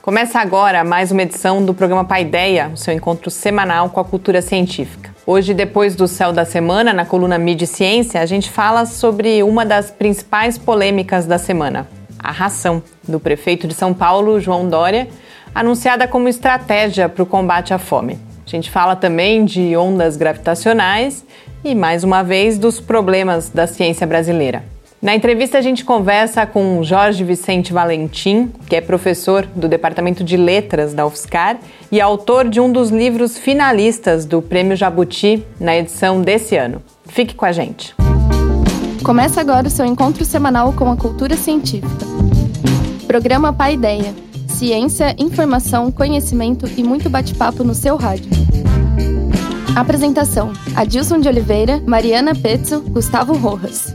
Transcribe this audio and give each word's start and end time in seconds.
Começa 0.00 0.38
agora 0.38 0.84
mais 0.84 1.10
uma 1.10 1.22
edição 1.22 1.62
do 1.62 1.74
programa 1.74 2.04
Paideia, 2.04 2.70
o 2.72 2.76
seu 2.76 2.94
encontro 2.94 3.30
semanal 3.30 3.90
com 3.90 3.98
a 3.98 4.04
cultura 4.04 4.40
científica. 4.40 5.12
Hoje, 5.26 5.52
depois 5.52 5.96
do 5.96 6.06
Céu 6.06 6.32
da 6.32 6.44
Semana, 6.44 6.92
na 6.92 7.04
coluna 7.04 7.36
Mídia 7.36 7.64
e 7.64 7.68
Ciência, 7.68 8.20
a 8.20 8.24
gente 8.24 8.48
fala 8.48 8.86
sobre 8.86 9.42
uma 9.42 9.66
das 9.66 9.90
principais 9.90 10.56
polêmicas 10.56 11.26
da 11.26 11.36
semana, 11.36 11.86
a 12.18 12.30
ração 12.30 12.80
do 13.06 13.18
prefeito 13.18 13.66
de 13.66 13.74
São 13.74 13.92
Paulo, 13.92 14.40
João 14.40 14.68
Dória, 14.68 15.08
anunciada 15.52 16.06
como 16.06 16.28
estratégia 16.28 17.08
para 17.08 17.22
o 17.22 17.26
combate 17.26 17.74
à 17.74 17.78
fome. 17.78 18.18
A 18.46 18.50
gente 18.50 18.70
fala 18.70 18.94
também 18.94 19.44
de 19.44 19.76
ondas 19.76 20.16
gravitacionais 20.16 21.24
e, 21.64 21.74
mais 21.74 22.04
uma 22.04 22.22
vez, 22.22 22.56
dos 22.56 22.80
problemas 22.80 23.50
da 23.50 23.66
ciência 23.66 24.06
brasileira. 24.06 24.77
Na 25.00 25.14
entrevista, 25.14 25.58
a 25.58 25.60
gente 25.60 25.84
conversa 25.84 26.44
com 26.44 26.82
Jorge 26.82 27.22
Vicente 27.22 27.72
Valentim, 27.72 28.50
que 28.68 28.76
é 28.76 28.80
professor 28.80 29.46
do 29.46 29.68
Departamento 29.68 30.24
de 30.24 30.36
Letras 30.36 30.92
da 30.92 31.06
UFSCar 31.06 31.58
e 31.90 32.00
autor 32.00 32.48
de 32.48 32.60
um 32.60 32.70
dos 32.70 32.90
livros 32.90 33.38
finalistas 33.38 34.24
do 34.24 34.42
Prêmio 34.42 34.76
Jabuti 34.76 35.44
na 35.60 35.76
edição 35.76 36.20
desse 36.20 36.56
ano. 36.56 36.82
Fique 37.06 37.34
com 37.34 37.44
a 37.44 37.52
gente. 37.52 37.94
Começa 39.04 39.40
agora 39.40 39.68
o 39.68 39.70
seu 39.70 39.86
encontro 39.86 40.24
semanal 40.24 40.72
com 40.72 40.90
a 40.90 40.96
cultura 40.96 41.36
científica. 41.36 42.06
Programa 43.06 43.52
Pai 43.52 43.74
Ideia 43.74 44.12
ciência, 44.58 45.14
informação, 45.16 45.92
conhecimento 45.92 46.68
e 46.76 46.82
muito 46.82 47.08
bate-papo 47.08 47.62
no 47.62 47.74
seu 47.74 47.96
rádio. 47.96 48.28
Apresentação: 49.76 50.52
Adilson 50.74 51.20
de 51.20 51.28
Oliveira, 51.28 51.80
Mariana 51.86 52.34
Pezzo, 52.34 52.80
Gustavo 52.80 53.34
Rojas. 53.34 53.94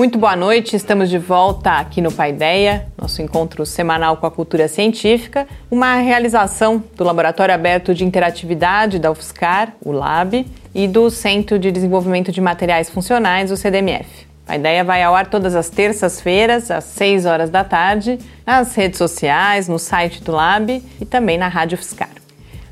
Muito 0.00 0.18
boa 0.18 0.34
noite, 0.34 0.74
estamos 0.74 1.10
de 1.10 1.18
volta 1.18 1.72
aqui 1.72 2.00
no 2.00 2.10
Paideia, 2.10 2.86
nosso 2.96 3.20
encontro 3.20 3.66
semanal 3.66 4.16
com 4.16 4.26
a 4.26 4.30
cultura 4.30 4.66
científica, 4.66 5.46
uma 5.70 5.96
realização 5.96 6.82
do 6.96 7.04
Laboratório 7.04 7.54
Aberto 7.54 7.94
de 7.94 8.02
Interatividade 8.02 8.98
da 8.98 9.10
UFSCar, 9.10 9.74
o 9.84 9.92
LAB, 9.92 10.46
e 10.74 10.88
do 10.88 11.10
Centro 11.10 11.58
de 11.58 11.70
Desenvolvimento 11.70 12.32
de 12.32 12.40
Materiais 12.40 12.88
Funcionais, 12.88 13.50
o 13.50 13.58
CDMF. 13.58 14.26
A 14.48 14.56
ideia 14.56 14.82
vai 14.82 15.02
ao 15.02 15.14
ar 15.14 15.26
todas 15.26 15.54
as 15.54 15.68
terças-feiras, 15.68 16.70
às 16.70 16.84
6 16.84 17.26
horas 17.26 17.50
da 17.50 17.62
tarde, 17.62 18.18
nas 18.46 18.74
redes 18.74 18.96
sociais, 18.96 19.68
no 19.68 19.78
site 19.78 20.24
do 20.24 20.32
Lab 20.32 20.82
e 20.98 21.04
também 21.04 21.36
na 21.36 21.48
Rádio 21.48 21.76
UFSCar. 21.76 22.08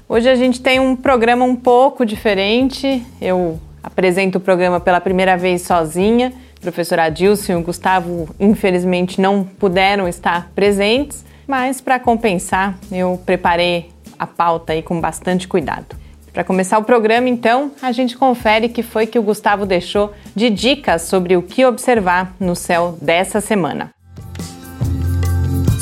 Hoje 0.09 0.31
a 0.31 0.35
gente 0.35 0.63
tem 0.63 0.81
um 0.81 0.97
programa 0.97 1.45
um 1.45 1.55
pouco 1.55 2.07
diferente. 2.07 3.05
Eu 3.21 3.61
apresento 3.83 4.39
o 4.39 4.41
programa 4.41 4.81
pela 4.81 4.99
primeira 4.99 5.37
vez 5.37 5.61
sozinha. 5.61 6.33
Professor 6.61 6.99
Adilson 6.99 7.53
e 7.53 7.57
o 7.57 7.63
Gustavo, 7.63 8.35
infelizmente, 8.39 9.21
não 9.21 9.45
puderam 9.45 10.09
estar 10.09 10.51
presentes, 10.55 11.25
mas 11.47 11.81
para 11.81 11.99
compensar, 11.99 12.79
eu 12.91 13.21
preparei 13.25 13.91
a 14.19 14.27
pauta 14.27 14.73
aí 14.73 14.83
com 14.83 15.01
bastante 15.01 15.47
cuidado. 15.47 15.97
Para 16.33 16.45
começar 16.45 16.79
o 16.79 16.85
programa, 16.85 17.29
então, 17.29 17.73
a 17.81 17.91
gente 17.91 18.17
confere 18.17 18.67
o 18.67 18.71
que 18.71 18.83
foi 18.83 19.07
que 19.07 19.19
o 19.19 19.23
Gustavo 19.23 19.65
deixou 19.65 20.13
de 20.35 20.51
dicas 20.51 21.03
sobre 21.03 21.37
o 21.37 21.43
que 21.43 21.65
observar 21.65 22.35
no 22.39 22.55
céu 22.55 22.97
dessa 23.01 23.41
semana. 23.41 23.93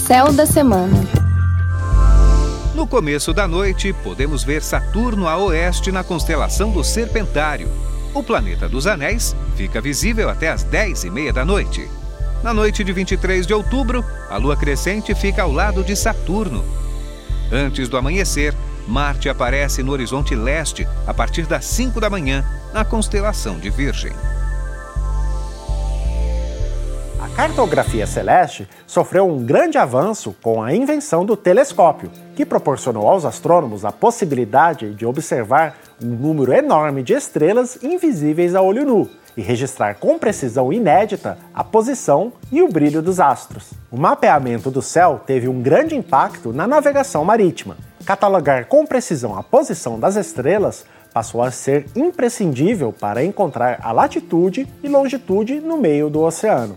Céu 0.07 0.33
da 0.33 0.47
semana. 0.47 0.97
No 2.75 2.87
começo 2.87 3.33
da 3.33 3.49
noite, 3.49 3.93
podemos 4.05 4.45
ver 4.45 4.63
Saturno 4.63 5.27
a 5.27 5.37
oeste 5.37 5.91
na 5.91 6.05
constelação 6.05 6.71
do 6.71 6.85
Serpentário. 6.85 7.69
O 8.17 8.23
planeta 8.23 8.67
dos 8.67 8.87
Anéis 8.87 9.37
fica 9.57 9.79
visível 9.79 10.31
até 10.31 10.49
as 10.49 10.63
10 10.63 11.05
e 11.05 11.11
meia 11.11 11.35
da 11.35 11.45
noite. 11.45 11.87
Na 12.43 12.55
noite 12.55 12.83
de 12.83 12.91
23 12.91 13.47
de 13.47 13.53
outubro, 13.53 14.03
a 14.31 14.39
lua 14.39 14.57
crescente 14.57 15.15
fica 15.15 15.43
ao 15.43 15.53
lado 15.53 15.85
de 15.85 15.95
Saturno. 15.95 16.65
Antes 17.53 17.91
do 17.91 17.97
amanhecer, 17.99 18.55
Marte 18.89 19.29
aparece 19.29 19.83
no 19.83 19.93
horizonte 19.93 20.35
leste 20.35 20.89
a 21.07 21.13
partir 21.13 21.45
das 21.45 21.67
5 21.67 22.01
da 22.01 22.09
manhã, 22.09 22.43
na 22.73 22.87
constelação 22.87 23.59
de 23.59 23.69
Virgem. 23.69 24.13
A 27.21 27.29
cartografia 27.37 28.07
celeste 28.07 28.67
sofreu 28.87 29.29
um 29.29 29.45
grande 29.45 29.77
avanço 29.77 30.35
com 30.41 30.63
a 30.63 30.75
invenção 30.75 31.23
do 31.27 31.37
telescópio 31.37 32.11
que 32.35 32.47
proporcionou 32.47 33.07
aos 33.07 33.27
astrônomos 33.27 33.85
a 33.85 33.93
possibilidade 33.93 34.95
de 34.95 35.05
observar 35.05 35.77
um 36.03 36.09
número 36.09 36.53
enorme 36.53 37.03
de 37.03 37.15
estrelas 37.15 37.79
invisíveis 37.83 38.55
a 38.55 38.63
olho 38.63 38.85
nu 38.85 39.09
e 39.37 39.43
registrar 39.43 39.97
com 39.97 40.19
precisão 40.19 40.73
inédita 40.73 41.39
a 41.55 41.63
posição 41.63 42.33
e 42.51 42.63
o 42.63 42.69
brilho 42.69 43.03
dos 43.03 43.21
astros. 43.21 43.73
O 43.91 43.97
mapeamento 43.97 44.71
do 44.71 44.81
céu 44.81 45.21
teve 45.27 45.49
um 45.49 45.61
grande 45.61 45.95
impacto 45.95 46.53
na 46.53 46.67
navegação 46.67 47.25
marítima. 47.25 47.77
Catalogar 48.05 48.67
com 48.67 48.87
precisão 48.87 49.37
a 49.37 49.43
posição 49.43 49.99
das 49.99 50.17
estrelas 50.17 50.87
passou 51.13 51.43
a 51.43 51.51
ser 51.51 51.87
imprescindível 51.95 52.93
para 52.93 53.25
encontrar 53.25 53.81
a 53.83 53.93
latitude 53.93 54.67
e 54.83 54.89
longitude 54.89 55.61
no 55.61 55.79
meio 55.79 56.11
do 56.11 56.23
oceano. 56.23 56.77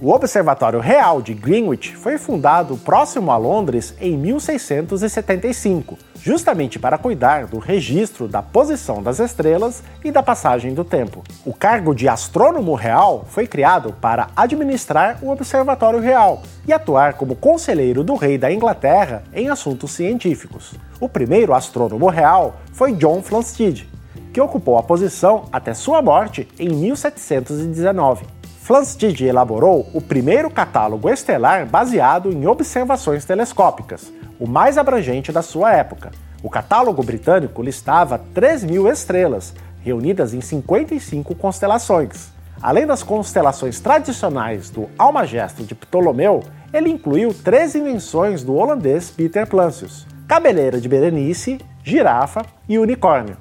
O 0.00 0.12
Observatório 0.12 0.78
Real 0.78 1.20
de 1.20 1.34
Greenwich 1.34 1.96
foi 1.96 2.18
fundado 2.18 2.76
próximo 2.76 3.32
a 3.32 3.36
Londres 3.36 3.94
em 4.00 4.16
1675, 4.16 5.98
justamente 6.22 6.78
para 6.78 6.98
cuidar 6.98 7.46
do 7.46 7.58
registro 7.58 8.28
da 8.28 8.42
posição 8.42 9.02
das 9.02 9.18
estrelas 9.18 9.82
e 10.04 10.10
da 10.10 10.22
passagem 10.22 10.74
do 10.74 10.84
tempo. 10.84 11.22
O 11.44 11.52
cargo 11.52 11.94
de 11.94 12.08
astrônomo 12.08 12.74
real 12.74 13.24
foi 13.28 13.46
criado 13.46 13.94
para 14.00 14.28
administrar 14.36 15.18
o 15.22 15.30
Observatório 15.30 16.00
Real 16.00 16.42
e 16.66 16.72
atuar 16.72 17.14
como 17.14 17.36
conselheiro 17.36 18.04
do 18.04 18.14
rei 18.14 18.36
da 18.36 18.52
Inglaterra 18.52 19.22
em 19.32 19.48
assuntos 19.48 19.92
científicos. 19.92 20.74
O 21.00 21.08
primeiro 21.08 21.54
astrônomo 21.54 22.08
real 22.08 22.56
foi 22.72 22.92
John 22.92 23.22
Flamsteed, 23.22 23.88
que 24.32 24.40
ocupou 24.40 24.76
a 24.76 24.82
posição 24.82 25.46
até 25.52 25.72
sua 25.74 26.02
morte 26.02 26.48
em 26.58 26.68
1719. 26.68 28.24
Flamsteed 28.68 29.22
elaborou 29.22 29.88
o 29.94 30.00
primeiro 30.00 30.50
catálogo 30.50 31.08
estelar 31.08 31.64
baseado 31.64 32.30
em 32.30 32.46
observações 32.46 33.24
telescópicas, 33.24 34.12
o 34.38 34.46
mais 34.46 34.78
abrangente 34.78 35.32
da 35.32 35.42
sua 35.42 35.72
época. 35.72 36.10
O 36.42 36.48
catálogo 36.48 37.02
britânico 37.02 37.62
listava 37.62 38.20
3 38.32 38.64
mil 38.64 38.88
estrelas, 38.88 39.54
reunidas 39.80 40.34
em 40.34 40.40
55 40.40 41.34
constelações. 41.34 42.32
Além 42.60 42.86
das 42.86 43.02
constelações 43.02 43.80
tradicionais 43.80 44.70
do 44.70 44.88
Almagesto 44.98 45.62
de 45.62 45.74
Ptolomeu, 45.74 46.42
ele 46.72 46.90
incluiu 46.90 47.32
três 47.32 47.74
invenções 47.74 48.42
do 48.42 48.54
holandês 48.54 49.10
Peter 49.10 49.46
Plancius: 49.46 50.06
cabeleira 50.26 50.80
de 50.80 50.88
Berenice, 50.88 51.58
girafa 51.82 52.44
e 52.68 52.78
unicórnio. 52.78 53.36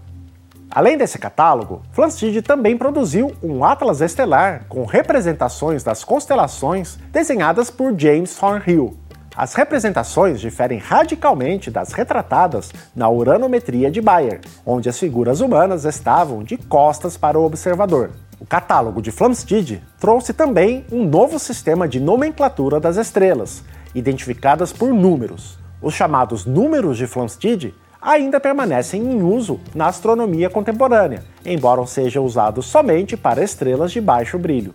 Além 0.69 0.97
desse 0.97 1.18
catálogo, 1.18 1.81
Flamsteed 1.91 2.41
também 2.41 2.78
produziu 2.78 3.34
um 3.41 3.64
atlas 3.64 4.02
estelar 4.02 4.66
com 4.68 4.85
representações 4.85 5.84
das 5.84 6.03
constelações 6.03 7.00
desenhadas 7.12 7.72
por 7.72 7.97
James 7.97 8.35
Thornhill. 8.35 8.96
As 9.38 9.53
representações 9.53 10.42
diferem 10.42 10.80
radicalmente 10.80 11.70
das 11.70 11.94
retratadas 11.94 12.72
na 12.96 13.08
uranometria 13.08 13.92
de 13.92 14.02
Bayer, 14.02 14.42
onde 14.66 14.90
as 14.90 14.98
figuras 14.98 15.42
humanas 15.42 15.86
estavam 15.86 16.42
de 16.42 16.58
costas 16.58 17.16
para 17.16 17.38
o 17.38 17.46
observador. 17.46 18.09
O 18.40 18.47
catálogo 18.47 19.00
de 19.00 19.11
Flamsteed 19.11 19.79
trouxe 20.00 20.34
também 20.34 20.88
um 20.91 21.06
novo 21.06 21.38
sistema 21.38 21.88
de 21.88 22.00
nomenclatura 22.00 22.79
das 22.79 22.97
estrelas, 22.97 23.64
identificadas 23.94 24.73
por 24.73 24.91
números. 24.91 25.59
Os 25.84 25.94
chamados 25.94 26.44
números 26.44 26.97
de 26.97 27.06
Flamsteed 27.06 27.76
ainda 28.02 28.40
permanecem 28.40 29.03
em 29.03 29.22
uso 29.22 29.59
na 29.76 29.85
astronomia 29.85 30.50
contemporânea, 30.50 31.23
embora 31.46 31.85
sejam 31.85 32.26
usados 32.26 32.66
somente 32.66 33.16
para 33.16 33.44
estrelas 33.44 33.91
de 33.91 34.02
baixo 34.02 34.40
brilho. 34.40 34.73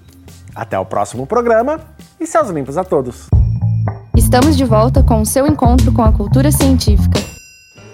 Até 0.55 0.79
o 0.79 0.87
próximo 0.87 1.27
programa 1.27 1.81
e 2.21 2.27
céus 2.29 2.49
limpos 2.49 2.79
a 2.79 2.85
todos! 2.85 3.42
Estamos 4.33 4.57
de 4.57 4.65
volta 4.65 5.03
com 5.03 5.21
o 5.21 5.27
seu 5.27 5.47
encontro 5.47 5.93
com 5.93 6.01
a 6.01 6.11
cultura 6.11 6.51
científica. 6.51 7.21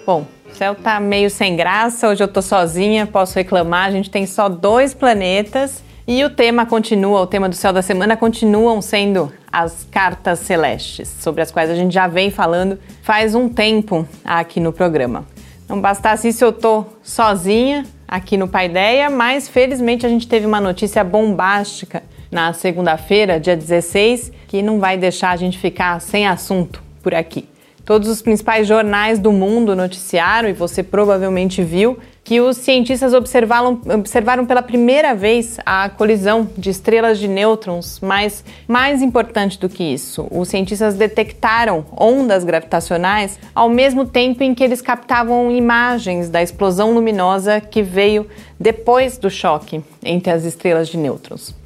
Bom, 0.05 0.25
o 0.49 0.55
céu 0.55 0.73
tá 0.73 0.97
meio 0.97 1.29
sem 1.29 1.53
graça, 1.53 2.07
hoje 2.07 2.23
eu 2.23 2.29
tô 2.29 2.41
sozinha, 2.41 3.05
posso 3.05 3.35
reclamar, 3.35 3.87
a 3.87 3.91
gente 3.91 4.09
tem 4.09 4.25
só 4.25 4.47
dois 4.47 4.93
planetas 4.93 5.83
e 6.07 6.23
o 6.23 6.29
tema 6.29 6.65
continua, 6.65 7.19
o 7.19 7.27
tema 7.27 7.49
do 7.49 7.55
céu 7.57 7.73
da 7.73 7.81
semana 7.81 8.15
continuam 8.15 8.81
sendo 8.81 9.29
as 9.51 9.85
cartas 9.91 10.39
celestes, 10.39 11.13
sobre 11.19 11.41
as 11.41 11.51
quais 11.51 11.69
a 11.69 11.75
gente 11.75 11.93
já 11.93 12.07
vem 12.07 12.31
falando 12.31 12.79
faz 13.01 13.35
um 13.35 13.49
tempo 13.49 14.07
aqui 14.23 14.61
no 14.61 14.71
programa. 14.71 15.25
Não 15.67 15.81
bastasse 15.81 16.29
isso, 16.29 16.45
eu 16.45 16.53
tô 16.53 16.85
sozinha, 17.03 17.85
aqui 18.07 18.37
no 18.37 18.47
Paideia, 18.47 19.09
mas 19.09 19.49
felizmente 19.49 20.05
a 20.05 20.09
gente 20.09 20.25
teve 20.25 20.45
uma 20.45 20.61
notícia 20.61 21.03
bombástica 21.03 22.01
na 22.31 22.53
segunda-feira, 22.53 23.39
dia 23.39 23.55
16, 23.55 24.31
que 24.47 24.61
não 24.61 24.79
vai 24.79 24.97
deixar 24.97 25.31
a 25.31 25.35
gente 25.35 25.57
ficar 25.57 25.99
sem 25.99 26.27
assunto 26.27 26.83
por 27.01 27.13
aqui. 27.13 27.47
Todos 27.85 28.07
os 28.07 28.21
principais 28.21 28.67
jornais 28.67 29.17
do 29.17 29.31
mundo 29.31 29.75
noticiaram, 29.75 30.47
e 30.47 30.53
você 30.53 30.83
provavelmente 30.83 31.63
viu, 31.63 31.97
que 32.23 32.39
os 32.39 32.57
cientistas 32.57 33.15
observaram, 33.15 33.81
observaram 33.91 34.45
pela 34.45 34.61
primeira 34.61 35.15
vez 35.15 35.57
a 35.65 35.89
colisão 35.89 36.47
de 36.55 36.69
estrelas 36.69 37.17
de 37.17 37.27
nêutrons, 37.27 37.99
mas 37.99 38.43
mais 38.67 39.01
importante 39.01 39.59
do 39.59 39.67
que 39.67 39.83
isso, 39.83 40.27
os 40.29 40.49
cientistas 40.49 40.93
detectaram 40.93 41.83
ondas 41.99 42.43
gravitacionais 42.43 43.39
ao 43.55 43.67
mesmo 43.67 44.05
tempo 44.05 44.43
em 44.43 44.53
que 44.53 44.63
eles 44.63 44.79
captavam 44.79 45.51
imagens 45.51 46.29
da 46.29 46.43
explosão 46.43 46.93
luminosa 46.93 47.59
que 47.59 47.81
veio 47.81 48.27
depois 48.59 49.17
do 49.17 49.31
choque 49.31 49.81
entre 50.03 50.31
as 50.31 50.43
estrelas 50.43 50.87
de 50.87 50.97
nêutrons. 50.97 51.58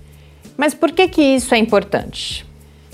Mas 0.63 0.73
por 0.73 0.93
que, 0.93 1.09
que 1.09 1.21
isso 1.21 1.53
é 1.53 1.57
importante? 1.57 2.45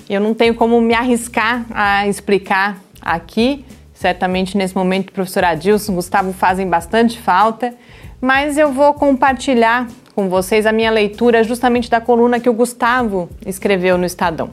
Eu 0.10 0.19
não 0.19 0.33
tenho 0.33 0.56
como 0.56 0.81
me 0.81 0.95
arriscar 0.95 1.68
a 1.69 2.07
explicar 2.07 2.81
aqui. 3.00 3.63
Certamente 3.94 4.57
nesse 4.57 4.75
momento 4.75 5.10
o 5.10 5.12
professor 5.12 5.44
Adilson, 5.44 5.94
Gustavo 5.94 6.33
fazem 6.33 6.68
bastante 6.68 7.19
falta, 7.19 7.75
mas 8.19 8.57
eu 8.57 8.74
vou 8.74 8.95
compartilhar 8.95 9.88
com 10.16 10.27
vocês 10.27 10.66
a 10.66 10.71
minha 10.71 10.89
leitura 10.89 11.44
justamente 11.44 11.92
da 11.92 12.01
coluna 12.01 12.39
que 12.39 12.50
o 12.50 12.54
Gustavo 12.54 13.30
escreveu 13.45 14.00
no 14.00 14.06
Estadão. 14.06 14.50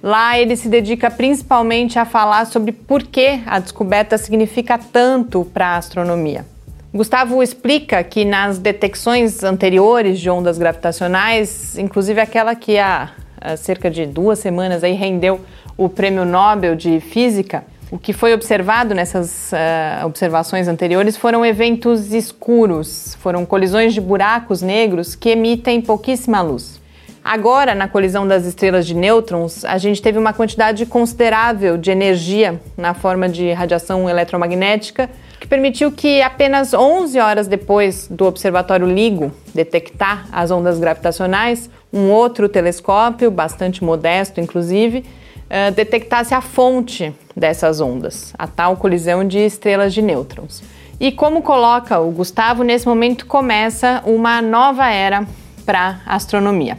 Lá 0.00 0.38
ele 0.38 0.54
se 0.54 0.68
dedica 0.68 1.10
principalmente 1.10 1.98
a 1.98 2.04
falar 2.04 2.44
sobre 2.44 2.70
por 2.70 3.02
que 3.02 3.40
a 3.46 3.58
descoberta 3.58 4.16
significa 4.16 4.78
tanto 4.78 5.44
para 5.44 5.70
a 5.70 5.76
astronomia. 5.76 6.46
Gustavo 6.92 7.40
explica 7.40 8.02
que 8.02 8.24
nas 8.24 8.58
detecções 8.58 9.44
anteriores 9.44 10.18
de 10.18 10.28
ondas 10.28 10.58
gravitacionais, 10.58 11.78
inclusive 11.78 12.20
aquela 12.20 12.56
que 12.56 12.78
há, 12.78 13.10
há 13.40 13.56
cerca 13.56 13.88
de 13.88 14.04
duas 14.06 14.40
semanas 14.40 14.82
aí 14.82 14.94
rendeu 14.94 15.40
o 15.76 15.88
Prêmio 15.88 16.24
Nobel 16.24 16.74
de 16.74 16.98
Física, 16.98 17.64
o 17.92 17.98
que 17.98 18.12
foi 18.12 18.34
observado 18.34 18.92
nessas 18.92 19.52
uh, 19.52 20.06
observações 20.06 20.66
anteriores 20.66 21.16
foram 21.16 21.46
eventos 21.46 22.12
escuros, 22.12 23.16
foram 23.20 23.46
colisões 23.46 23.94
de 23.94 24.00
buracos 24.00 24.60
negros 24.60 25.14
que 25.14 25.30
emitem 25.30 25.80
pouquíssima 25.80 26.40
luz. 26.40 26.80
Agora, 27.22 27.74
na 27.74 27.86
colisão 27.86 28.26
das 28.26 28.46
estrelas 28.46 28.86
de 28.86 28.94
nêutrons, 28.94 29.64
a 29.64 29.78
gente 29.78 30.02
teve 30.02 30.18
uma 30.18 30.32
quantidade 30.32 30.86
considerável 30.86 31.76
de 31.76 31.90
energia 31.90 32.60
na 32.76 32.94
forma 32.94 33.28
de 33.28 33.52
radiação 33.52 34.08
eletromagnética, 34.08 35.08
que 35.40 35.48
permitiu 35.48 35.90
que 35.90 36.20
apenas 36.20 36.74
11 36.74 37.18
horas 37.18 37.48
depois 37.48 38.06
do 38.08 38.26
observatório 38.26 38.86
LIGO 38.86 39.32
detectar 39.54 40.28
as 40.30 40.50
ondas 40.50 40.78
gravitacionais, 40.78 41.70
um 41.90 42.10
outro 42.10 42.46
telescópio, 42.46 43.30
bastante 43.30 43.82
modesto 43.82 44.38
inclusive, 44.38 44.98
uh, 44.98 45.72
detectasse 45.72 46.34
a 46.34 46.42
fonte 46.42 47.14
dessas 47.34 47.80
ondas, 47.80 48.34
a 48.38 48.46
tal 48.46 48.76
colisão 48.76 49.26
de 49.26 49.38
estrelas 49.38 49.94
de 49.94 50.02
nêutrons. 50.02 50.62
E 51.00 51.10
como 51.10 51.40
coloca 51.40 51.98
o 51.98 52.10
Gustavo, 52.10 52.62
nesse 52.62 52.86
momento 52.86 53.24
começa 53.24 54.02
uma 54.04 54.42
nova 54.42 54.90
era 54.90 55.26
para 55.64 56.02
a 56.04 56.16
astronomia. 56.16 56.76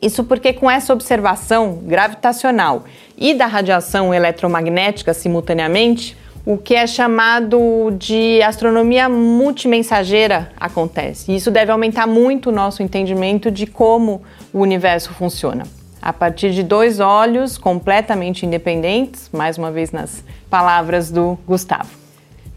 Isso 0.00 0.22
porque 0.22 0.52
com 0.52 0.70
essa 0.70 0.92
observação 0.92 1.80
gravitacional 1.82 2.84
e 3.16 3.34
da 3.34 3.46
radiação 3.46 4.14
eletromagnética 4.14 5.12
simultaneamente, 5.12 6.16
o 6.46 6.58
que 6.58 6.74
é 6.74 6.86
chamado 6.86 7.90
de 7.98 8.42
astronomia 8.42 9.08
multimensageira 9.08 10.50
acontece. 10.58 11.32
E 11.32 11.36
isso 11.36 11.50
deve 11.50 11.72
aumentar 11.72 12.06
muito 12.06 12.50
o 12.50 12.52
nosso 12.52 12.82
entendimento 12.82 13.50
de 13.50 13.66
como 13.66 14.22
o 14.52 14.60
universo 14.60 15.12
funciona 15.14 15.64
a 16.04 16.12
partir 16.12 16.50
de 16.52 16.62
dois 16.62 17.00
olhos 17.00 17.56
completamente 17.56 18.44
independentes, 18.44 19.30
mais 19.32 19.56
uma 19.56 19.70
vez 19.70 19.90
nas 19.90 20.22
palavras 20.50 21.10
do 21.10 21.38
Gustavo. 21.46 21.88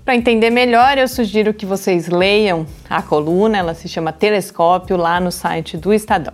Para 0.04 0.18
entender 0.18 0.50
melhor, 0.50 0.98
eu 0.98 1.08
sugiro 1.08 1.54
que 1.54 1.66
vocês 1.66 2.10
leiam 2.10 2.68
a 2.90 3.02
coluna, 3.02 3.58
ela 3.58 3.74
se 3.74 3.88
chama 3.88 4.12
Telescópio, 4.12 4.98
lá 4.98 5.22
no 5.22 5.32
site 5.32 5.78
do 5.78 5.94
Estadão. 5.94 6.34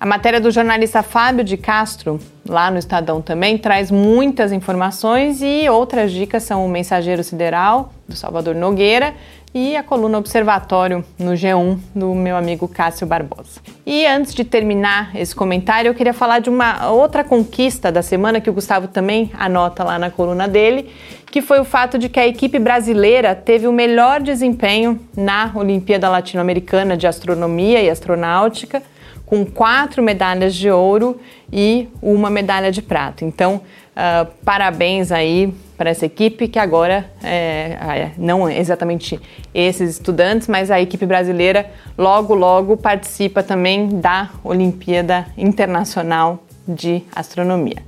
A 0.00 0.06
matéria 0.06 0.40
do 0.40 0.50
jornalista 0.50 1.02
Fábio 1.02 1.44
de 1.44 1.58
Castro, 1.58 2.18
lá 2.48 2.70
no 2.70 2.78
Estadão 2.78 3.20
também, 3.20 3.58
traz 3.58 3.90
muitas 3.90 4.50
informações 4.50 5.42
e 5.42 5.68
outras 5.68 6.10
dicas 6.10 6.42
são 6.42 6.64
o 6.64 6.68
Mensageiro 6.70 7.22
Sideral, 7.22 7.92
do 8.08 8.16
Salvador 8.16 8.54
Nogueira, 8.54 9.12
e 9.52 9.76
a 9.76 9.82
coluna 9.82 10.16
Observatório 10.16 11.04
no 11.18 11.32
G1 11.32 11.78
do 11.94 12.14
meu 12.14 12.34
amigo 12.34 12.66
Cássio 12.66 13.06
Barbosa. 13.06 13.60
E 13.84 14.06
antes 14.06 14.32
de 14.32 14.42
terminar 14.42 15.14
esse 15.14 15.34
comentário, 15.34 15.90
eu 15.90 15.94
queria 15.94 16.14
falar 16.14 16.38
de 16.38 16.48
uma 16.48 16.90
outra 16.90 17.22
conquista 17.22 17.92
da 17.92 18.00
semana 18.00 18.40
que 18.40 18.48
o 18.48 18.54
Gustavo 18.54 18.88
também 18.88 19.30
anota 19.34 19.84
lá 19.84 19.98
na 19.98 20.08
coluna 20.08 20.48
dele, 20.48 20.88
que 21.26 21.42
foi 21.42 21.60
o 21.60 21.64
fato 21.64 21.98
de 21.98 22.08
que 22.08 22.18
a 22.18 22.26
equipe 22.26 22.58
brasileira 22.58 23.34
teve 23.34 23.66
o 23.66 23.72
melhor 23.72 24.22
desempenho 24.22 24.98
na 25.14 25.52
Olimpíada 25.54 26.08
Latino-Americana 26.08 26.96
de 26.96 27.06
Astronomia 27.06 27.82
e 27.82 27.90
Astronáutica, 27.90 28.82
com 29.30 29.46
quatro 29.46 30.02
medalhas 30.02 30.56
de 30.56 30.68
ouro 30.68 31.20
e 31.52 31.88
uma 32.02 32.28
medalha 32.28 32.72
de 32.72 32.82
prata. 32.82 33.24
Então, 33.24 33.62
uh, 33.94 34.28
parabéns 34.44 35.12
aí 35.12 35.54
para 35.78 35.88
essa 35.88 36.04
equipe, 36.04 36.48
que 36.48 36.58
agora, 36.58 37.08
é, 37.22 37.78
é, 37.80 38.10
não 38.18 38.50
exatamente 38.50 39.20
esses 39.54 39.92
estudantes, 39.92 40.48
mas 40.48 40.68
a 40.68 40.80
equipe 40.80 41.06
brasileira 41.06 41.70
logo, 41.96 42.34
logo 42.34 42.76
participa 42.76 43.40
também 43.40 44.00
da 44.00 44.30
Olimpíada 44.42 45.26
Internacional 45.38 46.42
de 46.66 47.04
Astronomia. 47.14 47.78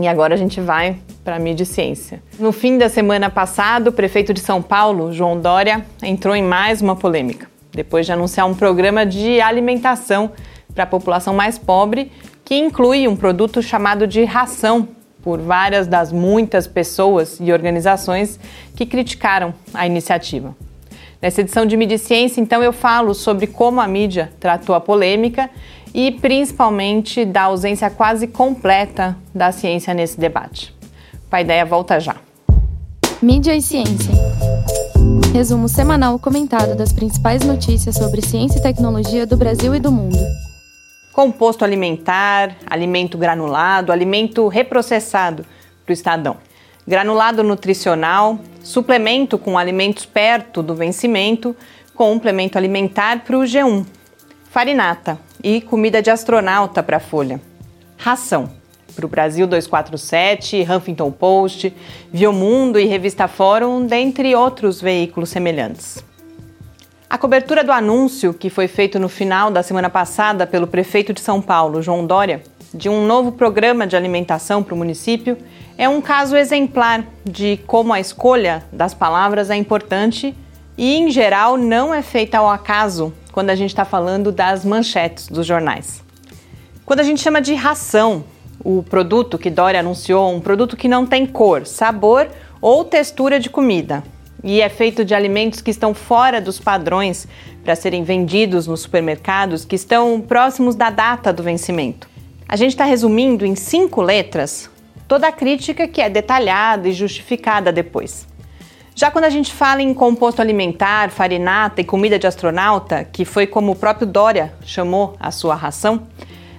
E 0.00 0.08
agora 0.08 0.34
a 0.34 0.36
gente 0.36 0.60
vai 0.60 0.96
para 1.24 1.36
a 1.36 1.38
mídia 1.38 1.64
ciência. 1.64 2.20
No 2.40 2.50
fim 2.50 2.76
da 2.76 2.88
semana 2.88 3.30
passada, 3.30 3.88
o 3.88 3.92
prefeito 3.92 4.34
de 4.34 4.40
São 4.40 4.60
Paulo, 4.60 5.12
João 5.12 5.40
Dória, 5.40 5.86
entrou 6.02 6.34
em 6.34 6.42
mais 6.42 6.82
uma 6.82 6.96
polêmica, 6.96 7.46
depois 7.72 8.04
de 8.04 8.12
anunciar 8.12 8.46
um 8.46 8.54
programa 8.54 9.06
de 9.06 9.40
alimentação 9.40 10.32
para 10.74 10.84
a 10.84 10.86
população 10.86 11.34
mais 11.34 11.58
pobre, 11.58 12.10
que 12.44 12.56
inclui 12.56 13.06
um 13.06 13.16
produto 13.16 13.62
chamado 13.62 14.06
de 14.06 14.24
ração 14.24 14.88
por 15.22 15.40
várias 15.40 15.86
das 15.86 16.12
muitas 16.12 16.66
pessoas 16.66 17.38
e 17.40 17.52
organizações 17.52 18.38
que 18.74 18.84
criticaram 18.84 19.54
a 19.72 19.86
iniciativa. 19.86 20.54
Nessa 21.20 21.40
edição 21.40 21.64
de 21.64 21.76
Mídia 21.76 21.98
Ciência, 21.98 22.40
então, 22.40 22.62
eu 22.62 22.72
falo 22.72 23.14
sobre 23.14 23.46
como 23.46 23.80
a 23.80 23.86
mídia 23.86 24.32
tratou 24.40 24.74
a 24.74 24.80
polêmica 24.80 25.48
e 25.94 26.10
principalmente 26.10 27.24
da 27.24 27.42
ausência 27.42 27.88
quase 27.88 28.26
completa 28.26 29.16
da 29.32 29.52
ciência 29.52 29.94
nesse 29.94 30.18
debate. 30.18 30.74
A 31.30 31.40
ideia 31.40 31.64
volta 31.64 31.98
já. 32.00 32.16
Mídia 33.22 33.54
e 33.54 33.62
Ciência. 33.62 34.12
Resumo 35.32 35.68
semanal 35.68 36.18
comentado 36.18 36.76
das 36.76 36.92
principais 36.92 37.42
notícias 37.42 37.94
sobre 37.94 38.20
ciência 38.20 38.58
e 38.58 38.62
tecnologia 38.62 39.24
do 39.24 39.36
Brasil 39.36 39.74
e 39.74 39.80
do 39.80 39.90
mundo 39.90 40.18
composto 41.12 41.64
alimentar, 41.64 42.56
alimento 42.66 43.18
granulado, 43.18 43.92
alimento 43.92 44.48
reprocessado 44.48 45.44
para 45.84 45.90
o 45.90 45.92
Estadão. 45.92 46.36
Granulado 46.86 47.44
nutricional, 47.44 48.38
suplemento 48.62 49.38
com 49.38 49.56
alimentos 49.56 50.06
perto 50.06 50.62
do 50.62 50.74
vencimento, 50.74 51.54
complemento 51.94 52.58
alimentar 52.58 53.20
para 53.24 53.36
o 53.36 53.42
G1. 53.42 53.84
Farinata 54.50 55.18
e 55.42 55.60
comida 55.60 56.02
de 56.02 56.10
astronauta 56.10 56.82
para 56.82 56.96
a 56.96 57.00
Folha. 57.00 57.40
Ração 57.96 58.50
para 58.94 59.06
o 59.06 59.08
Brasil 59.08 59.46
247, 59.46 60.66
Huffington 60.70 61.10
Post, 61.10 61.72
Biomundo 62.12 62.78
e 62.78 62.84
Revista 62.84 63.26
Fórum, 63.26 63.86
dentre 63.86 64.34
outros 64.34 64.80
veículos 64.80 65.30
semelhantes. 65.30 66.04
A 67.12 67.18
cobertura 67.18 67.62
do 67.62 67.70
anúncio 67.70 68.32
que 68.32 68.48
foi 68.48 68.66
feito 68.66 68.98
no 68.98 69.06
final 69.06 69.50
da 69.50 69.62
semana 69.62 69.90
passada 69.90 70.46
pelo 70.46 70.66
prefeito 70.66 71.12
de 71.12 71.20
São 71.20 71.42
Paulo, 71.42 71.82
João 71.82 72.06
Dória, 72.06 72.42
de 72.72 72.88
um 72.88 73.06
novo 73.06 73.32
programa 73.32 73.86
de 73.86 73.94
alimentação 73.94 74.62
para 74.62 74.72
o 74.72 74.78
município 74.78 75.36
é 75.76 75.86
um 75.86 76.00
caso 76.00 76.34
exemplar 76.34 77.04
de 77.22 77.60
como 77.66 77.92
a 77.92 78.00
escolha 78.00 78.64
das 78.72 78.94
palavras 78.94 79.50
é 79.50 79.56
importante 79.56 80.34
e, 80.74 80.96
em 80.96 81.10
geral, 81.10 81.58
não 81.58 81.92
é 81.92 82.00
feita 82.00 82.38
ao 82.38 82.48
acaso 82.48 83.12
quando 83.30 83.50
a 83.50 83.54
gente 83.54 83.68
está 83.68 83.84
falando 83.84 84.32
das 84.32 84.64
manchetes 84.64 85.28
dos 85.28 85.46
jornais. 85.46 86.02
Quando 86.86 87.00
a 87.00 87.04
gente 87.04 87.20
chama 87.20 87.42
de 87.42 87.52
ração, 87.52 88.24
o 88.64 88.82
produto 88.82 89.36
que 89.36 89.50
Dória 89.50 89.80
anunciou, 89.80 90.34
um 90.34 90.40
produto 90.40 90.78
que 90.78 90.88
não 90.88 91.04
tem 91.04 91.26
cor, 91.26 91.66
sabor 91.66 92.26
ou 92.58 92.86
textura 92.86 93.38
de 93.38 93.50
comida, 93.50 94.02
e 94.42 94.60
é 94.60 94.68
feito 94.68 95.04
de 95.04 95.14
alimentos 95.14 95.60
que 95.60 95.70
estão 95.70 95.94
fora 95.94 96.40
dos 96.40 96.58
padrões 96.58 97.28
para 97.62 97.76
serem 97.76 98.02
vendidos 98.02 98.66
nos 98.66 98.80
supermercados, 98.80 99.64
que 99.64 99.76
estão 99.76 100.20
próximos 100.20 100.74
da 100.74 100.90
data 100.90 101.32
do 101.32 101.42
vencimento. 101.42 102.08
A 102.48 102.56
gente 102.56 102.70
está 102.70 102.84
resumindo 102.84 103.46
em 103.46 103.54
cinco 103.54 104.02
letras 104.02 104.68
toda 105.06 105.28
a 105.28 105.32
crítica 105.32 105.86
que 105.86 106.00
é 106.00 106.10
detalhada 106.10 106.88
e 106.88 106.92
justificada 106.92 107.70
depois. 107.70 108.26
Já 108.94 109.10
quando 109.10 109.24
a 109.24 109.30
gente 109.30 109.52
fala 109.52 109.80
em 109.80 109.94
composto 109.94 110.42
alimentar, 110.42 111.10
farinata 111.10 111.80
e 111.80 111.84
comida 111.84 112.18
de 112.18 112.26
astronauta, 112.26 113.04
que 113.04 113.24
foi 113.24 113.46
como 113.46 113.72
o 113.72 113.76
próprio 113.76 114.06
Dória 114.06 114.52
chamou 114.64 115.16
a 115.18 115.30
sua 115.30 115.54
ração, 115.54 116.06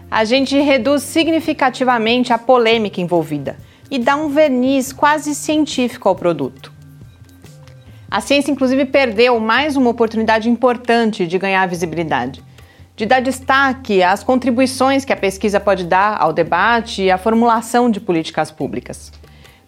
a 0.10 0.26
gente 0.26 0.60
reduz 0.60 1.04
significativamente 1.04 2.34
a 2.34 2.38
polêmica 2.38 3.02
envolvida 3.02 3.58
e 3.90 4.00
dá 4.00 4.16
um 4.16 4.30
verniz 4.30 4.92
quase 4.92 5.36
científico 5.36 6.10
ao 6.10 6.16
produto. 6.16 6.72
A 8.14 8.22
ciência, 8.22 8.52
inclusive, 8.52 8.86
perdeu 8.86 9.40
mais 9.40 9.76
uma 9.76 9.90
oportunidade 9.90 10.48
importante 10.48 11.26
de 11.26 11.40
ganhar 11.40 11.68
visibilidade, 11.68 12.44
de 12.96 13.08
dar 13.08 13.24
destaque 13.24 14.04
às 14.04 14.24
contribuições 14.24 15.04
que 15.04 15.12
a 15.12 15.18
pesquisa 15.18 15.60
pode 15.60 15.84
dar 15.84 16.22
ao 16.22 16.32
debate 16.32 17.02
e 17.02 17.10
à 17.10 17.18
formulação 17.18 17.90
de 17.90 18.00
políticas 18.00 18.52
públicas. 18.52 19.12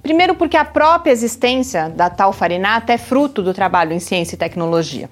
Primeiro, 0.04 0.36
porque 0.36 0.56
a 0.56 0.64
própria 0.64 1.12
existência 1.12 1.90
da 1.90 2.08
tal 2.08 2.32
farinata 2.32 2.94
é 2.94 3.00
fruto 3.00 3.42
do 3.42 3.52
trabalho 3.52 3.94
em 3.94 4.00
ciência 4.00 4.36
e 4.36 4.38
tecnologia. 4.38 5.10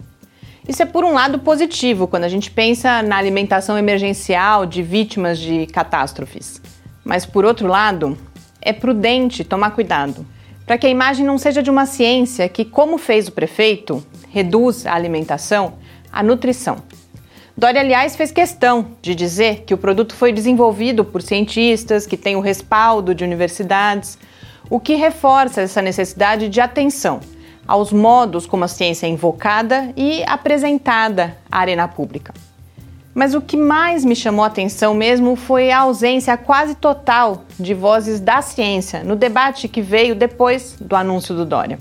Isso 0.67 0.83
é, 0.83 0.85
por 0.85 1.03
um 1.03 1.13
lado, 1.13 1.39
positivo 1.39 2.05
quando 2.05 2.25
a 2.25 2.29
gente 2.29 2.51
pensa 2.51 3.01
na 3.01 3.17
alimentação 3.17 3.75
emergencial 3.79 4.63
de 4.63 4.83
vítimas 4.83 5.39
de 5.39 5.65
catástrofes. 5.65 6.61
Mas, 7.03 7.25
por 7.25 7.45
outro 7.45 7.67
lado, 7.67 8.15
é 8.61 8.71
prudente 8.71 9.43
tomar 9.43 9.71
cuidado 9.71 10.23
para 10.65 10.77
que 10.77 10.87
a 10.87 10.89
imagem 10.89 11.25
não 11.25 11.37
seja 11.37 11.61
de 11.61 11.69
uma 11.69 11.85
ciência 11.85 12.47
que, 12.47 12.63
como 12.63 12.97
fez 12.97 13.27
o 13.27 13.31
prefeito, 13.31 14.05
reduz 14.29 14.85
a 14.85 14.93
alimentação 14.93 15.73
à 16.11 16.23
nutrição. 16.23 16.77
Dória, 17.55 17.81
aliás, 17.81 18.15
fez 18.15 18.31
questão 18.31 18.87
de 19.01 19.13
dizer 19.13 19.63
que 19.65 19.73
o 19.73 19.77
produto 19.77 20.15
foi 20.15 20.31
desenvolvido 20.31 21.05
por 21.05 21.21
cientistas 21.21 22.07
que 22.07 22.17
têm 22.17 22.35
o 22.35 22.39
respaldo 22.39 23.13
de 23.13 23.23
universidades, 23.23 24.17
o 24.69 24.79
que 24.79 24.95
reforça 24.95 25.61
essa 25.61 25.81
necessidade 25.81 26.49
de 26.49 26.59
atenção 26.59 27.19
aos 27.67 27.93
modos 27.93 28.45
como 28.45 28.63
a 28.63 28.67
ciência 28.67 29.05
é 29.05 29.09
invocada 29.09 29.93
e 29.95 30.23
apresentada 30.25 31.37
à 31.51 31.59
arena 31.59 31.87
pública. 31.87 32.33
Mas 33.13 33.35
o 33.35 33.41
que 33.41 33.55
mais 33.55 34.03
me 34.03 34.15
chamou 34.15 34.43
a 34.43 34.47
atenção 34.47 34.93
mesmo 34.93 35.35
foi 35.35 35.71
a 35.71 35.79
ausência 35.79 36.35
quase 36.35 36.73
total 36.75 37.45
de 37.59 37.73
vozes 37.73 38.19
da 38.19 38.41
ciência 38.41 39.03
no 39.03 39.15
debate 39.15 39.67
que 39.67 39.81
veio 39.81 40.15
depois 40.15 40.75
do 40.79 40.95
anúncio 40.95 41.35
do 41.35 41.45
Dória. 41.45 41.77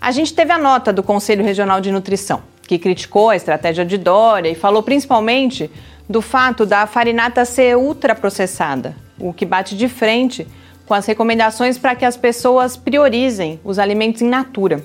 A 0.00 0.10
gente 0.10 0.32
teve 0.32 0.52
a 0.52 0.58
nota 0.58 0.92
do 0.92 1.02
Conselho 1.02 1.44
Regional 1.44 1.80
de 1.80 1.92
Nutrição, 1.92 2.42
que 2.66 2.78
criticou 2.78 3.30
a 3.30 3.36
estratégia 3.36 3.84
de 3.84 3.98
Dória 3.98 4.48
e 4.48 4.54
falou 4.54 4.82
principalmente 4.82 5.70
do 6.08 6.22
fato 6.22 6.64
da 6.64 6.86
farinata 6.86 7.44
ser 7.44 7.76
ultraprocessada, 7.76 8.96
o 9.18 9.32
que 9.32 9.46
bate 9.46 9.76
de 9.76 9.88
frente 9.88 10.46
com 10.86 10.94
as 10.94 11.06
recomendações 11.06 11.78
para 11.78 11.94
que 11.94 12.04
as 12.04 12.16
pessoas 12.16 12.76
priorizem 12.76 13.60
os 13.64 13.78
alimentos 13.78 14.22
in 14.22 14.28
natura. 14.28 14.84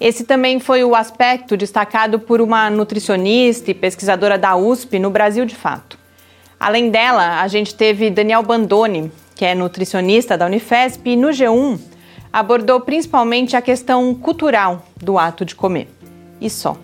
Esse 0.00 0.22
também 0.22 0.60
foi 0.60 0.84
o 0.84 0.94
aspecto 0.94 1.56
destacado 1.56 2.20
por 2.20 2.40
uma 2.40 2.70
nutricionista 2.70 3.70
e 3.70 3.74
pesquisadora 3.74 4.38
da 4.38 4.54
USP 4.54 4.98
no 4.98 5.10
Brasil 5.10 5.44
de 5.44 5.56
Fato. 5.56 5.98
Além 6.58 6.88
dela, 6.88 7.40
a 7.40 7.48
gente 7.48 7.74
teve 7.74 8.08
Daniel 8.08 8.42
Bandoni, 8.44 9.10
que 9.34 9.44
é 9.44 9.56
nutricionista 9.56 10.38
da 10.38 10.46
Unifesp, 10.46 11.10
e 11.10 11.16
no 11.16 11.28
G1 11.28 11.78
abordou 12.32 12.80
principalmente 12.80 13.56
a 13.56 13.62
questão 13.62 14.14
cultural 14.14 14.84
do 14.96 15.18
ato 15.18 15.44
de 15.44 15.54
comer. 15.54 15.88
E 16.40 16.48
só. 16.48 16.76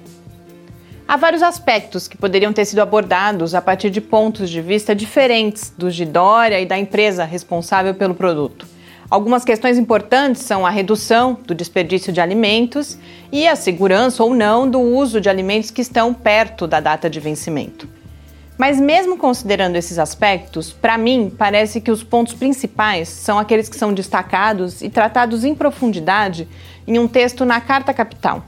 Há 1.06 1.16
vários 1.16 1.42
aspectos 1.42 2.08
que 2.08 2.16
poderiam 2.16 2.52
ter 2.52 2.64
sido 2.64 2.80
abordados 2.80 3.54
a 3.54 3.60
partir 3.60 3.90
de 3.90 4.00
pontos 4.00 4.48
de 4.50 4.60
vista 4.60 4.94
diferentes 4.94 5.72
dos 5.76 5.94
de 5.94 6.04
Dória 6.04 6.60
e 6.60 6.66
da 6.66 6.78
empresa 6.78 7.24
responsável 7.24 7.94
pelo 7.94 8.14
produto. 8.14 8.73
Algumas 9.14 9.44
questões 9.44 9.78
importantes 9.78 10.42
são 10.42 10.66
a 10.66 10.70
redução 10.70 11.38
do 11.46 11.54
desperdício 11.54 12.12
de 12.12 12.20
alimentos 12.20 12.98
e 13.30 13.46
a 13.46 13.54
segurança 13.54 14.24
ou 14.24 14.34
não 14.34 14.68
do 14.68 14.80
uso 14.80 15.20
de 15.20 15.28
alimentos 15.28 15.70
que 15.70 15.80
estão 15.80 16.12
perto 16.12 16.66
da 16.66 16.80
data 16.80 17.08
de 17.08 17.20
vencimento. 17.20 17.88
Mas, 18.58 18.80
mesmo 18.80 19.16
considerando 19.16 19.76
esses 19.76 20.00
aspectos, 20.00 20.72
para 20.72 20.98
mim 20.98 21.32
parece 21.38 21.80
que 21.80 21.92
os 21.92 22.02
pontos 22.02 22.34
principais 22.34 23.08
são 23.08 23.38
aqueles 23.38 23.68
que 23.68 23.76
são 23.76 23.94
destacados 23.94 24.82
e 24.82 24.90
tratados 24.90 25.44
em 25.44 25.54
profundidade 25.54 26.48
em 26.84 26.98
um 26.98 27.06
texto 27.06 27.44
na 27.44 27.60
Carta 27.60 27.94
Capital. 27.94 28.44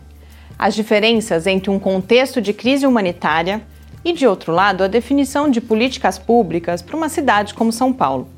As 0.59 0.75
diferenças 0.75 1.47
entre 1.47 1.71
um 1.71 1.79
contexto 1.79 2.41
de 2.41 2.53
crise 2.53 2.89
humanitária 2.89 3.63
e, 4.05 4.13
de 4.13 4.27
outro 4.27 4.53
lado, 4.53 4.83
a 4.83 4.89
definição 4.89 5.49
de 5.49 5.61
políticas 5.61 6.19
públicas 6.19 6.83
para 6.83 6.97
uma 6.97 7.09
cidade 7.09 7.55
como 7.55 7.71
São 7.71 7.93
Paulo 7.93 8.35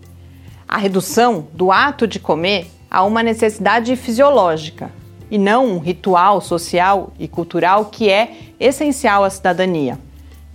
a 0.69 0.77
redução 0.77 1.49
do 1.55 1.73
ato 1.73 2.07
de 2.07 2.21
comer 2.21 2.71
a 2.91 3.03
uma 3.03 3.23
necessidade 3.23 3.97
fisiológica 3.97 4.91
e 5.31 5.39
não 5.39 5.67
um 5.67 5.79
ritual 5.79 6.41
social 6.41 7.13
e 7.19 7.27
cultural 7.27 7.87
que 7.87 8.11
é 8.11 8.33
essencial 8.61 9.25
à 9.25 9.31
cidadania. 9.31 9.99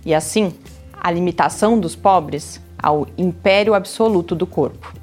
E 0.06 0.14
assim, 0.14 0.54
a 1.00 1.10
limitação 1.10 1.78
dos 1.78 1.96
pobres 1.96 2.60
ao 2.78 3.06
império 3.18 3.74
absoluto 3.74 4.34
do 4.34 4.46
corpo. 4.46 4.94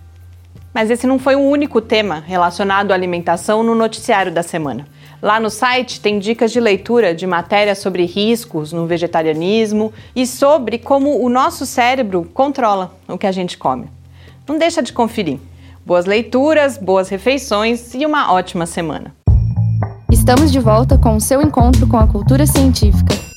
Mas 0.74 0.89
esse 0.89 1.06
não 1.06 1.20
foi 1.20 1.36
o 1.36 1.41
único 1.41 1.82
tema 1.82 2.24
relacionado 2.25 2.91
à 2.91 2.96
alimentação 2.96 3.62
no 3.63 3.75
noticiário 3.75 4.32
da 4.32 4.44
semana. 4.44 4.88
Lá 5.22 5.39
no 5.39 5.50
site 5.50 6.00
tem 6.00 6.18
dicas 6.18 6.51
de 6.51 6.60
leitura 6.60 7.13
de 7.13 7.27
matérias 7.27 7.80
sobre 7.80 8.06
riscos 8.06 8.72
no 8.72 8.88
vegetarianismo 8.88 9.94
e 10.15 10.25
sobre 10.25 10.77
como 10.77 11.22
o 11.22 11.30
nosso 11.30 11.65
cérebro 11.65 12.30
controla 12.34 12.96
o 13.08 13.18
que 13.18 13.27
a 13.27 13.32
gente 13.32 13.58
come. 13.58 14.00
Não 14.48 14.57
deixa 14.57 14.81
de 14.81 14.93
conferir. 14.93 15.39
Boas 15.86 16.05
leituras, 16.05 16.77
boas 16.77 17.10
refeições 17.10 17.93
e 17.93 18.05
uma 18.05 18.31
ótima 18.33 18.65
semana. 18.65 19.15
Estamos 20.12 20.51
de 20.51 20.60
volta 20.60 20.98
com 20.98 21.15
o 21.15 21.21
seu 21.21 21.41
encontro 21.41 21.88
com 21.88 21.98
a 21.98 22.07
cultura 22.07 22.45
científica. 22.45 23.30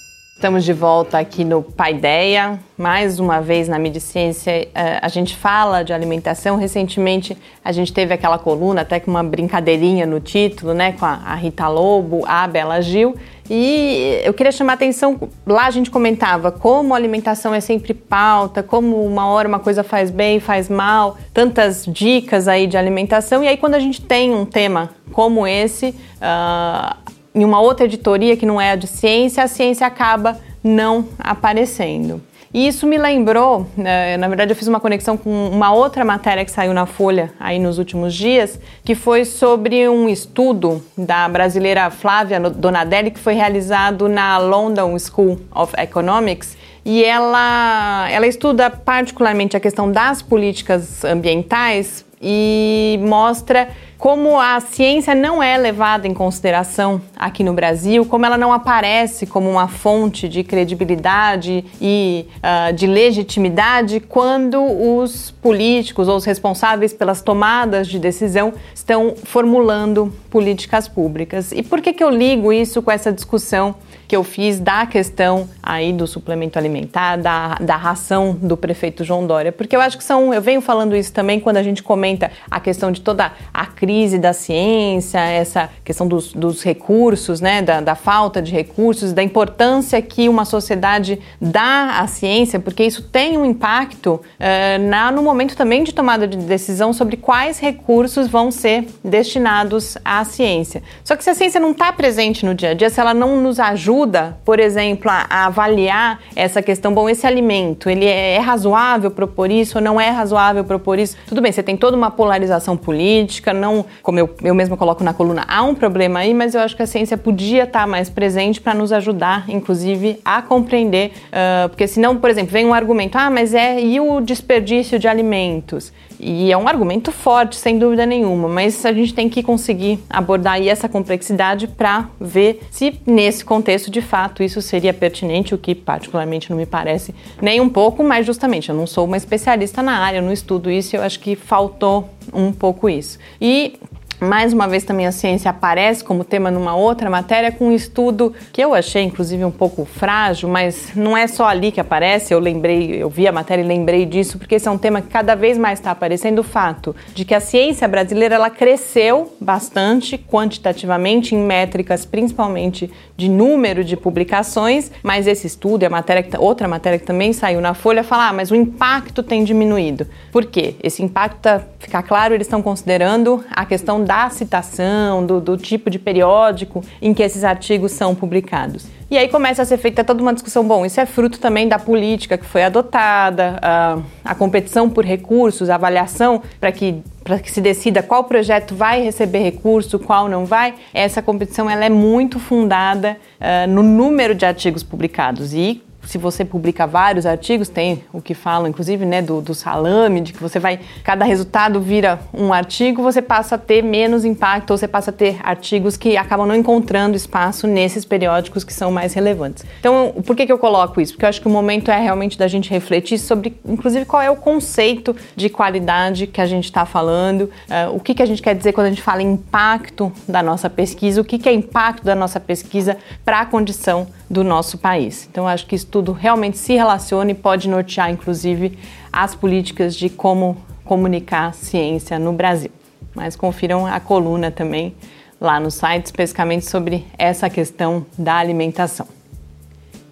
Estamos 0.44 0.62
de 0.62 0.74
volta 0.74 1.18
aqui 1.18 1.42
no 1.42 1.62
Paideia, 1.62 2.60
mais 2.76 3.18
uma 3.18 3.40
vez 3.40 3.66
na 3.66 3.78
Mediciência. 3.78 4.68
Eh, 4.74 4.98
a 5.00 5.08
gente 5.08 5.34
fala 5.34 5.82
de 5.82 5.90
alimentação. 5.90 6.58
Recentemente 6.58 7.34
a 7.64 7.72
gente 7.72 7.94
teve 7.94 8.12
aquela 8.12 8.38
coluna, 8.38 8.82
até 8.82 9.00
com 9.00 9.10
uma 9.10 9.24
brincadeirinha 9.24 10.04
no 10.04 10.20
título, 10.20 10.74
né, 10.74 10.92
com 10.92 11.06
a 11.06 11.34
Rita 11.34 11.66
Lobo, 11.66 12.24
a 12.26 12.46
Bela 12.46 12.82
Gil. 12.82 13.16
E 13.48 14.20
eu 14.22 14.34
queria 14.34 14.52
chamar 14.52 14.72
a 14.72 14.74
atenção, 14.74 15.18
lá 15.46 15.64
a 15.64 15.70
gente 15.70 15.90
comentava 15.90 16.52
como 16.52 16.92
a 16.92 16.96
alimentação 16.98 17.54
é 17.54 17.60
sempre 17.60 17.94
pauta, 17.94 18.62
como 18.62 19.02
uma 19.02 19.26
hora 19.26 19.48
uma 19.48 19.60
coisa 19.60 19.82
faz 19.82 20.10
bem, 20.10 20.40
faz 20.40 20.68
mal, 20.68 21.16
tantas 21.32 21.86
dicas 21.86 22.48
aí 22.48 22.66
de 22.66 22.76
alimentação. 22.76 23.42
E 23.42 23.48
aí 23.48 23.56
quando 23.56 23.76
a 23.76 23.80
gente 23.80 24.02
tem 24.02 24.34
um 24.34 24.44
tema 24.44 24.90
como 25.10 25.46
esse, 25.46 25.94
uh, 26.20 27.13
em 27.34 27.44
uma 27.44 27.60
outra 27.60 27.86
editoria 27.86 28.36
que 28.36 28.46
não 28.46 28.60
é 28.60 28.70
a 28.70 28.76
de 28.76 28.86
ciência, 28.86 29.42
a 29.42 29.48
ciência 29.48 29.86
acaba 29.86 30.38
não 30.62 31.08
aparecendo. 31.18 32.22
E 32.54 32.68
isso 32.68 32.86
me 32.86 32.96
lembrou, 32.96 33.66
né, 33.76 34.16
na 34.16 34.28
verdade 34.28 34.52
eu 34.52 34.56
fiz 34.56 34.68
uma 34.68 34.78
conexão 34.78 35.16
com 35.16 35.48
uma 35.48 35.72
outra 35.72 36.04
matéria 36.04 36.44
que 36.44 36.52
saiu 36.52 36.72
na 36.72 36.86
Folha 36.86 37.32
aí 37.40 37.58
nos 37.58 37.78
últimos 37.78 38.14
dias, 38.14 38.60
que 38.84 38.94
foi 38.94 39.24
sobre 39.24 39.88
um 39.88 40.08
estudo 40.08 40.80
da 40.96 41.28
brasileira 41.28 41.90
Flávia 41.90 42.38
Donadelli 42.38 43.10
que 43.10 43.18
foi 43.18 43.34
realizado 43.34 44.08
na 44.08 44.38
London 44.38 44.96
School 45.00 45.40
of 45.52 45.74
Economics 45.76 46.56
e 46.84 47.02
ela, 47.02 48.06
ela 48.08 48.26
estuda 48.26 48.70
particularmente 48.70 49.56
a 49.56 49.60
questão 49.60 49.90
das 49.90 50.22
políticas 50.22 51.04
ambientais 51.04 52.04
e 52.22 53.00
mostra 53.02 53.68
como 54.04 54.38
a 54.38 54.60
ciência 54.60 55.14
não 55.14 55.42
é 55.42 55.56
levada 55.56 56.06
em 56.06 56.12
consideração 56.12 57.00
aqui 57.16 57.42
no 57.42 57.54
Brasil, 57.54 58.04
como 58.04 58.26
ela 58.26 58.36
não 58.36 58.52
aparece 58.52 59.26
como 59.26 59.48
uma 59.48 59.66
fonte 59.66 60.28
de 60.28 60.44
credibilidade 60.44 61.64
e 61.80 62.26
uh, 62.36 62.70
de 62.74 62.86
legitimidade 62.86 64.00
quando 64.00 64.62
os 64.62 65.30
políticos 65.30 66.06
ou 66.06 66.16
os 66.16 66.26
responsáveis 66.26 66.92
pelas 66.92 67.22
tomadas 67.22 67.88
de 67.88 67.98
decisão 67.98 68.52
estão 68.74 69.14
formulando 69.24 70.12
políticas 70.28 70.86
públicas. 70.86 71.50
E 71.50 71.62
por 71.62 71.80
que, 71.80 71.94
que 71.94 72.04
eu 72.04 72.10
ligo 72.10 72.52
isso 72.52 72.82
com 72.82 72.90
essa 72.90 73.10
discussão 73.10 73.74
que 74.06 74.14
eu 74.14 74.22
fiz 74.22 74.60
da 74.60 74.84
questão 74.84 75.48
aí 75.62 75.90
do 75.90 76.06
suplemento 76.06 76.58
alimentar, 76.58 77.16
da, 77.16 77.54
da 77.54 77.74
ração 77.74 78.34
do 78.34 78.54
prefeito 78.54 79.02
João 79.02 79.26
Dória, 79.26 79.50
porque 79.50 79.74
eu 79.74 79.80
acho 79.80 79.96
que 79.96 80.04
são, 80.04 80.34
eu 80.34 80.42
venho 80.42 80.60
falando 80.60 80.94
isso 80.94 81.10
também 81.10 81.40
quando 81.40 81.56
a 81.56 81.62
gente 81.62 81.82
comenta 81.82 82.30
a 82.50 82.60
questão 82.60 82.92
de 82.92 83.00
toda 83.00 83.32
a 83.52 83.64
crise 83.64 83.93
da 84.18 84.32
ciência, 84.32 85.18
essa 85.18 85.70
questão 85.84 86.06
dos, 86.06 86.32
dos 86.32 86.62
recursos, 86.62 87.40
né, 87.40 87.62
da, 87.62 87.80
da 87.80 87.94
falta 87.94 88.42
de 88.42 88.52
recursos, 88.52 89.12
da 89.12 89.22
importância 89.22 90.00
que 90.02 90.28
uma 90.28 90.44
sociedade 90.44 91.18
dá 91.40 91.98
à 92.00 92.06
ciência, 92.06 92.58
porque 92.58 92.84
isso 92.84 93.02
tem 93.02 93.38
um 93.38 93.44
impacto 93.44 94.14
uh, 94.14 94.88
na, 94.88 95.10
no 95.10 95.22
momento 95.22 95.56
também 95.56 95.84
de 95.84 95.92
tomada 95.92 96.26
de 96.26 96.36
decisão 96.36 96.92
sobre 96.92 97.16
quais 97.16 97.58
recursos 97.58 98.28
vão 98.28 98.50
ser 98.50 98.86
destinados 99.02 99.96
à 100.04 100.24
ciência. 100.24 100.82
Só 101.04 101.16
que 101.16 101.22
se 101.22 101.30
a 101.30 101.34
ciência 101.34 101.60
não 101.60 101.70
está 101.72 101.92
presente 101.92 102.44
no 102.44 102.54
dia 102.54 102.70
a 102.70 102.74
dia, 102.74 102.90
se 102.90 103.00
ela 103.00 103.14
não 103.14 103.40
nos 103.40 103.60
ajuda 103.60 103.84
ajuda, 103.84 104.38
por 104.44 104.58
exemplo, 104.58 105.10
a, 105.10 105.26
a, 105.28 105.46
avaliar 105.46 106.20
essa 106.34 106.62
questão, 106.62 106.94
bom, 106.94 107.08
esse 107.08 107.26
alimento, 107.26 107.90
ele 107.90 108.06
é, 108.06 108.34
é 108.34 108.38
razoável 108.38 109.10
propor 109.10 109.50
isso 109.50 109.78
ou 109.78 109.84
não 109.84 110.00
é 110.00 110.10
razoável 110.10 110.64
propor 110.64 110.98
isso? 110.98 111.16
Tudo 111.26 111.40
bem, 111.42 111.52
você 111.52 111.62
tem 111.62 111.76
toda 111.76 111.96
uma 111.96 112.10
polarização 112.10 112.76
política, 112.76 113.52
não, 113.52 113.83
Como 114.02 114.18
eu, 114.18 114.34
eu 114.42 114.54
mesmo 114.54 114.76
coloco 114.76 115.02
na 115.02 115.14
coluna, 115.14 115.44
há 115.46 115.62
um 115.62 115.74
problema 115.74 116.20
aí, 116.20 116.34
mas 116.34 116.54
eu 116.54 116.60
acho 116.60 116.76
que 116.76 116.82
a 116.82 116.86
ciência 116.86 117.16
podia 117.16 117.64
estar 117.64 117.86
mais 117.86 118.08
presente 118.08 118.60
para 118.60 118.74
nos 118.74 118.92
ajudar, 118.92 119.44
inclusive, 119.48 120.20
a 120.24 120.42
compreender. 120.42 121.12
Uh, 121.28 121.68
porque 121.68 121.86
senão, 121.86 122.16
por 122.16 122.30
exemplo, 122.30 122.52
vem 122.52 122.66
um 122.66 122.74
argumento, 122.74 123.16
ah, 123.16 123.30
mas 123.30 123.54
é 123.54 123.80
e 123.80 124.00
o 124.00 124.20
desperdício 124.20 124.98
de 124.98 125.08
alimentos? 125.08 125.92
E 126.18 126.52
é 126.52 126.56
um 126.56 126.68
argumento 126.68 127.10
forte, 127.12 127.56
sem 127.56 127.78
dúvida 127.78 128.06
nenhuma, 128.06 128.48
mas 128.48 128.86
a 128.86 128.92
gente 128.92 129.12
tem 129.12 129.28
que 129.28 129.42
conseguir 129.42 129.98
abordar 130.08 130.54
aí 130.54 130.68
essa 130.68 130.88
complexidade 130.88 131.66
para 131.66 132.08
ver 132.20 132.60
se 132.70 132.98
nesse 133.06 133.44
contexto 133.44 133.90
de 133.90 134.00
fato 134.00 134.42
isso 134.42 134.62
seria 134.62 134.94
pertinente, 134.94 135.54
o 135.54 135.58
que 135.58 135.74
particularmente 135.74 136.50
não 136.50 136.56
me 136.56 136.66
parece 136.66 137.14
nem 137.42 137.60
um 137.60 137.68
pouco, 137.68 138.02
mas 138.02 138.24
justamente 138.24 138.68
eu 138.68 138.74
não 138.74 138.86
sou 138.86 139.04
uma 139.04 139.16
especialista 139.16 139.82
na 139.82 139.98
área, 139.98 140.18
eu 140.18 140.22
não 140.22 140.32
estudo 140.32 140.70
isso, 140.70 140.96
eu 140.96 141.02
acho 141.02 141.18
que 141.20 141.36
faltou 141.36 142.08
um 142.32 142.52
pouco 142.52 142.88
isso. 142.88 143.18
E 143.40 143.78
mais 144.20 144.52
uma 144.52 144.68
vez 144.68 144.84
também 144.84 145.06
a 145.06 145.12
ciência 145.12 145.50
aparece 145.50 146.02
como 146.04 146.24
tema 146.24 146.50
numa 146.50 146.74
outra 146.74 147.10
matéria 147.10 147.52
com 147.52 147.68
um 147.68 147.72
estudo 147.72 148.32
que 148.52 148.62
eu 148.62 148.74
achei 148.74 149.02
inclusive 149.02 149.44
um 149.44 149.50
pouco 149.50 149.84
frágil, 149.84 150.48
mas 150.48 150.92
não 150.94 151.16
é 151.16 151.26
só 151.26 151.46
ali 151.46 151.70
que 151.72 151.80
aparece, 151.80 152.32
eu 152.32 152.38
lembrei, 152.38 153.02
eu 153.02 153.08
vi 153.08 153.26
a 153.26 153.32
matéria 153.32 153.62
e 153.62 153.66
lembrei 153.66 154.06
disso, 154.06 154.38
porque 154.38 154.56
esse 154.56 154.68
é 154.68 154.70
um 154.70 154.78
tema 154.78 155.00
que 155.00 155.08
cada 155.08 155.34
vez 155.34 155.58
mais 155.58 155.78
está 155.78 155.90
aparecendo 155.90 156.40
o 156.40 156.44
fato 156.44 156.94
de 157.14 157.24
que 157.24 157.34
a 157.34 157.40
ciência 157.40 157.86
brasileira 157.88 158.34
ela 158.34 158.50
cresceu 158.50 159.34
bastante 159.40 160.16
quantitativamente 160.18 161.34
em 161.34 161.38
métricas 161.38 162.04
principalmente 162.04 162.90
de 163.16 163.28
número 163.28 163.84
de 163.84 163.96
publicações, 163.96 164.90
mas 165.02 165.26
esse 165.26 165.46
estudo 165.46 165.82
e 165.82 165.86
a 165.86 165.90
matéria 165.90 166.24
outra 166.38 166.66
matéria 166.66 166.98
que 166.98 167.06
também 167.06 167.32
saiu 167.32 167.60
na 167.60 167.74
Folha 167.74 168.02
fala, 168.02 168.28
ah, 168.28 168.32
mas 168.32 168.50
o 168.50 168.54
impacto 168.54 169.22
tem 169.22 169.44
diminuído. 169.44 170.06
Por 170.32 170.46
quê? 170.46 170.74
Esse 170.82 171.02
impacto, 171.02 171.40
tá, 171.40 171.62
ficar 171.78 172.02
claro, 172.02 172.34
eles 172.34 172.46
estão 172.46 172.62
considerando 172.62 173.44
a 173.50 173.64
questão 173.64 174.02
da 174.04 174.28
citação, 174.30 175.24
do, 175.24 175.40
do 175.40 175.56
tipo 175.56 175.90
de 175.90 175.98
periódico 175.98 176.82
em 177.00 177.12
que 177.14 177.22
esses 177.22 177.42
artigos 177.42 177.92
são 177.92 178.14
publicados. 178.14 178.86
E 179.10 179.18
aí 179.18 179.28
começa 179.28 179.62
a 179.62 179.64
ser 179.64 179.76
feita 179.76 180.02
toda 180.02 180.22
uma 180.22 180.32
discussão. 180.32 180.66
Bom, 180.66 180.84
isso 180.84 181.00
é 181.00 181.06
fruto 181.06 181.38
também 181.38 181.68
da 181.68 181.78
política 181.78 182.36
que 182.36 182.44
foi 182.44 182.64
adotada, 182.64 183.58
a, 183.62 183.98
a 184.24 184.34
competição 184.34 184.90
por 184.90 185.04
recursos, 185.04 185.70
a 185.70 185.76
avaliação 185.76 186.42
para 186.58 186.72
que 186.72 187.02
para 187.22 187.38
que 187.38 187.50
se 187.50 187.60
decida 187.60 188.02
qual 188.02 188.24
projeto 188.24 188.74
vai 188.74 189.02
receber 189.02 189.38
recurso, 189.38 189.98
qual 189.98 190.28
não 190.28 190.44
vai. 190.44 190.74
Essa 190.92 191.22
competição 191.22 191.70
ela 191.70 191.86
é 191.86 191.88
muito 191.88 192.38
fundada 192.38 193.16
uh, 193.40 193.66
no 193.66 193.82
número 193.82 194.34
de 194.34 194.44
artigos 194.44 194.82
publicados 194.82 195.54
e 195.54 195.82
se 196.06 196.18
você 196.18 196.44
publica 196.44 196.86
vários 196.86 197.26
artigos, 197.26 197.68
tem 197.68 198.04
o 198.12 198.20
que 198.20 198.34
falam, 198.34 198.68
inclusive, 198.68 199.04
né, 199.04 199.22
do, 199.22 199.40
do 199.40 199.54
salame, 199.54 200.20
de 200.20 200.32
que 200.32 200.42
você 200.42 200.58
vai, 200.58 200.80
cada 201.02 201.24
resultado 201.24 201.80
vira 201.80 202.20
um 202.32 202.52
artigo, 202.52 203.02
você 203.02 203.22
passa 203.22 203.54
a 203.54 203.58
ter 203.58 203.82
menos 203.82 204.24
impacto, 204.24 204.70
ou 204.70 204.78
você 204.78 204.88
passa 204.88 205.10
a 205.10 205.12
ter 205.12 205.38
artigos 205.42 205.96
que 205.96 206.16
acabam 206.16 206.46
não 206.46 206.54
encontrando 206.54 207.16
espaço 207.16 207.66
nesses 207.66 208.04
periódicos 208.04 208.64
que 208.64 208.72
são 208.72 208.90
mais 208.90 209.14
relevantes. 209.14 209.64
Então, 209.80 210.14
por 210.24 210.36
que, 210.36 210.46
que 210.46 210.52
eu 210.52 210.58
coloco 210.58 211.00
isso? 211.00 211.12
Porque 211.12 211.24
eu 211.24 211.28
acho 211.28 211.40
que 211.40 211.48
o 211.48 211.50
momento 211.50 211.90
é 211.90 212.00
realmente 212.00 212.38
da 212.38 212.48
gente 212.48 212.70
refletir 212.70 213.18
sobre, 213.18 213.58
inclusive, 213.64 214.04
qual 214.04 214.22
é 214.22 214.30
o 214.30 214.36
conceito 214.36 215.16
de 215.34 215.48
qualidade 215.48 216.26
que 216.26 216.40
a 216.40 216.46
gente 216.46 216.64
está 216.64 216.84
falando, 216.84 217.42
uh, 217.42 217.94
o 217.94 218.00
que, 218.00 218.14
que 218.14 218.22
a 218.22 218.26
gente 218.26 218.42
quer 218.42 218.54
dizer 218.54 218.72
quando 218.72 218.88
a 218.88 218.90
gente 218.90 219.02
fala 219.02 219.22
impacto 219.22 220.12
da 220.28 220.42
nossa 220.42 220.68
pesquisa, 220.68 221.20
o 221.20 221.24
que, 221.24 221.38
que 221.38 221.48
é 221.48 221.52
impacto 221.52 222.04
da 222.04 222.14
nossa 222.14 222.40
pesquisa 222.40 222.96
para 223.24 223.40
a 223.40 223.46
condição 223.46 224.06
do 224.28 224.42
nosso 224.42 224.78
país. 224.78 225.28
Então, 225.30 225.46
acho 225.46 225.66
que 225.66 225.74
isso 225.74 225.86
tudo 225.86 226.12
realmente 226.12 226.56
se 226.58 226.74
relaciona 226.74 227.30
e 227.30 227.34
pode 227.34 227.68
nortear, 227.68 228.10
inclusive, 228.10 228.78
as 229.12 229.34
políticas 229.34 229.94
de 229.94 230.08
como 230.08 230.56
comunicar 230.84 231.54
ciência 231.54 232.18
no 232.18 232.32
Brasil. 232.32 232.70
Mas 233.14 233.36
confiram 233.36 233.86
a 233.86 234.00
coluna 234.00 234.50
também 234.50 234.94
lá 235.40 235.60
no 235.60 235.70
site, 235.70 236.06
especificamente 236.06 236.64
sobre 236.64 237.06
essa 237.18 237.48
questão 237.50 238.04
da 238.18 238.36
alimentação. 238.36 239.06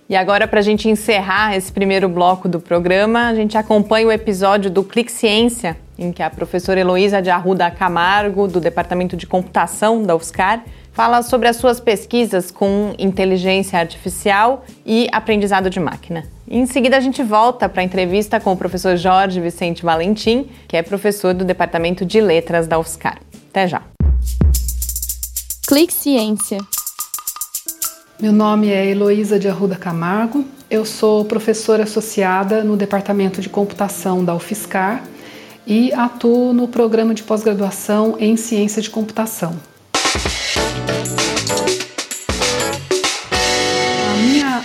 E 0.08 0.16
agora, 0.16 0.46
para 0.46 0.60
a 0.60 0.62
gente 0.62 0.90
encerrar 0.90 1.56
esse 1.56 1.72
primeiro 1.72 2.08
bloco 2.08 2.46
do 2.46 2.60
programa, 2.60 3.28
a 3.28 3.34
gente 3.34 3.56
acompanha 3.56 4.06
o 4.06 4.12
episódio 4.12 4.70
do 4.70 4.84
Clique 4.84 5.10
Ciência, 5.10 5.76
em 5.98 6.12
que 6.12 6.22
a 6.22 6.28
professora 6.28 6.78
Heloísa 6.78 7.22
de 7.22 7.30
Arruda 7.30 7.70
Camargo, 7.70 8.46
do 8.46 8.60
Departamento 8.60 9.16
de 9.16 9.26
Computação 9.26 10.02
da 10.02 10.14
UFSCar, 10.14 10.64
fala 10.92 11.22
sobre 11.22 11.48
as 11.48 11.56
suas 11.56 11.80
pesquisas 11.80 12.50
com 12.50 12.94
inteligência 12.98 13.78
artificial 13.78 14.64
e 14.84 15.08
aprendizado 15.10 15.70
de 15.70 15.80
máquina. 15.80 16.24
Em 16.46 16.66
seguida, 16.66 16.96
a 16.96 17.00
gente 17.00 17.22
volta 17.22 17.68
para 17.68 17.80
a 17.80 17.84
entrevista 17.84 18.38
com 18.38 18.52
o 18.52 18.56
professor 18.56 18.96
Jorge 18.96 19.40
Vicente 19.40 19.82
Valentim, 19.82 20.48
que 20.68 20.76
é 20.76 20.82
professor 20.82 21.32
do 21.32 21.44
Departamento 21.44 22.04
de 22.04 22.20
Letras 22.20 22.66
da 22.66 22.78
UFSCar. 22.78 23.18
Até 23.50 23.66
já! 23.66 23.82
Clique 25.66 25.92
Ciência. 25.92 26.58
Meu 28.20 28.32
nome 28.32 28.70
é 28.70 28.86
Heloísa 28.86 29.38
de 29.38 29.48
Arruda 29.48 29.74
Camargo, 29.74 30.44
eu 30.70 30.84
sou 30.84 31.24
professora 31.24 31.82
associada 31.82 32.62
no 32.62 32.76
Departamento 32.76 33.40
de 33.40 33.48
Computação 33.48 34.24
da 34.24 34.34
UFSCar 34.34 35.02
e 35.66 35.92
atuo 35.92 36.52
no 36.52 36.68
programa 36.68 37.14
de 37.14 37.22
pós-graduação 37.22 38.16
em 38.18 38.36
Ciência 38.36 38.80
de 38.80 38.90
Computação. 38.90 39.71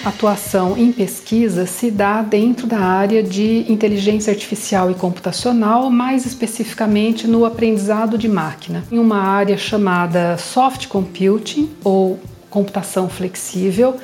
Atuação 0.08 0.78
em 0.78 0.92
pesquisa 0.92 1.66
se 1.66 1.92
dá 1.92 2.22
dentro 2.22 2.66
da 2.66 2.80
área 2.80 3.22
de 3.22 3.66
inteligência 3.72 4.32
artificial 4.32 4.90
e 4.90 4.96
computacional, 4.96 5.92
mais 5.92 6.26
especificamente 6.26 7.28
no 7.28 7.46
aprendizado 7.46 8.18
de 8.18 8.28
máquina, 8.28 8.84
em 8.92 8.98
uma 8.98 9.20
área 9.20 9.58
chamada 9.58 10.38
soft 10.38 10.88
computing 10.88 11.70
ou 11.84 12.20
computação 12.50 13.10
flexível, 13.10 13.98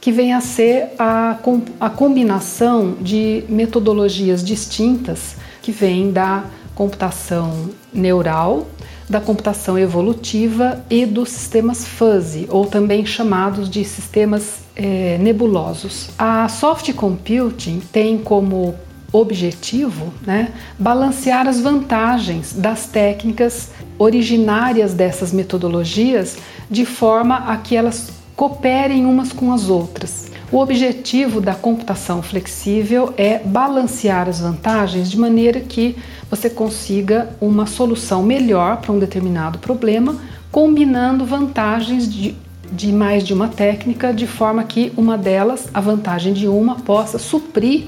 que 0.00 0.12
vem 0.12 0.34
a 0.34 0.40
ser 0.40 0.90
a, 0.98 1.38
a 1.80 1.90
combinação 1.90 2.96
de 3.00 3.42
metodologias 3.48 4.44
distintas 4.44 5.34
que 5.62 5.72
vêm 5.72 6.12
da 6.12 6.44
computação 6.74 7.70
neural 7.92 8.66
da 9.08 9.20
computação 9.20 9.78
evolutiva 9.78 10.84
e 10.90 11.06
dos 11.06 11.30
sistemas 11.30 11.86
fuzzy, 11.86 12.46
ou 12.50 12.66
também 12.66 13.06
chamados 13.06 13.70
de 13.70 13.84
sistemas 13.84 14.60
é, 14.76 15.18
nebulosos. 15.18 16.10
A 16.18 16.48
soft 16.48 16.92
computing 16.92 17.80
tem 17.92 18.18
como 18.18 18.74
objetivo 19.10 20.12
né, 20.26 20.52
balancear 20.78 21.48
as 21.48 21.60
vantagens 21.60 22.52
das 22.52 22.86
técnicas 22.86 23.70
originárias 23.98 24.92
dessas 24.92 25.32
metodologias 25.32 26.36
de 26.70 26.84
forma 26.84 27.36
a 27.36 27.56
que 27.56 27.74
elas 27.74 28.10
cooperem 28.36 29.06
umas 29.06 29.32
com 29.32 29.52
as 29.52 29.68
outras. 29.68 30.27
O 30.50 30.60
objetivo 30.60 31.42
da 31.42 31.54
computação 31.54 32.22
flexível 32.22 33.12
é 33.18 33.38
balancear 33.38 34.26
as 34.30 34.40
vantagens 34.40 35.10
de 35.10 35.18
maneira 35.18 35.60
que 35.60 35.94
você 36.30 36.48
consiga 36.48 37.28
uma 37.38 37.66
solução 37.66 38.22
melhor 38.22 38.78
para 38.78 38.90
um 38.90 38.98
determinado 38.98 39.58
problema, 39.58 40.16
combinando 40.50 41.26
vantagens 41.26 42.10
de, 42.10 42.34
de 42.72 42.90
mais 42.90 43.24
de 43.24 43.34
uma 43.34 43.48
técnica, 43.48 44.10
de 44.10 44.26
forma 44.26 44.64
que 44.64 44.90
uma 44.96 45.18
delas, 45.18 45.68
a 45.74 45.82
vantagem 45.82 46.32
de 46.32 46.48
uma, 46.48 46.76
possa 46.76 47.18
suprir 47.18 47.84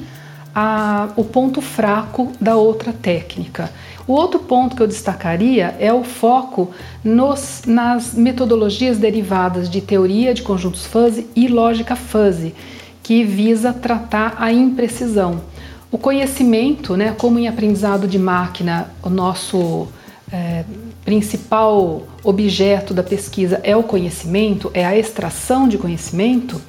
a, 0.55 1.09
o 1.17 1.25
ponto 1.25 1.63
fraco 1.63 2.31
da 2.39 2.57
outra 2.57 2.93
técnica. 2.93 3.71
O 4.11 4.13
outro 4.13 4.41
ponto 4.41 4.75
que 4.75 4.83
eu 4.83 4.89
destacaria 4.89 5.77
é 5.79 5.93
o 5.93 6.03
foco 6.03 6.71
nos, 7.05 7.63
nas 7.65 8.13
metodologias 8.13 8.99
derivadas 8.99 9.71
de 9.71 9.81
teoria 9.81 10.35
de 10.35 10.43
conjuntos 10.43 10.85
fuzzy 10.85 11.29
e 11.37 11.47
lógica 11.47 11.95
fuzzy, 11.95 12.53
que 13.05 13.23
visa 13.23 13.73
tratar 13.73 14.35
a 14.41 14.53
imprecisão. 14.53 15.41
O 15.93 15.97
conhecimento, 15.97 16.97
né, 16.97 17.15
como 17.17 17.39
em 17.39 17.47
aprendizado 17.47 18.09
de 18.09 18.19
máquina, 18.19 18.91
o 19.01 19.09
nosso 19.09 19.87
é, 20.33 20.65
principal 21.05 22.03
objeto 22.25 22.93
da 22.93 23.05
pesquisa 23.05 23.61
é 23.63 23.77
o 23.77 23.85
conhecimento, 23.85 24.73
é 24.75 24.85
a 24.85 24.99
extração 24.99 25.69
de 25.69 25.79
conhecimento, 25.79 26.61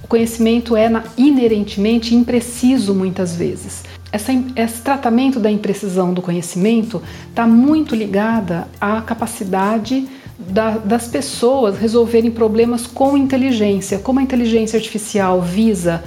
o 0.00 0.06
conhecimento 0.06 0.76
é 0.76 0.88
na, 0.88 1.02
inerentemente 1.18 2.14
impreciso 2.14 2.94
muitas 2.94 3.34
vezes. 3.34 3.82
Essa, 4.14 4.30
esse 4.54 4.80
tratamento 4.80 5.40
da 5.40 5.50
imprecisão 5.50 6.14
do 6.14 6.22
conhecimento 6.22 7.02
está 7.28 7.48
muito 7.48 7.96
ligada 7.96 8.68
à 8.80 9.02
capacidade 9.02 10.06
da, 10.38 10.78
das 10.78 11.08
pessoas 11.08 11.76
resolverem 11.76 12.30
problemas 12.30 12.86
com 12.86 13.16
inteligência. 13.16 13.98
Como 13.98 14.20
a 14.20 14.22
inteligência 14.22 14.76
artificial 14.76 15.42
visa 15.42 16.04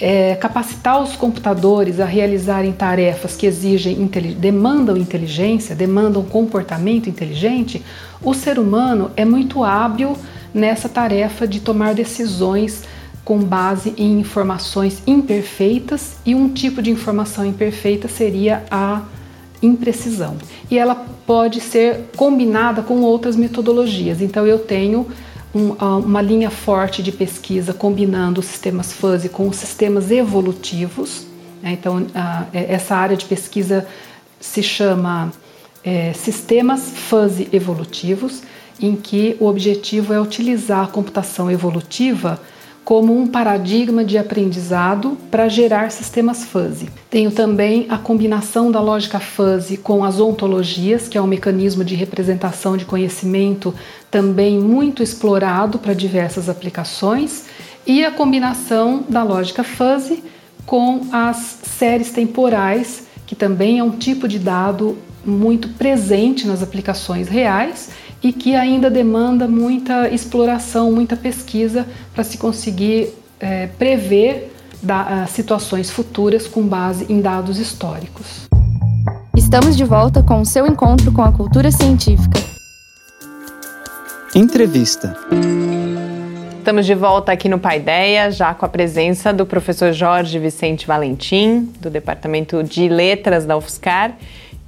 é, 0.00 0.34
capacitar 0.36 1.02
os 1.02 1.14
computadores 1.14 2.00
a 2.00 2.06
realizarem 2.06 2.72
tarefas 2.72 3.36
que 3.36 3.44
exigem, 3.44 4.08
demandam 4.38 4.96
inteligência, 4.96 5.76
demandam 5.76 6.24
comportamento 6.24 7.10
inteligente, 7.10 7.84
o 8.22 8.32
ser 8.32 8.58
humano 8.58 9.10
é 9.14 9.26
muito 9.26 9.62
hábil 9.62 10.16
nessa 10.54 10.88
tarefa 10.88 11.46
de 11.46 11.60
tomar 11.60 11.94
decisões 11.94 12.84
com 13.24 13.38
base 13.38 13.94
em 13.96 14.20
informações 14.20 15.02
imperfeitas 15.06 16.16
e 16.26 16.34
um 16.34 16.48
tipo 16.48 16.82
de 16.82 16.90
informação 16.90 17.44
imperfeita 17.46 18.08
seria 18.08 18.64
a 18.70 19.02
imprecisão. 19.62 20.36
E 20.70 20.76
ela 20.76 20.94
pode 20.94 21.60
ser 21.60 22.10
combinada 22.16 22.82
com 22.82 23.00
outras 23.02 23.36
metodologias. 23.36 24.20
Então, 24.20 24.44
eu 24.44 24.58
tenho 24.58 25.06
um, 25.54 25.72
uma 25.98 26.20
linha 26.20 26.50
forte 26.50 27.02
de 27.02 27.12
pesquisa 27.12 27.72
combinando 27.72 28.40
os 28.40 28.46
sistemas 28.46 28.92
fuzzy 28.92 29.28
com 29.28 29.48
os 29.48 29.56
sistemas 29.56 30.10
evolutivos. 30.10 31.26
Né? 31.62 31.72
Então, 31.72 32.06
é, 32.52 32.74
essa 32.74 32.96
área 32.96 33.16
de 33.16 33.24
pesquisa 33.24 33.86
se 34.40 34.62
chama 34.62 35.30
é, 35.84 36.12
Sistemas 36.12 36.92
Fuzzy 37.08 37.48
Evolutivos, 37.52 38.42
em 38.80 38.96
que 38.96 39.36
o 39.38 39.46
objetivo 39.46 40.12
é 40.12 40.20
utilizar 40.20 40.84
a 40.84 40.88
computação 40.88 41.48
evolutiva 41.48 42.40
como 42.84 43.16
um 43.16 43.26
paradigma 43.26 44.04
de 44.04 44.18
aprendizado 44.18 45.16
para 45.30 45.48
gerar 45.48 45.90
sistemas 45.90 46.44
fuzzy. 46.44 46.88
Tenho 47.08 47.30
também 47.30 47.86
a 47.88 47.96
combinação 47.96 48.72
da 48.72 48.80
lógica 48.80 49.20
fuzzy 49.20 49.76
com 49.76 50.04
as 50.04 50.18
ontologias, 50.18 51.08
que 51.08 51.16
é 51.16 51.22
um 51.22 51.26
mecanismo 51.26 51.84
de 51.84 51.94
representação 51.94 52.76
de 52.76 52.84
conhecimento 52.84 53.72
também 54.10 54.58
muito 54.58 55.02
explorado 55.02 55.78
para 55.78 55.94
diversas 55.94 56.48
aplicações, 56.48 57.44
e 57.86 58.04
a 58.04 58.10
combinação 58.10 59.04
da 59.08 59.22
lógica 59.22 59.64
fuzzy 59.64 60.22
com 60.66 61.06
as 61.12 61.58
séries 61.62 62.10
temporais, 62.10 63.06
que 63.26 63.34
também 63.34 63.78
é 63.78 63.84
um 63.84 63.90
tipo 63.90 64.28
de 64.28 64.38
dado 64.38 64.96
muito 65.24 65.68
presente 65.70 66.46
nas 66.46 66.62
aplicações 66.62 67.28
reais 67.28 67.90
e 68.22 68.32
que 68.32 68.54
ainda 68.54 68.88
demanda 68.88 69.48
muita 69.48 70.08
exploração, 70.08 70.92
muita 70.92 71.16
pesquisa 71.16 71.86
para 72.14 72.22
se 72.22 72.38
conseguir 72.38 73.08
é, 73.40 73.66
prever 73.66 74.54
da, 74.82 75.26
situações 75.26 75.90
futuras 75.90 76.46
com 76.46 76.62
base 76.62 77.06
em 77.12 77.20
dados 77.20 77.58
históricos. 77.58 78.48
Estamos 79.36 79.76
de 79.76 79.84
volta 79.84 80.22
com 80.22 80.40
o 80.40 80.46
seu 80.46 80.66
encontro 80.66 81.12
com 81.12 81.22
a 81.22 81.32
cultura 81.32 81.70
científica. 81.70 82.40
Entrevista. 84.34 85.16
Estamos 86.58 86.86
de 86.86 86.94
volta 86.94 87.32
aqui 87.32 87.48
no 87.48 87.58
Paideia, 87.58 88.30
já 88.30 88.54
com 88.54 88.64
a 88.64 88.68
presença 88.68 89.32
do 89.32 89.44
professor 89.44 89.92
Jorge 89.92 90.38
Vicente 90.38 90.86
Valentim, 90.86 91.68
do 91.80 91.90
Departamento 91.90 92.62
de 92.62 92.88
Letras 92.88 93.44
da 93.44 93.56
UFSCar, 93.56 94.16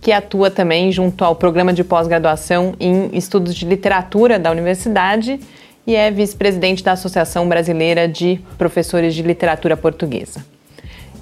que 0.05 0.13
atua 0.13 0.51
também 0.51 0.93
junto 0.93 1.25
ao 1.25 1.35
programa 1.35 1.73
de 1.73 1.83
pós-graduação 1.83 2.75
em 2.79 3.09
estudos 3.17 3.55
de 3.55 3.65
literatura 3.65 4.39
da 4.39 4.51
universidade 4.51 5.41
e 5.87 5.97
é 5.97 6.11
vice-presidente 6.11 6.85
da 6.85 6.93
Associação 6.93 7.49
Brasileira 7.49 8.07
de 8.07 8.39
Professores 8.59 9.15
de 9.15 9.23
Literatura 9.23 9.79
Portuguesa. 9.79 10.45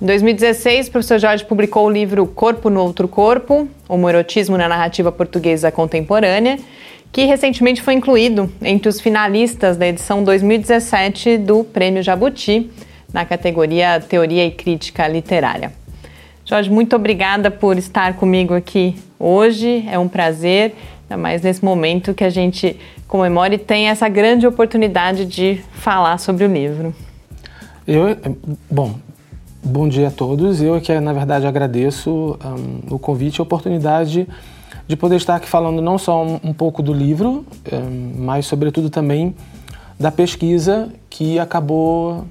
Em 0.00 0.04
2016, 0.04 0.88
o 0.88 0.90
professor 0.90 1.20
Jorge 1.20 1.44
publicou 1.44 1.86
o 1.86 1.90
livro 1.90 2.26
Corpo 2.26 2.68
no 2.68 2.82
Outro 2.82 3.06
Corpo, 3.06 3.68
Homoerotismo 3.88 4.58
na 4.58 4.68
Narrativa 4.68 5.12
Portuguesa 5.12 5.70
Contemporânea, 5.70 6.58
que 7.12 7.24
recentemente 7.24 7.80
foi 7.80 7.94
incluído 7.94 8.52
entre 8.60 8.88
os 8.88 9.00
finalistas 9.00 9.76
da 9.76 9.86
edição 9.86 10.24
2017 10.24 11.38
do 11.38 11.62
Prêmio 11.62 12.02
Jabuti, 12.02 12.68
na 13.12 13.24
categoria 13.24 14.00
Teoria 14.00 14.44
e 14.44 14.50
Crítica 14.50 15.06
Literária. 15.06 15.81
Jorge, 16.52 16.70
muito 16.70 16.94
obrigada 16.94 17.50
por 17.50 17.78
estar 17.78 18.12
comigo 18.16 18.52
aqui 18.52 18.94
hoje. 19.18 19.86
É 19.88 19.98
um 19.98 20.06
prazer, 20.06 20.74
ainda 21.04 21.16
mais 21.16 21.40
nesse 21.40 21.64
momento 21.64 22.12
que 22.12 22.22
a 22.22 22.28
gente 22.28 22.78
comemora 23.08 23.54
e 23.54 23.58
tem 23.58 23.88
essa 23.88 24.06
grande 24.06 24.46
oportunidade 24.46 25.24
de 25.24 25.64
falar 25.72 26.18
sobre 26.18 26.44
o 26.44 26.52
livro. 26.52 26.94
Eu, 27.88 28.18
bom, 28.70 28.96
bom 29.64 29.88
dia 29.88 30.08
a 30.08 30.10
todos. 30.10 30.60
Eu 30.60 30.78
que 30.78 31.00
na 31.00 31.14
verdade 31.14 31.46
agradeço 31.46 32.38
um, 32.44 32.96
o 32.96 32.98
convite 32.98 33.38
e 33.38 33.40
a 33.40 33.44
oportunidade 33.44 34.28
de 34.86 34.94
poder 34.94 35.16
estar 35.16 35.36
aqui 35.36 35.48
falando 35.48 35.80
não 35.80 35.96
só 35.96 36.22
um, 36.22 36.38
um 36.44 36.52
pouco 36.52 36.82
do 36.82 36.92
livro, 36.92 37.46
um, 37.72 38.12
mas 38.18 38.44
sobretudo 38.44 38.90
também 38.90 39.34
da 39.98 40.12
pesquisa 40.12 40.92
que 41.08 41.38
acabou 41.38 42.26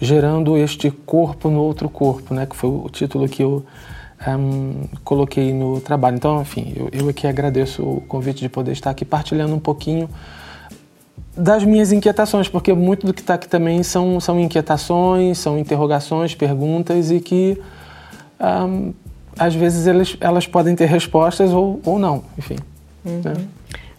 gerando 0.00 0.56
este 0.56 0.90
corpo 0.90 1.50
no 1.50 1.60
outro 1.60 1.88
corpo, 1.88 2.32
né? 2.34 2.46
Que 2.46 2.56
foi 2.56 2.70
o 2.70 2.88
título 2.90 3.28
que 3.28 3.42
eu 3.42 3.64
um, 4.28 4.84
coloquei 5.04 5.52
no 5.52 5.80
trabalho. 5.80 6.16
Então, 6.16 6.40
enfim, 6.40 6.72
eu, 6.76 6.88
eu 6.92 7.08
aqui 7.08 7.26
agradeço 7.26 7.82
o 7.82 8.00
convite 8.02 8.40
de 8.40 8.48
poder 8.48 8.72
estar 8.72 8.90
aqui 8.90 9.04
partilhando 9.04 9.54
um 9.54 9.60
pouquinho 9.60 10.08
das 11.36 11.64
minhas 11.64 11.92
inquietações, 11.92 12.48
porque 12.48 12.72
muito 12.72 13.06
do 13.06 13.14
que 13.14 13.20
está 13.20 13.34
aqui 13.34 13.48
também 13.48 13.82
são, 13.82 14.20
são 14.20 14.38
inquietações, 14.40 15.38
são 15.38 15.58
interrogações, 15.58 16.34
perguntas 16.34 17.10
e 17.10 17.20
que 17.20 17.60
um, 18.40 18.92
às 19.38 19.54
vezes 19.54 19.86
elas, 19.86 20.16
elas 20.20 20.46
podem 20.46 20.74
ter 20.74 20.86
respostas 20.86 21.52
ou, 21.52 21.80
ou 21.84 21.98
não, 21.98 22.24
enfim. 22.36 22.56
Uhum. 23.04 23.22
Né? 23.24 23.34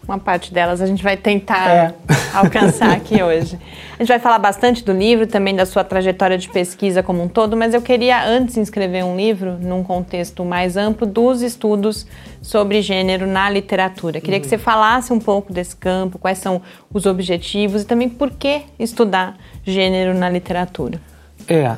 Uma 0.06 0.18
parte 0.18 0.52
delas 0.52 0.80
a 0.80 0.86
gente 0.86 1.02
vai 1.02 1.16
tentar 1.16 1.70
é. 1.70 1.94
alcançar 2.34 2.92
aqui 2.92 3.22
hoje. 3.22 3.56
A 3.94 4.02
gente 4.02 4.08
vai 4.08 4.18
falar 4.18 4.38
bastante 4.38 4.84
do 4.84 4.92
livro, 4.92 5.26
também 5.26 5.54
da 5.54 5.64
sua 5.64 5.84
trajetória 5.84 6.36
de 6.36 6.48
pesquisa 6.48 7.02
como 7.02 7.22
um 7.22 7.28
todo, 7.28 7.56
mas 7.56 7.72
eu 7.72 7.80
queria 7.80 8.26
antes 8.26 8.56
escrever 8.56 9.04
um 9.04 9.16
livro 9.16 9.58
num 9.60 9.84
contexto 9.84 10.44
mais 10.44 10.76
amplo 10.76 11.06
dos 11.06 11.40
estudos 11.40 12.06
sobre 12.40 12.82
gênero 12.82 13.26
na 13.26 13.48
literatura. 13.48 14.20
Queria 14.20 14.38
uhum. 14.38 14.42
que 14.42 14.48
você 14.48 14.58
falasse 14.58 15.12
um 15.12 15.20
pouco 15.20 15.52
desse 15.52 15.76
campo, 15.76 16.18
quais 16.18 16.38
são 16.38 16.60
os 16.92 17.06
objetivos 17.06 17.82
e 17.82 17.84
também 17.84 18.08
por 18.08 18.30
que 18.30 18.62
estudar 18.78 19.36
gênero 19.64 20.18
na 20.18 20.28
literatura. 20.28 21.00
É. 21.46 21.76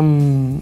Um, 0.00 0.60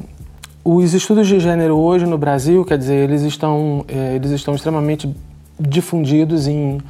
os 0.65 0.95
estudos 0.95 1.29
de 1.29 1.39
gênero 1.39 1.77
hoje 1.77 2.07
no 2.07 2.19
Brasil, 2.19 2.65
quer 2.65 2.77
dizer, 2.77 2.95
eles 2.95 3.23
estão, 3.23 3.85
é, 3.87 4.17
eles 4.17 4.31
estão 4.33 4.55
extremamente 4.55 5.15
difundidos 5.59 6.47
em, 6.47 6.81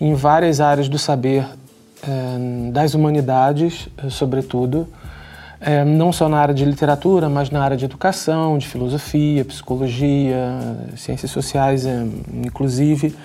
em 0.00 0.14
várias 0.14 0.60
áreas 0.60 0.88
do 0.88 0.98
saber 0.98 1.46
é, 2.02 2.70
das 2.70 2.94
humanidades, 2.94 3.88
é, 3.96 4.10
sobretudo, 4.10 4.86
é, 5.60 5.84
não 5.84 6.12
só 6.12 6.28
na 6.28 6.38
área 6.38 6.54
de 6.54 6.64
literatura, 6.64 7.28
mas 7.28 7.50
na 7.50 7.62
área 7.62 7.76
de 7.76 7.84
educação, 7.86 8.58
de 8.58 8.68
filosofia, 8.68 9.44
psicologia, 9.44 10.36
ciências 10.96 11.30
sociais, 11.30 11.86
inclusive. 12.44 13.16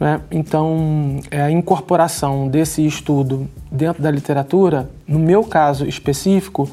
Né? 0.00 0.20
Então, 0.30 1.20
a 1.30 1.50
incorporação 1.50 2.48
desse 2.48 2.84
estudo 2.84 3.48
dentro 3.70 4.02
da 4.02 4.10
literatura, 4.10 4.90
no 5.06 5.20
meu 5.20 5.44
caso 5.44 5.86
específico, 5.86 6.68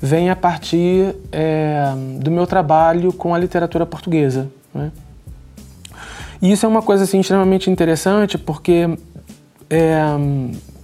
vem 0.00 0.30
a 0.30 0.36
partir 0.36 1.14
é, 1.30 1.92
do 2.18 2.30
meu 2.30 2.46
trabalho 2.46 3.12
com 3.12 3.34
a 3.34 3.38
literatura 3.38 3.86
portuguesa. 3.86 4.48
Né? 4.74 4.90
E 6.42 6.52
isso 6.52 6.64
é 6.64 6.68
uma 6.68 6.82
coisa 6.82 7.04
assim, 7.04 7.20
extremamente 7.20 7.70
interessante 7.70 8.38
porque 8.38 8.88
é, 9.68 10.00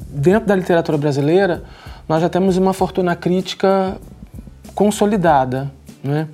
dentro 0.09 0.47
da 0.47 0.55
literatura 0.55 0.99
brasileira 0.99 1.64
nós 2.09 2.21
já 2.21 2.29
temos 2.29 2.57
uma 2.57 2.73
fortuna 2.73 3.16
crítica 3.16 3.97
consolidada, 4.75 5.71
né? 6.05 6.29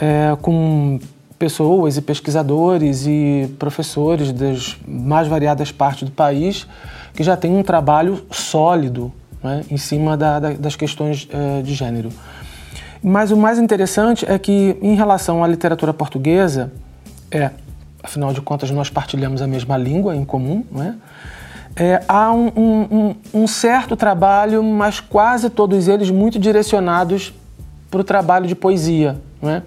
É, 0.00 0.36
com 0.40 0.98
pessoas 1.38 1.96
e 1.96 2.02
pesquisadores 2.02 3.04
e 3.06 3.52
professores 3.58 4.32
das 4.32 4.76
mais 4.86 5.28
variadas 5.28 5.70
partes 5.70 6.04
do 6.04 6.10
país 6.10 6.66
que 7.12 7.22
já 7.22 7.36
têm 7.36 7.54
um 7.54 7.62
trabalho 7.62 8.24
sólido 8.30 9.12
né, 9.42 9.62
em 9.70 9.76
cima 9.76 10.16
da, 10.16 10.38
da, 10.38 10.52
das 10.52 10.76
questões 10.76 11.28
é, 11.30 11.60
de 11.62 11.74
gênero. 11.74 12.10
Mas 13.02 13.32
o 13.32 13.36
mais 13.36 13.58
interessante 13.58 14.24
é 14.28 14.38
que, 14.38 14.76
em 14.80 14.94
relação 14.94 15.42
à 15.42 15.46
literatura 15.48 15.92
portuguesa, 15.92 16.72
é 17.30 17.50
afinal 18.02 18.32
de 18.32 18.40
contas 18.40 18.70
nós 18.70 18.90
partilhamos 18.90 19.40
a 19.40 19.46
mesma 19.46 19.76
língua 19.76 20.16
em 20.16 20.24
comum, 20.24 20.64
não 20.70 20.82
é? 20.82 20.94
Há 22.06 22.32
um, 22.32 22.48
um, 22.48 23.14
um, 23.32 23.46
certo 23.46 23.96
trabalho, 23.96 24.62
mas 24.62 25.00
quase 25.00 25.48
todos 25.48 25.88
eles 25.88 26.10
muito 26.10 26.38
direcionados 26.38 27.32
para 27.90 28.00
o 28.00 28.04
trabalho 28.04 28.46
de 28.46 28.54
poesia. 28.54 29.16
Não 29.40 29.50
é? 29.50 29.62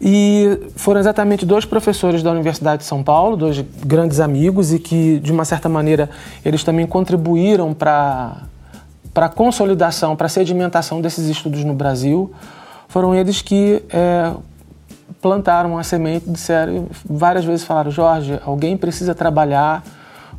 E 0.00 0.58
foram 0.76 0.98
exatamente 0.98 1.44
dois 1.44 1.64
professores 1.64 2.22
da 2.22 2.30
Universidade 2.30 2.82
de 2.82 2.88
São 2.88 3.02
Paulo, 3.02 3.36
dois 3.36 3.62
grandes 3.84 4.18
amigos, 4.18 4.72
e 4.72 4.78
que, 4.78 5.18
de 5.18 5.30
uma 5.30 5.44
certa 5.44 5.68
maneira, 5.68 6.08
eles 6.44 6.64
também 6.64 6.86
contribuíram 6.86 7.74
para 7.74 8.46
a 9.14 9.28
consolidação, 9.28 10.16
para 10.16 10.26
a 10.26 10.30
sedimentação 10.30 11.00
desses 11.00 11.28
estudos 11.28 11.64
no 11.64 11.74
Brasil. 11.74 12.32
Foram 12.88 13.14
eles 13.14 13.42
que 13.42 13.82
é, 13.90 14.32
plantaram 15.20 15.78
a 15.78 15.82
semente, 15.82 16.28
disseram, 16.28 16.88
várias 17.04 17.44
vezes 17.44 17.64
falaram, 17.64 17.90
Jorge, 17.90 18.40
alguém 18.44 18.76
precisa 18.76 19.14
trabalhar 19.14 19.82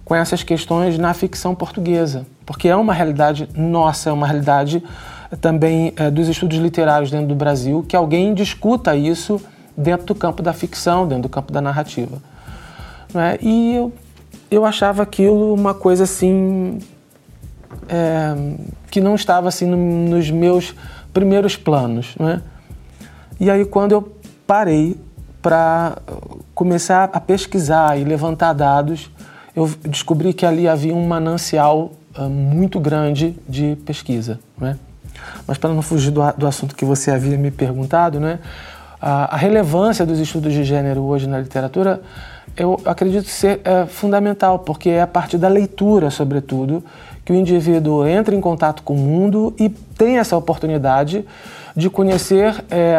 com 0.04 0.16
essas 0.16 0.44
questões 0.44 0.98
na 0.98 1.14
ficção 1.14 1.56
portuguesa, 1.56 2.26
porque 2.46 2.68
é 2.68 2.76
uma 2.76 2.94
realidade 2.94 3.48
nossa, 3.56 4.10
é 4.10 4.14
uma 4.14 4.28
realidade 4.28 4.84
também 5.40 5.94
é, 5.96 6.12
dos 6.12 6.28
estudos 6.28 6.58
literários 6.58 7.10
dentro 7.10 7.28
do 7.28 7.36
Brasil, 7.36 7.86
que 7.88 7.96
alguém 7.96 8.34
discuta 8.34 8.96
isso 8.96 9.42
dentro 9.78 10.06
do 10.06 10.16
campo 10.16 10.44
da 10.44 10.54
ficção, 10.54 11.08
dentro 11.08 11.24
do 11.24 11.30
campo 11.30 11.52
da 11.52 11.62
narrativa. 11.62 12.18
É? 13.14 13.38
E 13.42 13.76
eu, 13.76 13.94
eu 14.50 14.66
achava 14.66 15.04
aquilo 15.04 15.54
uma 15.54 15.74
coisa 15.74 16.04
assim 16.04 16.80
é, 17.88 18.34
que 18.90 19.00
não 19.00 19.16
estava 19.16 19.48
assim 19.48 19.66
no, 19.66 19.78
nos 19.78 20.30
meus 20.30 20.76
primeiros 21.14 21.56
planos. 21.56 22.16
Não 22.20 22.30
é? 22.30 22.42
E 23.40 23.50
aí 23.50 23.66
quando 23.66 23.94
eu 23.94 24.21
parei 24.52 24.98
para 25.42 25.98
começar 26.54 27.10
a 27.14 27.22
pesquisar 27.22 27.98
e 27.98 28.04
levantar 28.04 28.52
dados, 28.52 29.10
eu 29.56 29.66
descobri 29.88 30.34
que 30.34 30.46
ali 30.46 30.68
havia 30.68 30.94
um 30.94 31.08
manancial 31.08 31.94
uh, 32.18 32.24
muito 32.24 32.78
grande 32.78 33.34
de 33.48 33.78
pesquisa. 33.86 34.42
Né? 34.58 34.78
Mas 35.48 35.58
para 35.58 35.74
não 35.74 35.82
fugir 35.82 36.12
do, 36.12 36.20
do, 36.34 36.46
assunto 36.46 36.76
que 36.76 36.84
você 36.84 37.12
havia 37.12 37.38
me 37.38 37.50
perguntado, 37.50 38.20
né? 38.20 38.40
a, 39.02 39.34
a 39.36 39.38
relevância 39.38 40.06
dos 40.06 40.20
estudos 40.20 40.52
de 40.52 40.66
gênero 40.66 41.00
hoje 41.04 41.28
na 41.28 41.40
literatura 41.40 42.02
eu 42.58 42.78
acredito 42.84 43.30
ser 43.30 43.62
é, 43.64 43.86
fundamental, 43.86 44.60
porque 44.60 44.90
é 44.90 45.02
a 45.02 45.08
partir 45.08 45.38
da 45.38 45.48
leitura, 45.48 46.12
sobretudo, 46.12 46.84
que 47.24 47.32
o 47.32 47.36
indivíduo 47.36 48.06
entra 48.06 48.36
em 48.36 48.42
contato 48.42 48.84
com 48.84 48.96
o 48.96 48.98
mundo 48.98 49.54
e 49.58 49.70
tem 49.70 50.18
essa 50.18 50.36
oportunidade 50.36 51.26
de 51.76 51.90
conhecer 51.90 52.64
é, 52.70 52.98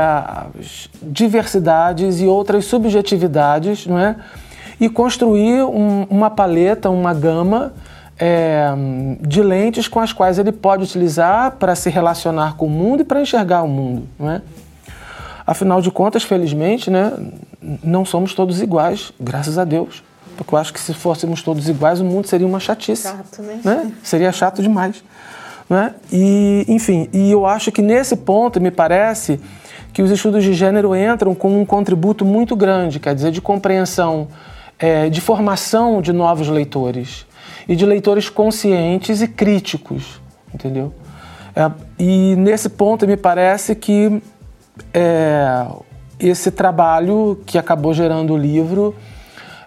diversidades 1.03 2.21
e 2.21 2.27
outras 2.27 2.65
subjetividades, 2.65 3.87
não 3.87 3.99
é? 3.99 4.17
E 4.81 4.89
construir 4.89 5.63
um, 5.63 6.07
uma 6.11 6.31
paleta, 6.31 6.91
uma 6.91 7.15
gama 7.15 7.73
é, 8.19 8.73
de 9.21 9.43
lentes 9.43 9.89
com 9.89 10.01
as 10.01 10.13
quais 10.13 10.39
ele 10.39 10.53
pode 10.53 10.85
utilizar 10.85 11.53
para 11.53 11.75
se 11.75 11.91
relacionar 11.91 12.57
com 12.57 12.67
o 12.67 12.71
mundo 12.71 13.03
e 13.03 13.05
para 13.05 13.21
enxergar 13.21 13.63
o 13.63 13.69
mundo, 13.69 14.09
não 14.19 14.31
é? 14.31 14.43
Afinal 15.47 15.81
de 15.81 15.91
contas, 15.91 16.23
felizmente, 16.23 16.91
né, 16.91 17.13
não 17.83 18.05
somos 18.05 18.33
todos 18.33 18.63
iguais, 18.63 19.13
graças 19.21 19.59
a 19.59 19.65
Deus. 19.65 20.03
Porque 20.37 20.55
eu 20.55 20.59
acho 20.59 20.73
que 20.73 20.81
se 20.81 20.95
fôssemos 20.95 21.43
todos 21.43 21.69
iguais, 21.69 22.01
o 22.01 22.05
mundo 22.05 22.27
seria 22.27 22.47
uma 22.47 22.61
chatice. 22.61 23.03
Chato, 23.03 23.43
né? 23.43 23.61
né? 23.63 23.93
Seria 24.03 24.33
chato 24.33 24.63
demais. 24.63 25.03
Né? 25.73 25.95
E, 26.13 26.67
enfim, 26.69 27.09
e 27.15 27.31
eu 27.31 27.47
acho 27.47 27.73
que 27.73 27.81
nesse 27.81 28.15
ponto, 28.15 28.61
me 28.61 28.71
parece 28.71 29.41
que 29.91 30.03
os 30.03 30.11
estudos 30.11 30.45
de 30.45 30.53
gênero 30.53 30.95
entram 30.95 31.35
com 31.35 31.63
um 31.63 31.65
contributo 31.65 32.27
muito 32.27 32.55
grande, 32.55 33.01
quer 33.01 33.15
dizer, 33.15 33.31
de 33.31 33.41
compreensão, 33.41 34.29
é, 34.79 35.09
de 35.09 35.19
formação 35.19 36.03
de 36.03 36.13
novos 36.13 36.47
leitores 36.47 37.25
e 37.67 37.75
de 37.75 37.87
leitores 37.87 38.29
conscientes 38.29 39.23
e 39.23 39.29
críticos, 39.29 40.21
entendeu? 40.53 40.93
É, 41.57 41.71
e 41.99 42.37
nesse 42.37 42.69
ponto 42.69 43.07
me 43.07 43.17
parece 43.17 43.75
que 43.75 44.23
é, 44.93 45.67
esse 46.21 46.51
trabalho 46.51 47.41
que 47.47 47.57
acabou 47.57 47.95
gerando 47.95 48.35
o 48.35 48.37
livro, 48.37 48.95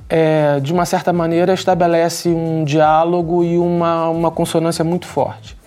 é, 0.07 0.59
de 0.59 0.71
uma 0.71 0.85
certa 0.85 1.11
maneira, 1.11 1.51
estabelece 1.51 2.29
um 2.29 2.63
diálogo 2.63 3.43
e 3.43 3.57
uma, 3.57 4.07
uma 4.09 4.29
consonância 4.29 4.83
muito 4.83 5.07
forte. 5.07 5.64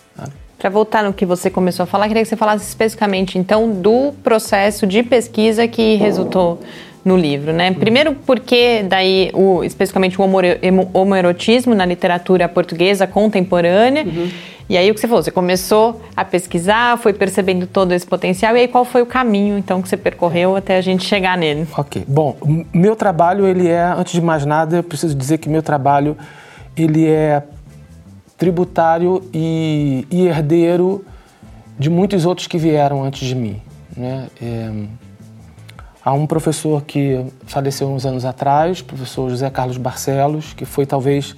Para 0.58 0.70
voltar 0.70 1.04
no 1.04 1.12
que 1.12 1.24
você 1.24 1.48
começou 1.48 1.84
a 1.84 1.86
falar, 1.86 2.08
queria 2.08 2.22
que 2.22 2.28
você 2.28 2.36
falasse 2.36 2.66
especificamente, 2.66 3.38
então, 3.38 3.70
do 3.70 4.12
processo 4.24 4.86
de 4.86 5.02
pesquisa 5.04 5.68
que 5.68 5.94
resultou 5.94 6.60
no 7.04 7.16
livro, 7.16 7.52
né? 7.52 7.72
Primeiro 7.72 8.14
porque 8.26 8.82
daí 8.82 9.30
o, 9.32 9.64
especificamente 9.64 10.20
o 10.20 10.24
homoerotismo 10.92 11.74
na 11.74 11.86
literatura 11.86 12.48
portuguesa 12.48 13.06
contemporânea. 13.06 14.04
Uhum. 14.04 14.28
E 14.68 14.76
aí 14.76 14.90
o 14.90 14.94
que 14.94 15.00
você 15.00 15.08
falou, 15.08 15.22
você 15.22 15.30
começou 15.30 16.02
a 16.14 16.24
pesquisar, 16.24 16.98
foi 16.98 17.14
percebendo 17.14 17.66
todo 17.66 17.92
esse 17.92 18.06
potencial 18.06 18.54
e 18.54 18.60
aí 18.60 18.68
qual 18.68 18.84
foi 18.84 19.00
o 19.00 19.06
caminho 19.06 19.56
então 19.56 19.80
que 19.80 19.88
você 19.88 19.96
percorreu 19.96 20.56
até 20.56 20.76
a 20.76 20.82
gente 20.82 21.04
chegar 21.04 21.38
nele? 21.38 21.66
OK. 21.76 22.04
Bom, 22.06 22.36
meu 22.74 22.94
trabalho 22.94 23.46
ele 23.46 23.66
é, 23.66 23.82
antes 23.82 24.12
de 24.12 24.20
mais 24.20 24.44
nada, 24.44 24.76
eu 24.76 24.82
preciso 24.82 25.14
dizer 25.14 25.38
que 25.38 25.48
meu 25.48 25.62
trabalho 25.62 26.18
ele 26.76 27.06
é 27.06 27.42
tributário 28.38 29.28
e, 29.34 30.06
e 30.08 30.26
herdeiro 30.26 31.04
de 31.76 31.90
muitos 31.90 32.24
outros 32.24 32.46
que 32.46 32.56
vieram 32.56 33.02
antes 33.02 33.26
de 33.26 33.34
mim. 33.34 33.60
Né? 33.96 34.28
É, 34.40 34.72
há 36.04 36.12
um 36.12 36.24
professor 36.24 36.82
que 36.82 37.26
faleceu 37.46 37.88
uns 37.88 38.06
anos 38.06 38.24
atrás, 38.24 38.78
o 38.78 38.84
professor 38.84 39.28
José 39.28 39.50
Carlos 39.50 39.76
Barcelos, 39.76 40.52
que 40.52 40.64
foi 40.64 40.86
talvez 40.86 41.34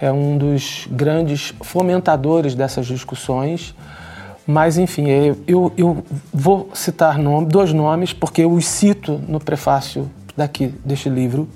é, 0.00 0.10
um 0.12 0.38
dos 0.38 0.86
grandes 0.88 1.52
fomentadores 1.62 2.54
dessas 2.54 2.86
discussões. 2.86 3.74
Mas, 4.46 4.78
enfim, 4.78 5.10
é, 5.10 5.34
eu, 5.48 5.72
eu 5.76 6.04
vou 6.32 6.70
citar 6.74 7.18
nome, 7.18 7.48
dois 7.48 7.72
nomes, 7.72 8.12
porque 8.12 8.42
eu 8.42 8.52
os 8.52 8.66
cito 8.66 9.20
no 9.26 9.40
prefácio 9.40 10.08
daqui 10.36 10.68
deste 10.84 11.08
livro, 11.08 11.48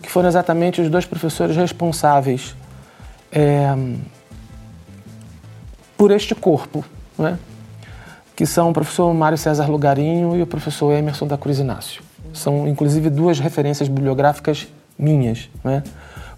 que 0.00 0.08
foram 0.08 0.28
exatamente 0.28 0.80
os 0.80 0.88
dois 0.88 1.06
professores 1.06 1.56
responsáveis 1.56 2.54
é, 3.32 3.74
por 5.96 6.10
este 6.10 6.34
corpo, 6.34 6.84
né? 7.18 7.38
que 8.36 8.46
são 8.46 8.70
o 8.70 8.72
professor 8.72 9.12
Mário 9.14 9.38
César 9.38 9.70
Lugarinho 9.70 10.36
e 10.36 10.42
o 10.42 10.46
professor 10.46 10.92
Emerson 10.92 11.26
da 11.26 11.38
Cruz 11.38 11.58
Inácio. 11.58 12.02
São, 12.32 12.66
inclusive, 12.66 13.10
duas 13.10 13.38
referências 13.38 13.88
bibliográficas 13.88 14.68
minhas, 14.98 15.48
né? 15.64 15.82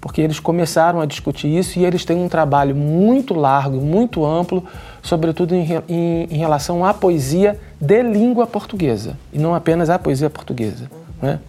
porque 0.01 0.21
eles 0.21 0.39
começaram 0.39 1.01
a 1.01 1.07
discutir 1.07 1.49
isso 1.49 1.79
e 1.79 1.85
eles 1.85 2.05
têm 2.05 2.17
um 2.17 2.29
trabalho 2.29 2.77
muito 2.77 3.33
largo, 3.33 3.81
muito 3.81 4.25
amplo, 4.25 4.63
sobretudo 5.03 5.55
em, 5.55 5.67
em, 5.89 6.29
em 6.31 6.37
relação 6.37 6.85
à 6.85 6.93
poesia 6.93 7.59
de 7.81 8.03
língua 8.03 8.47
portuguesa, 8.47 9.17
e 9.33 9.39
não 9.39 9.55
apenas 9.55 9.89
à 9.89 9.99
poesia 9.99 10.29
portuguesa. 10.29 10.91
Né? 11.23 11.41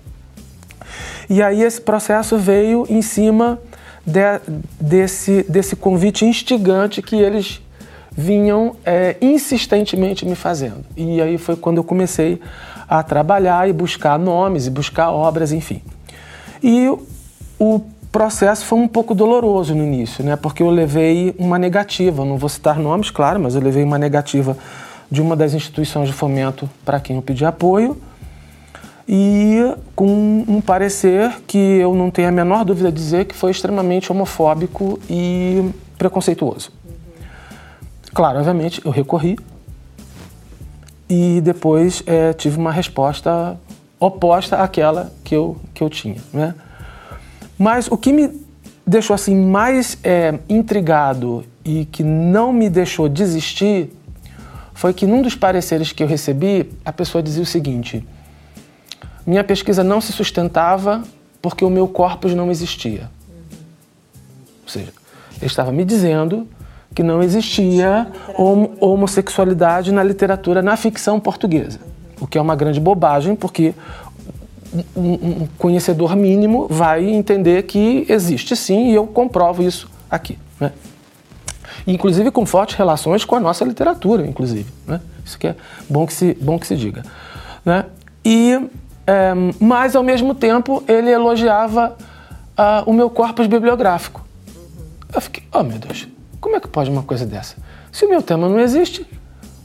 E 1.29 1.41
aí 1.41 1.61
esse 1.61 1.81
processo 1.81 2.37
veio 2.37 2.85
em 2.89 3.01
cima 3.01 3.59
de, 4.05 4.41
desse, 4.79 5.43
desse 5.49 5.75
convite 5.75 6.25
instigante 6.25 7.01
que 7.01 7.15
eles 7.15 7.61
vinham 8.11 8.75
é, 8.85 9.17
insistentemente 9.21 10.25
me 10.25 10.35
fazendo. 10.35 10.85
E 10.95 11.21
aí 11.21 11.37
foi 11.37 11.55
quando 11.55 11.77
eu 11.77 11.83
comecei 11.83 12.39
a 12.87 13.03
trabalhar 13.03 13.67
e 13.67 13.73
buscar 13.73 14.17
nomes 14.17 14.67
e 14.67 14.69
buscar 14.69 15.11
obras, 15.11 15.51
enfim. 15.51 15.81
E 16.63 16.89
o 17.59 17.81
processo 18.11 18.65
foi 18.65 18.79
um 18.79 18.87
pouco 18.87 19.13
doloroso 19.13 19.75
no 19.75 19.83
início, 19.83 20.23
né? 20.23 20.37
Porque 20.37 20.63
eu 20.63 20.69
levei 20.69 21.35
uma 21.37 21.59
negativa, 21.59 22.23
não 22.23 22.37
vou 22.37 22.47
citar 22.47 22.79
nomes, 22.79 23.11
claro, 23.11 23.39
mas 23.39 23.55
eu 23.55 23.61
levei 23.61 23.83
uma 23.83 23.97
negativa 23.97 24.57
de 25.11 25.21
uma 25.21 25.35
das 25.35 25.53
instituições 25.53 26.07
de 26.07 26.13
fomento 26.13 26.69
para 26.85 26.99
quem 26.99 27.17
eu 27.17 27.21
pedi 27.21 27.43
apoio 27.43 27.97
e 29.07 29.75
com 29.95 30.43
um 30.47 30.59
parecer 30.59 31.41
que 31.47 31.57
eu 31.57 31.93
não 31.93 32.09
tenho 32.09 32.27
a 32.27 32.31
menor 32.31 32.65
dúvida 32.65 32.91
de 32.91 32.97
dizer 32.97 33.25
que 33.25 33.35
foi 33.35 33.51
extremamente 33.51 34.11
homofóbico 34.11 34.99
e 35.09 35.69
preconceituoso. 35.97 36.71
Claro, 38.13 38.39
obviamente, 38.39 38.81
eu 38.83 38.91
recorri 38.91 39.37
e 41.09 41.39
depois 41.41 42.01
é, 42.07 42.33
tive 42.33 42.57
uma 42.57 42.71
resposta 42.71 43.59
oposta 43.99 44.57
àquela 44.57 45.13
que 45.23 45.35
eu, 45.35 45.57
que 45.73 45.83
eu 45.83 45.89
tinha. 45.89 46.17
Né? 46.33 46.55
Mas 47.57 47.87
o 47.87 47.97
que 47.97 48.11
me 48.11 48.29
deixou 48.85 49.13
assim 49.13 49.35
mais 49.35 49.97
é, 50.03 50.37
intrigado 50.49 51.43
e 51.63 51.85
que 51.85 52.03
não 52.03 52.51
me 52.51 52.69
deixou 52.69 53.07
desistir 53.09 53.91
foi 54.73 54.93
que 54.93 55.05
num 55.05 55.21
dos 55.21 55.35
pareceres 55.35 55.91
que 55.91 56.03
eu 56.03 56.07
recebi, 56.07 56.69
a 56.83 56.91
pessoa 56.91 57.23
dizia 57.23 57.43
o 57.43 57.45
seguinte: 57.45 58.05
minha 59.25 59.43
pesquisa 59.43 59.83
não 59.83 59.99
se 59.99 60.11
sustentava 60.11 61.03
porque 61.41 61.63
o 61.63 61.69
meu 61.69 61.87
corpus 61.87 62.33
não 62.33 62.51
existia. 62.51 63.09
Ou 64.63 64.69
seja, 64.69 64.91
ele 65.37 65.45
estava 65.45 65.71
me 65.71 65.83
dizendo 65.85 66.47
que 66.93 67.03
não 67.03 67.21
existia 67.21 68.07
homossexualidade 68.79 69.91
na 69.91 70.01
literatura, 70.03 70.61
na 70.61 70.77
ficção 70.77 71.19
portuguesa. 71.19 71.79
O 72.19 72.25
que 72.25 72.37
é 72.37 72.41
uma 72.41 72.55
grande 72.55 72.79
bobagem, 72.79 73.35
porque 73.35 73.75
um 74.95 75.47
conhecedor 75.57 76.15
mínimo 76.15 76.67
vai 76.69 77.05
entender 77.05 77.63
que 77.63 78.05
existe 78.09 78.55
sim, 78.55 78.89
e 78.91 78.95
eu 78.95 79.05
comprovo 79.05 79.61
isso 79.61 79.89
aqui. 80.09 80.37
Né? 80.59 80.71
Inclusive 81.85 82.31
com 82.31 82.45
fortes 82.45 82.75
relações 82.75 83.23
com 83.23 83.35
a 83.35 83.39
nossa 83.39 83.63
literatura, 83.63 84.25
inclusive. 84.25 84.71
Né? 84.87 84.99
Isso 85.23 85.37
que 85.37 85.47
é 85.47 85.55
bom 85.89 86.05
que 86.05 86.13
se, 86.13 86.37
bom 86.41 86.57
que 86.57 86.67
se 86.67 86.75
diga. 86.75 87.03
Né? 87.63 87.85
E, 88.23 88.59
mas, 89.59 89.95
ao 89.95 90.03
mesmo 90.03 90.33
tempo, 90.33 90.83
ele 90.87 91.11
elogiava 91.11 91.95
uh, 92.57 92.89
o 92.89 92.93
meu 92.93 93.09
corpus 93.09 93.47
bibliográfico. 93.47 94.25
Eu 95.13 95.21
fiquei, 95.21 95.43
oh 95.53 95.63
meu 95.63 95.77
Deus, 95.77 96.07
como 96.39 96.55
é 96.55 96.59
que 96.59 96.67
pode 96.67 96.89
uma 96.89 97.03
coisa 97.03 97.25
dessa? 97.25 97.55
Se 97.91 98.05
o 98.05 98.09
meu 98.09 98.21
tema 98.21 98.49
não 98.49 98.59
existe, 98.59 99.05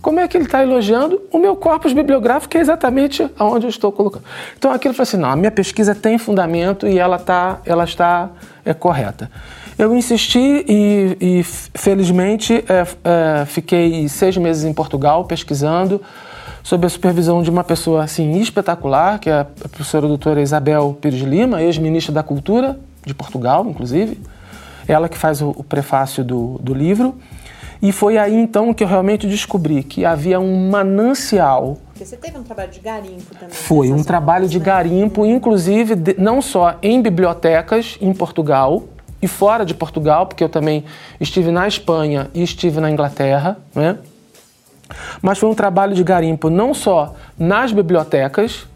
como 0.00 0.18
é 0.18 0.26
que 0.26 0.36
ele 0.36 0.44
está 0.44 0.62
elogiando 0.62 1.20
o 1.30 1.38
meu 1.38 1.54
corpus 1.54 1.92
bibliográfico, 1.92 2.50
que 2.52 2.58
é 2.58 2.60
exatamente 2.60 3.28
aonde 3.38 3.66
eu 3.66 3.70
estou 3.70 3.92
colocando? 3.92 4.24
Então 4.56 4.72
aquilo 4.72 4.94
foi 4.94 5.02
assim: 5.02 5.16
não, 5.16 5.28
a 5.28 5.36
minha 5.36 5.50
pesquisa 5.50 5.94
tem 5.94 6.16
fundamento 6.16 6.86
e 6.86 6.98
ela, 6.98 7.18
tá, 7.18 7.60
ela 7.66 7.84
está 7.84 8.30
é, 8.64 8.72
correta. 8.72 9.30
Eu 9.78 9.96
insisti 9.96 10.64
e, 10.68 11.16
e 11.20 11.42
felizmente, 11.42 12.64
é, 12.68 12.86
é, 13.42 13.44
fiquei 13.46 14.08
seis 14.08 14.36
meses 14.36 14.64
em 14.64 14.72
Portugal 14.72 15.24
pesquisando, 15.24 16.00
sob 16.62 16.86
a 16.86 16.88
supervisão 16.88 17.42
de 17.42 17.50
uma 17.50 17.64
pessoa 17.64 18.04
assim 18.04 18.38
espetacular, 18.40 19.18
que 19.18 19.30
é 19.30 19.40
a 19.40 19.44
professora 19.44 20.06
doutora 20.06 20.40
Isabel 20.40 20.96
Pires 21.00 21.20
Lima, 21.20 21.62
ex-ministra 21.62 22.12
da 22.12 22.22
Cultura 22.22 22.78
de 23.04 23.14
Portugal, 23.14 23.66
inclusive 23.68 24.18
ela 24.86 25.08
que 25.08 25.16
faz 25.16 25.40
o, 25.40 25.50
o 25.50 25.64
prefácio 25.64 26.24
do, 26.24 26.58
do 26.58 26.74
livro. 26.74 27.14
E 27.82 27.92
foi 27.92 28.18
aí 28.18 28.34
então 28.34 28.74
que 28.74 28.84
eu 28.84 28.88
realmente 28.88 29.26
descobri 29.26 29.82
que 29.82 30.04
havia 30.04 30.38
um 30.38 30.68
manancial. 30.68 31.78
Porque 31.86 32.04
você 32.04 32.16
teve 32.16 32.36
um 32.36 32.42
trabalho 32.42 32.70
de 32.70 32.80
garimpo 32.80 33.34
também. 33.34 33.50
Foi 33.50 33.90
um 33.90 34.02
trabalho 34.02 34.48
de 34.48 34.58
né? 34.58 34.64
garimpo, 34.64 35.24
inclusive 35.24 35.94
de, 35.94 36.14
não 36.18 36.42
só 36.42 36.76
em 36.82 37.00
bibliotecas 37.00 37.96
em 38.00 38.12
Portugal 38.12 38.82
e 39.22 39.26
fora 39.26 39.64
de 39.64 39.72
Portugal, 39.72 40.26
porque 40.26 40.44
eu 40.44 40.48
também 40.48 40.84
estive 41.18 41.50
na 41.50 41.66
Espanha 41.66 42.28
e 42.34 42.42
estive 42.42 42.80
na 42.80 42.90
Inglaterra, 42.90 43.56
né? 43.74 43.96
Mas 45.22 45.38
foi 45.38 45.48
um 45.48 45.54
trabalho 45.54 45.94
de 45.94 46.02
garimpo 46.02 46.50
não 46.50 46.74
só 46.74 47.14
nas 47.38 47.72
bibliotecas, 47.72 48.66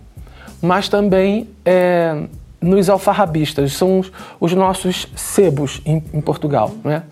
mas 0.60 0.88
também 0.88 1.48
é, 1.64 2.24
nos 2.60 2.88
alfarrabistas, 2.88 3.72
são 3.72 4.00
os, 4.00 4.12
os 4.40 4.54
nossos 4.54 5.08
sebos 5.14 5.82
em, 5.84 6.02
em 6.12 6.20
Portugal, 6.20 6.72
né? 6.82 7.02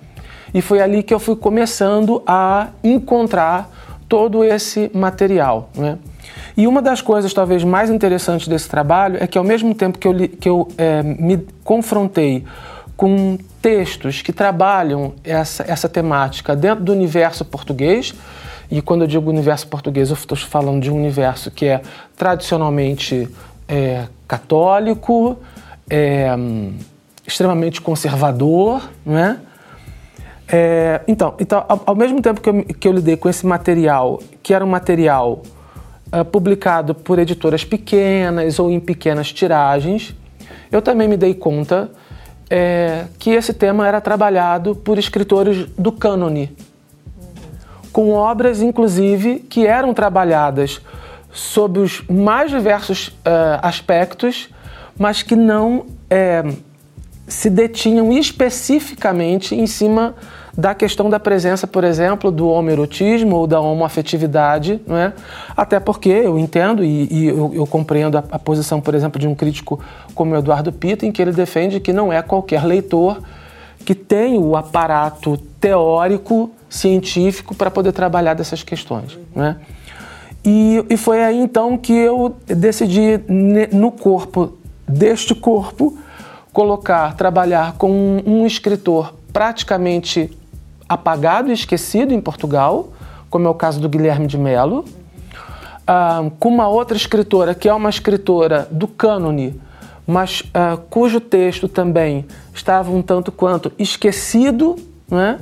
E 0.54 0.60
foi 0.60 0.80
ali 0.80 1.02
que 1.02 1.14
eu 1.14 1.18
fui 1.18 1.34
começando 1.34 2.22
a 2.26 2.68
encontrar 2.84 3.70
todo 4.08 4.44
esse 4.44 4.90
material. 4.92 5.70
Né? 5.74 5.98
E 6.54 6.66
uma 6.66 6.82
das 6.82 7.00
coisas 7.00 7.32
talvez 7.32 7.64
mais 7.64 7.88
interessantes 7.88 8.46
desse 8.46 8.68
trabalho 8.68 9.16
é 9.18 9.26
que 9.26 9.38
ao 9.38 9.44
mesmo 9.44 9.74
tempo 9.74 9.98
que 9.98 10.06
eu, 10.06 10.14
que 10.28 10.48
eu 10.48 10.68
é, 10.76 11.02
me 11.02 11.38
confrontei 11.64 12.44
com 12.94 13.38
textos 13.62 14.20
que 14.20 14.32
trabalham 14.32 15.14
essa, 15.24 15.64
essa 15.66 15.88
temática 15.88 16.54
dentro 16.54 16.84
do 16.84 16.92
universo 16.92 17.44
português, 17.44 18.14
e 18.72 18.80
quando 18.80 19.02
eu 19.02 19.06
digo 19.06 19.28
universo 19.28 19.68
português, 19.68 20.08
eu 20.08 20.14
estou 20.14 20.34
falando 20.34 20.80
de 20.82 20.90
um 20.90 20.96
universo 20.96 21.50
que 21.50 21.66
é 21.66 21.82
tradicionalmente 22.16 23.28
é, 23.68 24.06
católico, 24.26 25.36
é, 25.90 26.30
extremamente 27.26 27.82
conservador, 27.82 28.88
não 29.04 29.18
é? 29.18 29.38
É, 30.48 31.02
então, 31.06 31.34
então 31.38 31.62
ao, 31.68 31.82
ao, 31.84 31.94
mesmo 31.94 32.22
tempo 32.22 32.40
que 32.40 32.48
eu, 32.48 32.64
que 32.64 32.88
eu 32.88 32.92
lidei 32.92 33.14
com 33.14 33.28
esse 33.28 33.46
material, 33.46 34.22
que 34.42 34.54
era 34.54 34.64
um 34.64 34.68
material 34.68 35.42
uh, 36.10 36.24
publicado 36.24 36.94
por 36.94 37.18
editoras 37.18 37.64
pequenas 37.66 38.58
ou 38.58 38.70
em 38.70 38.80
pequenas 38.80 39.34
tiragens, 39.34 40.14
eu 40.70 40.80
também 40.80 41.06
me 41.06 41.18
dei 41.18 41.34
conta 41.34 41.90
é, 42.48 43.04
que 43.18 43.30
esse 43.32 43.52
tema 43.52 43.86
era 43.86 44.00
trabalhado 44.00 44.74
por 44.74 44.98
escritores 44.98 45.66
do 45.76 45.92
cânone, 45.92 46.56
com 47.92 48.10
obras, 48.10 48.62
inclusive, 48.62 49.40
que 49.40 49.66
eram 49.66 49.92
trabalhadas 49.92 50.80
sob 51.32 51.80
os 51.80 52.02
mais 52.08 52.50
diversos 52.50 53.08
uh, 53.08 53.60
aspectos, 53.62 54.48
mas 54.98 55.22
que 55.22 55.34
não 55.36 55.86
é, 56.10 56.44
se 57.26 57.48
detinham 57.48 58.12
especificamente 58.12 59.54
em 59.54 59.66
cima 59.66 60.14
da 60.56 60.74
questão 60.74 61.08
da 61.08 61.18
presença, 61.18 61.66
por 61.66 61.82
exemplo, 61.82 62.30
do 62.30 62.46
homoerotismo 62.48 63.36
ou 63.36 63.46
da 63.46 63.58
homoafetividade, 63.58 64.80
não 64.86 64.96
é? 64.96 65.14
Até 65.56 65.80
porque 65.80 66.10
eu 66.10 66.38
entendo 66.38 66.84
e, 66.84 67.08
e 67.10 67.26
eu, 67.28 67.52
eu, 67.54 67.66
compreendo 67.66 68.18
a, 68.18 68.24
a, 68.30 68.38
posição, 68.38 68.78
por 68.78 68.94
exemplo, 68.94 69.18
de 69.18 69.26
um 69.26 69.34
crítico 69.34 69.80
como 70.14 70.36
Eduardo 70.36 70.70
Pita, 70.70 71.06
em 71.06 71.12
que 71.12 71.22
ele 71.22 71.32
defende 71.32 71.80
que 71.80 71.92
não 71.92 72.12
é 72.12 72.20
qualquer 72.20 72.64
leitor 72.64 73.22
que 73.84 73.94
tem 73.94 74.38
o 74.38 74.54
aparato 74.54 75.38
teórico, 75.58 76.50
científico 76.72 77.54
para 77.54 77.70
poder 77.70 77.92
trabalhar 77.92 78.32
dessas 78.32 78.62
questões, 78.62 79.18
não 79.34 79.44
é? 79.44 79.56
E, 80.44 80.84
e 80.88 80.96
foi 80.96 81.22
aí 81.22 81.38
então 81.38 81.76
que 81.76 81.92
eu 81.92 82.34
decidi 82.46 83.20
no 83.70 83.92
corpo 83.92 84.54
deste 84.88 85.34
corpo 85.34 85.96
colocar, 86.52 87.14
trabalhar 87.14 87.74
com 87.74 87.90
um, 87.90 88.22
um 88.26 88.46
escritor 88.46 89.14
praticamente 89.32 90.36
apagado 90.88 91.50
e 91.50 91.52
esquecido 91.52 92.12
em 92.12 92.20
Portugal, 92.20 92.88
como 93.30 93.46
é 93.46 93.50
o 93.50 93.54
caso 93.54 93.80
do 93.80 93.88
Guilherme 93.88 94.26
de 94.26 94.36
Mello, 94.36 94.84
ah, 95.86 96.24
com 96.40 96.48
uma 96.48 96.68
outra 96.68 96.96
escritora 96.96 97.54
que 97.54 97.68
é 97.68 97.74
uma 97.74 97.90
escritora 97.90 98.66
do 98.70 98.88
cânone, 98.88 99.60
mas 100.06 100.42
ah, 100.52 100.78
cujo 100.90 101.20
texto 101.20 101.68
também 101.68 102.26
estava 102.52 102.90
um 102.90 103.02
tanto 103.02 103.30
quanto 103.30 103.70
esquecido, 103.78 104.76
né? 105.08 105.38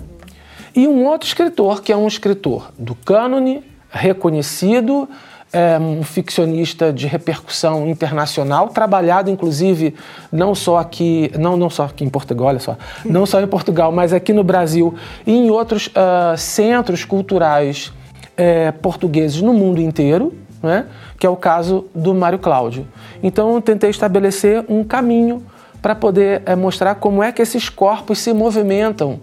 E 0.75 0.87
um 0.87 1.05
outro 1.07 1.27
escritor 1.27 1.83
que 1.83 1.93
é 1.93 1.97
um 1.97 2.07
escritor 2.07 2.71
do 2.79 2.95
cânone, 2.95 3.63
reconhecido, 3.91 5.09
é 5.53 5.79
um 5.79 6.03
ficcionista 6.05 6.93
de 6.93 7.07
repercussão 7.07 7.89
internacional, 7.89 8.69
trabalhado 8.69 9.31
inclusive 9.31 9.95
não 10.31 10.55
só 10.55 10.79
aqui, 10.79 11.31
não, 11.37 11.57
não 11.57 11.69
só 11.69 11.85
aqui 11.85 12.05
em 12.05 12.09
Portugal, 12.09 12.49
olha 12.49 12.61
só, 12.61 12.77
não 13.05 13.27
só 13.27 13.41
em 13.41 13.47
Portugal, 13.47 13.91
mas 13.91 14.13
aqui 14.13 14.33
no 14.33 14.45
Brasil 14.45 14.95
e 15.27 15.33
em 15.33 15.51
outros 15.51 15.89
uh, 15.89 16.37
centros 16.37 17.05
culturais 17.05 17.93
é, 18.37 18.71
portugueses 18.71 19.43
no 19.43 19.53
mundo 19.53 19.81
inteiro, 19.81 20.33
né? 20.63 20.87
que 21.19 21.27
é 21.27 21.31
o 21.31 21.37
caso 21.37 21.87
do 21.95 22.15
Mário 22.15 22.39
Cláudio. 22.39 22.87
Então 23.23 23.55
eu 23.55 23.61
tentei 23.61 23.91
estabelecer 23.91 24.65
um 24.69 24.85
caminho 24.85 25.45
para 25.83 25.95
poder 25.95 26.43
é, 26.47 26.55
mostrar 26.55 26.95
como 26.95 27.23
é 27.23 27.33
que 27.33 27.43
esses 27.43 27.69
corpos 27.69 28.21
se 28.21 28.33
movimentam 28.33 29.21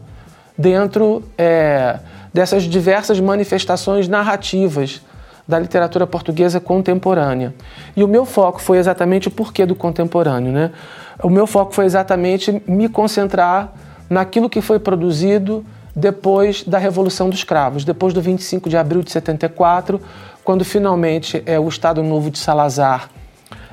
dentro 0.57 1.23
é, 1.37 1.99
dessas 2.33 2.63
diversas 2.63 3.19
manifestações 3.19 4.07
narrativas 4.07 5.01
da 5.47 5.57
literatura 5.57 6.05
portuguesa 6.05 6.59
contemporânea. 6.59 7.53
E 7.95 8.03
o 8.03 8.07
meu 8.07 8.25
foco 8.25 8.61
foi 8.61 8.77
exatamente 8.77 9.29
o 9.29 9.31
porquê 9.31 9.65
do 9.65 9.75
contemporâneo. 9.75 10.51
Né? 10.51 10.71
O 11.23 11.29
meu 11.29 11.47
foco 11.47 11.73
foi 11.73 11.85
exatamente 11.85 12.61
me 12.67 12.89
concentrar 12.89 13.71
naquilo 14.09 14.49
que 14.49 14.61
foi 14.61 14.79
produzido 14.79 15.65
depois 15.95 16.63
da 16.63 16.77
Revolução 16.77 17.29
dos 17.29 17.43
Cravos, 17.43 17.83
depois 17.83 18.13
do 18.13 18.21
25 18.21 18.69
de 18.69 18.77
abril 18.77 19.01
de 19.01 19.11
74, 19.11 19.99
quando 20.43 20.63
finalmente 20.63 21.41
é, 21.45 21.59
o 21.59 21.67
Estado 21.67 22.03
Novo 22.03 22.29
de 22.29 22.37
Salazar 22.37 23.09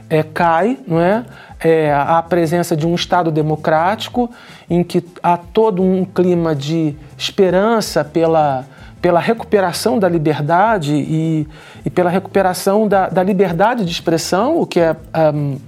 é, 0.09 0.23
cai, 0.23 0.79
não 0.87 1.01
é? 1.01 1.25
É? 1.65 1.93
a 1.93 2.23
presença 2.23 2.77
de 2.77 2.87
um 2.87 2.95
Estado 2.95 3.31
democrático 3.31 4.31
em 4.69 4.85
que 4.85 5.03
há 5.23 5.37
todo 5.37 5.83
um 5.83 6.05
clima 6.05 6.55
de 6.55 6.95
esperança 7.17 8.05
pela 8.05 8.67
pela 9.01 9.21
recuperação 9.21 9.99
da 9.99 10.09
liberdade 10.09 10.95
e, 10.95 11.47
e 11.85 11.91
pela 11.91 12.09
recuperação 12.09 12.89
da, 12.89 13.07
da, 13.07 13.23
liberdade 13.23 13.85
de 13.85 13.91
expressão, 13.91 14.59
o 14.59 14.67
que 14.67 14.81
é 14.81 14.97
um, 15.35 15.59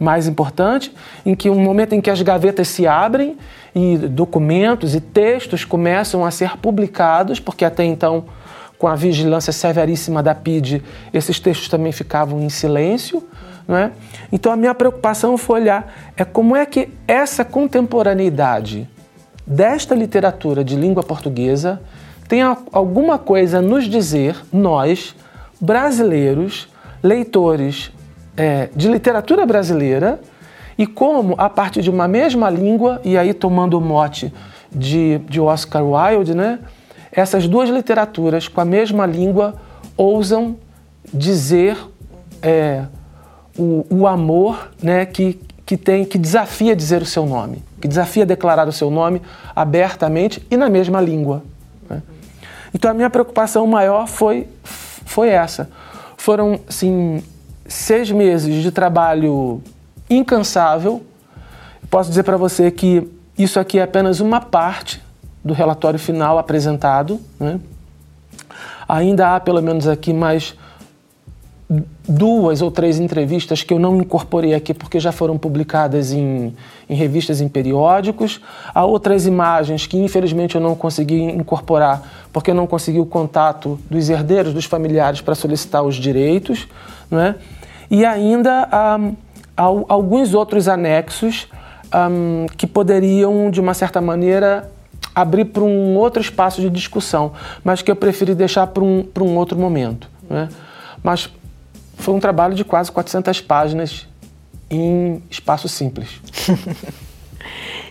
mais 0.00 0.26
importante, 0.26 0.90
em 1.26 1.34
que 1.34 1.50
um 1.50 1.60
momento 1.60 1.92
em 1.92 2.00
que 2.00 2.08
as 2.08 2.22
gavetas 2.22 2.68
se 2.68 2.86
abrem 2.86 3.36
e 3.74 3.98
documentos 3.98 4.94
e 4.94 5.00
textos 5.02 5.62
começam 5.62 6.24
a 6.24 6.30
ser 6.30 6.56
publicados, 6.56 7.38
porque 7.38 7.66
até 7.66 7.84
então, 7.84 8.24
com 8.78 8.88
a 8.88 8.94
vigilância 8.94 9.52
severíssima 9.52 10.22
da 10.22 10.34
PID, 10.34 10.82
esses 11.12 11.38
textos 11.38 11.68
também 11.68 11.92
ficavam 11.92 12.40
em 12.40 12.48
silêncio. 12.48 13.22
É? 13.68 13.90
Então 14.30 14.52
a 14.52 14.56
minha 14.56 14.72
preocupação 14.72 15.36
foi 15.36 15.60
olhar 15.60 15.92
é 16.16 16.24
como 16.24 16.54
é 16.54 16.64
que 16.64 16.88
essa 17.08 17.44
contemporaneidade 17.44 18.88
desta 19.44 19.92
literatura 19.92 20.62
de 20.62 20.76
língua 20.76 21.02
portuguesa 21.02 21.80
tem 22.28 22.42
alguma 22.42 23.18
coisa 23.18 23.58
a 23.58 23.62
nos 23.62 23.84
dizer, 23.84 24.36
nós, 24.52 25.14
brasileiros, 25.60 26.68
leitores 27.02 27.92
é, 28.36 28.68
de 28.74 28.88
literatura 28.88 29.46
brasileira, 29.46 30.20
e 30.78 30.86
como, 30.86 31.34
a 31.38 31.48
partir 31.48 31.82
de 31.82 31.90
uma 31.90 32.06
mesma 32.06 32.50
língua, 32.50 33.00
e 33.04 33.16
aí 33.16 33.32
tomando 33.32 33.78
o 33.78 33.80
mote 33.80 34.32
de, 34.70 35.18
de 35.28 35.40
Oscar 35.40 35.82
Wilde, 35.84 36.34
né, 36.34 36.58
essas 37.12 37.48
duas 37.48 37.70
literaturas 37.70 38.48
com 38.48 38.60
a 38.60 38.64
mesma 38.64 39.06
língua 39.06 39.54
ousam 39.96 40.56
dizer 41.14 41.78
é, 42.42 42.84
o, 43.58 43.86
o 43.90 44.06
amor 44.06 44.70
né, 44.82 45.06
que, 45.06 45.40
que, 45.64 45.76
tem, 45.76 46.04
que 46.04 46.18
desafia 46.18 46.74
dizer 46.76 47.02
o 47.02 47.06
seu 47.06 47.26
nome, 47.26 47.62
que 47.80 47.88
desafia 47.88 48.26
declarar 48.26 48.68
o 48.68 48.72
seu 48.72 48.90
nome 48.90 49.22
abertamente 49.54 50.44
e 50.50 50.56
na 50.56 50.68
mesma 50.68 51.00
língua. 51.00 51.42
Então 52.76 52.90
a 52.90 52.94
minha 52.94 53.08
preocupação 53.08 53.66
maior 53.66 54.06
foi, 54.06 54.46
foi 54.62 55.30
essa. 55.30 55.70
Foram, 56.18 56.60
assim, 56.68 57.22
seis 57.66 58.10
meses 58.10 58.62
de 58.62 58.70
trabalho 58.70 59.62
incansável. 60.10 61.02
Posso 61.88 62.10
dizer 62.10 62.22
para 62.22 62.36
você 62.36 62.70
que 62.70 63.10
isso 63.38 63.58
aqui 63.58 63.78
é 63.78 63.82
apenas 63.82 64.20
uma 64.20 64.42
parte 64.42 65.02
do 65.42 65.54
relatório 65.54 65.98
final 65.98 66.38
apresentado. 66.38 67.18
Né? 67.40 67.58
Ainda 68.86 69.34
há, 69.34 69.40
pelo 69.40 69.62
menos 69.62 69.88
aqui, 69.88 70.12
mais 70.12 70.54
duas 72.08 72.62
ou 72.62 72.70
três 72.70 73.00
entrevistas 73.00 73.62
que 73.62 73.74
eu 73.74 73.78
não 73.78 73.96
incorporei 73.96 74.54
aqui 74.54 74.72
porque 74.72 75.00
já 75.00 75.10
foram 75.10 75.36
publicadas 75.36 76.12
em, 76.12 76.54
em, 76.88 76.94
revistas, 76.94 77.40
em 77.40 77.48
periódicos. 77.48 78.40
Há 78.72 78.84
outras 78.84 79.26
imagens 79.26 79.86
que 79.86 79.98
infelizmente 79.98 80.54
eu 80.54 80.60
não 80.60 80.76
consegui 80.76 81.20
incorporar 81.22 82.28
porque 82.32 82.52
eu 82.52 82.54
não 82.54 82.66
consegui 82.66 83.00
o 83.00 83.06
contato 83.06 83.80
dos 83.90 84.08
herdeiros, 84.08 84.54
dos 84.54 84.64
familiares 84.64 85.20
para 85.20 85.34
solicitar 85.34 85.82
os 85.82 85.96
direitos. 85.96 86.68
Não 87.10 87.20
é? 87.20 87.34
E 87.90 88.04
ainda 88.04 88.68
há, 88.70 89.00
há 89.56 89.62
alguns 89.62 90.34
outros 90.34 90.68
anexos 90.68 91.48
um, 91.92 92.46
que 92.56 92.66
poderiam, 92.66 93.50
de 93.50 93.60
uma 93.60 93.74
certa 93.74 94.00
maneira, 94.00 94.70
abrir 95.14 95.46
para 95.46 95.62
um 95.62 95.96
outro 95.96 96.20
espaço 96.20 96.60
de 96.60 96.70
discussão, 96.70 97.32
mas 97.64 97.82
que 97.82 97.90
eu 97.90 97.96
preferi 97.96 98.34
deixar 98.34 98.66
para 98.68 98.84
um, 98.84 99.04
um 99.20 99.36
outro 99.36 99.58
momento. 99.58 100.08
Né? 100.28 100.48
Mas 101.02 101.30
foi 101.96 102.14
um 102.14 102.20
trabalho 102.20 102.54
de 102.54 102.64
quase 102.64 102.92
400 102.92 103.40
páginas 103.40 104.06
em 104.70 105.22
espaço 105.30 105.68
simples. 105.68 106.20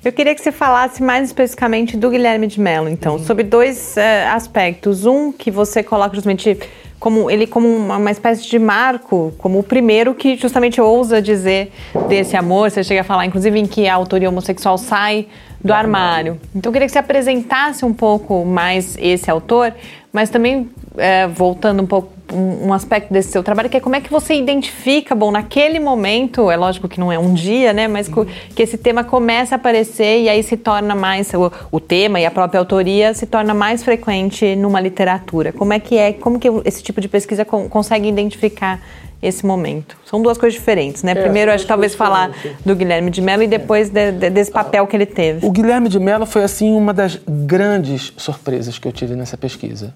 Eu 0.04 0.12
queria 0.12 0.36
que 0.36 0.42
você 0.42 0.52
falasse 0.52 1.02
mais 1.02 1.30
especificamente 1.30 1.98
do 1.98 2.12
Guilherme 2.12 2.46
de 2.46 2.60
Mello, 2.60 2.88
então, 2.88 3.14
uhum. 3.14 3.26
sobre 3.26 3.44
dois 3.44 3.96
uh, 3.98 4.36
aspectos. 4.36 5.04
Um 5.04 5.32
que 5.32 5.50
você 5.50 5.82
coloca 5.82 6.14
justamente 6.14 6.60
como 7.00 7.30
ele 7.30 7.48
como 7.48 7.68
uma, 7.68 7.98
uma, 7.98 8.12
espécie 8.12 8.48
de 8.48 8.60
marco, 8.60 9.34
como 9.38 9.60
o 9.60 9.64
primeiro 9.64 10.14
que 10.14 10.36
justamente 10.38 10.80
ousa 10.80 11.22
dizer 11.22 11.72
desse 12.08 12.38
amor. 12.38 12.70
Você 12.70 12.84
chega 12.84 13.02
a 13.02 13.04
falar, 13.04 13.26
inclusive, 13.26 13.60
em 13.60 13.66
que 13.66 13.88
a 13.88 13.96
autoria 13.96 14.30
homossexual 14.30 14.78
sai 14.78 15.28
do 15.64 15.74
armário. 15.74 16.40
Então, 16.56 16.70
eu 16.70 16.74
queria 16.74 16.88
que 16.88 16.92
você 16.92 17.00
apresentasse 17.00 17.84
um 17.84 17.94
pouco 17.94 18.46
mais 18.46 18.96
esse 19.00 19.32
autor, 19.32 19.74
mas 20.16 20.30
também 20.30 20.70
é, 20.98 21.28
voltando 21.28 21.84
um 21.84 21.86
pouco 21.86 22.10
um, 22.34 22.68
um, 22.68 22.74
aspecto 22.74 23.12
desse 23.12 23.34
seu 23.34 23.44
trabalho, 23.44 23.70
que 23.70 23.76
é 23.76 23.82
como 23.82 23.98
é 23.98 24.00
que 24.00 24.10
você 24.10 24.34
identifica, 24.34 25.14
bom, 25.14 25.30
naquele 25.30 25.78
momento, 25.78 26.50
é 26.50 26.56
lógico 26.56 26.88
que 26.88 27.02
não 27.02 27.12
é 27.12 27.20
um 27.20 27.34
dia, 27.34 27.74
né, 27.74 27.86
mas 27.86 28.08
uhum. 28.08 28.26
que 28.56 28.64
esse 28.64 28.78
tema 28.78 29.04
começa 29.04 29.56
a 29.56 29.58
aparecer 29.58 30.22
e 30.22 30.30
aí 30.30 30.42
se 30.42 30.56
torna 30.56 30.96
mais, 30.96 31.34
o, 31.34 31.52
o, 31.70 31.82
tema 31.82 32.18
e 32.18 32.26
a 32.26 32.32
própria 32.32 32.60
autoria 32.60 33.14
se 33.14 33.26
torna 33.26 33.54
mais 33.54 33.84
frequente 33.84 34.56
numa 34.56 34.80
literatura. 34.80 35.52
Como 35.52 35.74
é 35.74 35.80
que 35.80 35.98
é, 35.98 36.14
como 36.14 36.40
que 36.40 36.48
esse 36.64 36.82
tipo 36.82 37.02
de 37.02 37.10
pesquisa 37.10 37.44
consegue 37.44 38.08
identificar 38.08 38.80
esse 39.22 39.46
momento? 39.46 39.98
São 40.06 40.22
duas 40.22 40.38
coisas 40.38 40.58
diferentes, 40.58 41.04
né? 41.04 41.12
É, 41.12 41.16
Primeiro, 41.16 41.52
acho 41.52 41.66
que 41.66 41.68
talvez 41.68 41.94
falar 41.94 42.32
do 42.66 42.74
Guilherme 42.74 43.12
de 43.12 43.22
Mello 43.22 43.44
e 43.44 43.48
depois 43.48 43.90
de, 43.90 44.14
de, 44.14 44.30
desse 44.30 44.52
papel 44.52 44.88
que 44.88 44.96
ele 44.96 45.06
teve. 45.06 45.46
O 45.46 45.52
Guilherme 45.52 45.90
de 45.90 46.00
Mello 46.00 46.26
foi, 46.26 46.44
assim, 46.44 46.72
uma 46.76 46.94
das 46.94 47.20
grandes 47.28 48.14
surpresas 48.16 48.80
que 48.80 48.88
eu 48.88 48.92
tive 48.94 49.16
nessa 49.16 49.38
pesquisa 49.38 49.94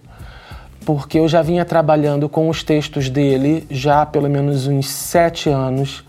porque 0.96 1.20
eu 1.20 1.28
já 1.28 1.44
vinha 1.44 1.64
trabalhando 1.64 2.28
com 2.28 2.50
os 2.50 2.64
textos 2.64 3.12
dele 3.12 3.64
já 3.70 4.08
pelo 4.08 4.28
menos 4.28 4.66
uns 4.66 4.90
sete 4.90 5.48
anos. 5.48 6.04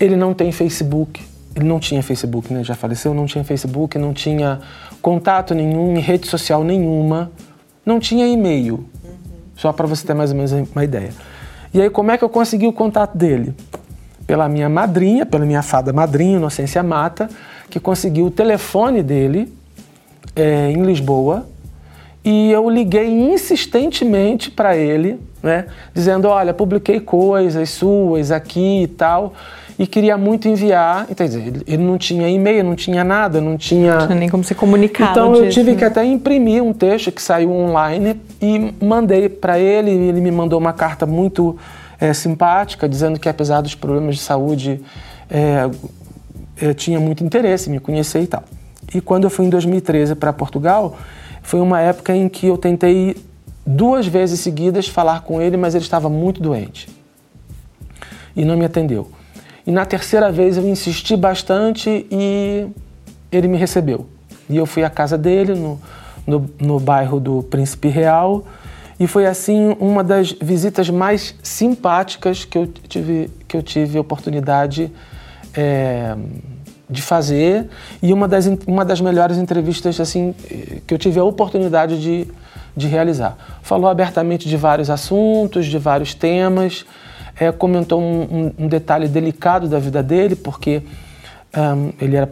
Ele 0.00 0.16
não 0.16 0.32
tem 0.32 0.50
Facebook, 0.50 1.22
ele 1.54 1.66
não 1.66 1.78
tinha 1.78 2.02
Facebook, 2.02 2.50
né? 2.50 2.64
Já 2.64 2.74
faleceu, 2.74 3.12
não 3.12 3.26
tinha 3.26 3.44
Facebook, 3.44 3.98
não 3.98 4.14
tinha 4.14 4.58
contato 5.02 5.54
nenhum, 5.54 6.00
rede 6.00 6.26
social 6.26 6.64
nenhuma, 6.64 7.30
não 7.84 8.00
tinha 8.00 8.26
e-mail. 8.26 8.76
Uhum. 9.04 9.10
Só 9.54 9.70
para 9.70 9.86
você 9.86 10.06
ter 10.06 10.14
mais 10.14 10.30
ou 10.30 10.36
menos 10.36 10.50
uma 10.52 10.82
ideia. 10.82 11.10
E 11.74 11.82
aí, 11.82 11.90
como 11.90 12.10
é 12.10 12.16
que 12.16 12.24
eu 12.24 12.30
consegui 12.30 12.66
o 12.66 12.72
contato 12.72 13.18
dele? 13.18 13.54
Pela 14.26 14.48
minha 14.48 14.70
madrinha, 14.70 15.26
pela 15.26 15.44
minha 15.44 15.62
fada 15.62 15.92
madrinha, 15.92 16.38
Inocência 16.38 16.82
Mata, 16.82 17.28
que 17.68 17.78
conseguiu 17.78 18.28
o 18.28 18.30
telefone 18.30 19.02
dele 19.02 19.52
é, 20.34 20.70
em 20.70 20.82
Lisboa 20.82 21.52
e 22.24 22.50
eu 22.50 22.70
liguei 22.70 23.10
insistentemente 23.10 24.50
para 24.50 24.74
ele, 24.74 25.20
né, 25.42 25.66
dizendo: 25.92 26.26
Olha, 26.28 26.54
publiquei 26.54 26.98
coisas 26.98 27.68
suas 27.68 28.30
aqui 28.30 28.84
e 28.84 28.86
tal, 28.86 29.34
e 29.78 29.86
queria 29.86 30.16
muito 30.16 30.48
enviar. 30.48 31.06
Quer 31.08 31.24
dizer, 31.24 31.62
ele 31.66 31.82
não 31.82 31.98
tinha 31.98 32.26
e-mail, 32.28 32.64
não 32.64 32.74
tinha 32.74 33.04
nada, 33.04 33.42
não 33.42 33.58
tinha. 33.58 33.98
Não 33.98 34.06
tinha 34.06 34.18
nem 34.18 34.28
como 34.30 34.42
se 34.42 34.54
comunicar. 34.54 35.10
Então 35.10 35.34
eu 35.34 35.50
tive 35.50 35.72
né? 35.72 35.76
que 35.76 35.84
até 35.84 36.02
imprimir 36.02 36.62
um 36.62 36.72
texto 36.72 37.12
que 37.12 37.20
saiu 37.20 37.50
online 37.52 38.18
e 38.40 38.72
mandei 38.82 39.28
para 39.28 39.58
ele. 39.58 39.90
E 39.90 40.08
ele 40.08 40.22
me 40.22 40.30
mandou 40.30 40.58
uma 40.58 40.72
carta 40.72 41.04
muito 41.04 41.58
é, 42.00 42.14
simpática, 42.14 42.88
dizendo 42.88 43.20
que 43.20 43.28
apesar 43.28 43.60
dos 43.60 43.74
problemas 43.74 44.16
de 44.16 44.22
saúde, 44.22 44.80
é, 45.30 45.68
tinha 46.74 46.98
muito 46.98 47.22
interesse 47.22 47.68
em 47.68 47.72
me 47.72 47.80
conhecer 47.80 48.22
e 48.22 48.26
tal. 48.26 48.44
E 48.94 49.00
quando 49.00 49.24
eu 49.24 49.30
fui 49.30 49.44
em 49.44 49.50
2013 49.50 50.14
para 50.14 50.32
Portugal 50.32 50.96
foi 51.44 51.60
uma 51.60 51.80
época 51.80 52.16
em 52.16 52.28
que 52.28 52.46
eu 52.48 52.58
tentei 52.58 53.16
duas 53.64 54.06
vezes 54.06 54.40
seguidas 54.40 54.88
falar 54.88 55.20
com 55.20 55.40
ele, 55.40 55.56
mas 55.56 55.74
ele 55.74 55.84
estava 55.84 56.08
muito 56.08 56.42
doente 56.42 56.88
e 58.34 58.44
não 58.44 58.56
me 58.56 58.64
atendeu. 58.64 59.10
E 59.66 59.70
na 59.70 59.86
terceira 59.86 60.32
vez 60.32 60.56
eu 60.56 60.66
insisti 60.66 61.16
bastante 61.16 62.06
e 62.10 62.66
ele 63.30 63.46
me 63.46 63.56
recebeu. 63.56 64.06
E 64.48 64.56
eu 64.56 64.66
fui 64.66 64.82
à 64.82 64.90
casa 64.90 65.16
dele, 65.16 65.54
no, 65.54 65.80
no, 66.26 66.50
no 66.58 66.80
bairro 66.80 67.20
do 67.20 67.42
Príncipe 67.42 67.88
Real, 67.88 68.44
e 68.98 69.06
foi 69.06 69.26
assim 69.26 69.76
uma 69.78 70.02
das 70.02 70.32
visitas 70.32 70.88
mais 70.88 71.34
simpáticas 71.42 72.44
que 72.44 72.56
eu 72.56 72.66
tive, 72.66 73.30
que 73.46 73.56
eu 73.56 73.62
tive 73.62 73.98
oportunidade 73.98 74.90
é, 75.54 76.16
de 76.88 77.02
fazer. 77.02 77.68
E 78.02 78.12
uma 78.12 78.28
das, 78.28 78.46
uma 78.66 78.84
das 78.84 79.00
melhores 79.00 79.36
entrevistas 79.38 79.98
assim 80.00 80.34
que 80.86 80.94
eu 80.94 80.98
tive 80.98 81.18
a 81.18 81.24
oportunidade 81.24 82.00
de, 82.00 82.28
de 82.76 82.86
realizar. 82.86 83.36
Falou 83.62 83.88
abertamente 83.88 84.48
de 84.48 84.56
vários 84.56 84.90
assuntos, 84.90 85.66
de 85.66 85.78
vários 85.78 86.14
temas, 86.14 86.84
é, 87.38 87.50
comentou 87.50 88.00
um, 88.00 88.52
um, 88.58 88.68
detalhe 88.68 89.08
delicado 89.08 89.68
da 89.68 89.78
vida 89.78 90.02
dele, 90.02 90.36
porque 90.36 90.82
um, 91.56 91.92
ele 92.00 92.16
era 92.16 92.30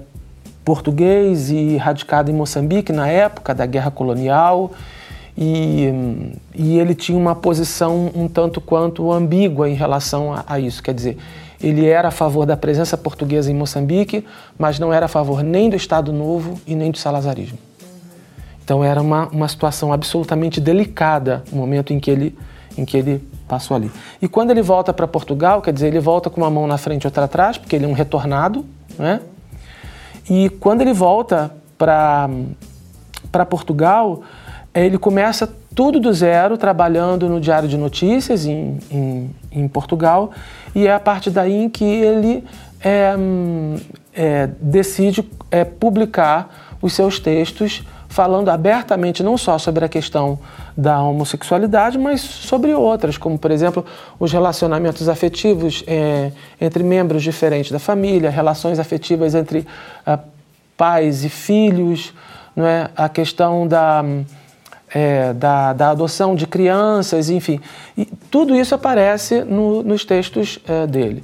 português 0.65 1.51
e 1.51 1.77
radicado 1.77 2.31
em 2.31 2.35
Moçambique 2.35 2.93
na 2.93 3.09
época 3.09 3.55
da 3.55 3.67
guerra 3.67 3.91
colonial. 3.91 4.73
E, 5.37 5.89
e 6.55 6.79
ele 6.79 6.95
tinha 6.95 7.17
uma 7.17 7.35
posição 7.35 8.11
um 8.15 8.29
tanto 8.29 8.61
quanto 8.61 9.11
ambígua 9.11 9.69
em 9.69 9.75
relação 9.75 10.35
a, 10.35 10.45
a 10.47 10.61
isso, 10.61 10.83
quer 10.83 10.93
dizer, 10.93 11.17
ele 11.63 11.87
era 11.87 12.09
a 12.09 12.11
favor 12.11 12.45
da 12.45 12.57
presença 12.57 12.97
portuguesa 12.97 13.51
em 13.51 13.55
Moçambique, 13.55 14.25
mas 14.59 14.79
não 14.79 14.93
era 14.93 15.07
a 15.07 15.09
favor 15.09 15.43
nem 15.43 15.71
do 15.71 15.77
Estado 15.77 16.13
Novo 16.13 16.61
e 16.67 16.75
nem 16.75 16.91
do 16.91 16.99
salazarismo. 16.99 17.59
Então 18.65 18.83
era 18.83 19.01
uma, 19.01 19.29
uma 19.29 19.49
situação 19.49 19.93
absolutamente 19.93 20.61
delicada 20.61 21.45
o 21.53 21.57
momento 21.57 21.93
em 21.93 22.01
que 22.01 22.11
ele, 22.11 22.37
em 22.77 22.85
que 22.85 22.97
ele 22.97 23.23
passou 23.47 23.77
ali. 23.77 23.91
E 24.21 24.29
quando 24.29 24.51
ele 24.51 24.63
volta 24.63 24.93
para 24.93 25.07
Portugal, 25.07 25.61
quer 25.61 25.73
dizer, 25.73 25.89
ele 25.89 26.01
volta 26.01 26.31
com 26.31 26.41
uma 26.41 26.51
mão 26.51 26.67
na 26.67 26.79
frente 26.79 27.05
e 27.05 27.07
outra 27.07 27.25
atrás, 27.25 27.59
porque 27.59 27.77
ele 27.77 27.85
é 27.85 27.89
um 27.89 27.93
retornado, 27.93 28.65
né? 28.99 29.21
E 30.31 30.49
quando 30.49 30.81
ele 30.81 30.93
volta 30.93 31.53
para 31.77 32.29
Portugal, 33.49 34.23
ele 34.73 34.97
começa 34.97 35.53
tudo 35.75 35.99
do 35.99 36.13
zero, 36.13 36.57
trabalhando 36.57 37.29
no 37.29 37.41
Diário 37.41 37.69
de 37.69 37.77
Notícias 37.77 38.47
em, 38.47 38.79
em, 38.91 39.31
em 39.55 39.67
Portugal, 39.69 40.31
e 40.75 40.87
é 40.87 40.93
a 40.93 41.01
partir 41.01 41.31
daí 41.31 41.65
em 41.65 41.69
que 41.69 41.85
ele 41.85 42.45
é, 42.83 43.15
é, 44.15 44.51
decide 44.61 45.29
é, 45.51 45.65
publicar 45.65 46.77
os 46.81 46.93
seus 46.93 47.19
textos 47.19 47.85
falando 48.13 48.51
abertamente 48.51 49.23
não 49.23 49.39
só 49.39 49.57
sobre 49.57 49.87
a 49.87 49.89
questão 49.89 50.39
da 50.77 51.03
homossexualidade, 51.03 51.97
mas 51.97 52.21
sobre 52.21 52.75
outras, 52.75 53.17
como 53.17 53.39
por 53.39 53.51
exemplo 53.51 53.85
os 54.21 54.31
relacionamentos 54.31 55.09
afetivos 55.09 55.83
é, 55.87 56.31
entre 56.61 56.83
membros 56.83 57.23
diferentes 57.23 57.73
da 57.73 57.79
família, 57.79 58.29
relações 58.29 58.79
afetivas 58.79 59.35
entre 59.35 59.67
ah, 60.05 60.19
pais 60.77 61.25
e 61.25 61.31
filhos, 61.31 62.13
não 62.55 62.67
é? 62.67 62.91
a 62.95 63.09
questão 63.09 63.67
da 63.67 64.05
é, 64.95 65.33
da, 65.33 65.73
da, 65.73 65.91
adoção 65.91 66.35
de 66.35 66.47
crianças, 66.47 67.31
enfim. 67.31 67.61
E 67.97 68.07
tudo 68.33 68.57
isso 68.57 68.75
aparece 68.75 69.45
no, 69.45 69.83
nos 69.83 70.07
textos 70.07 70.59
é, 70.67 70.87
dele. 70.87 71.23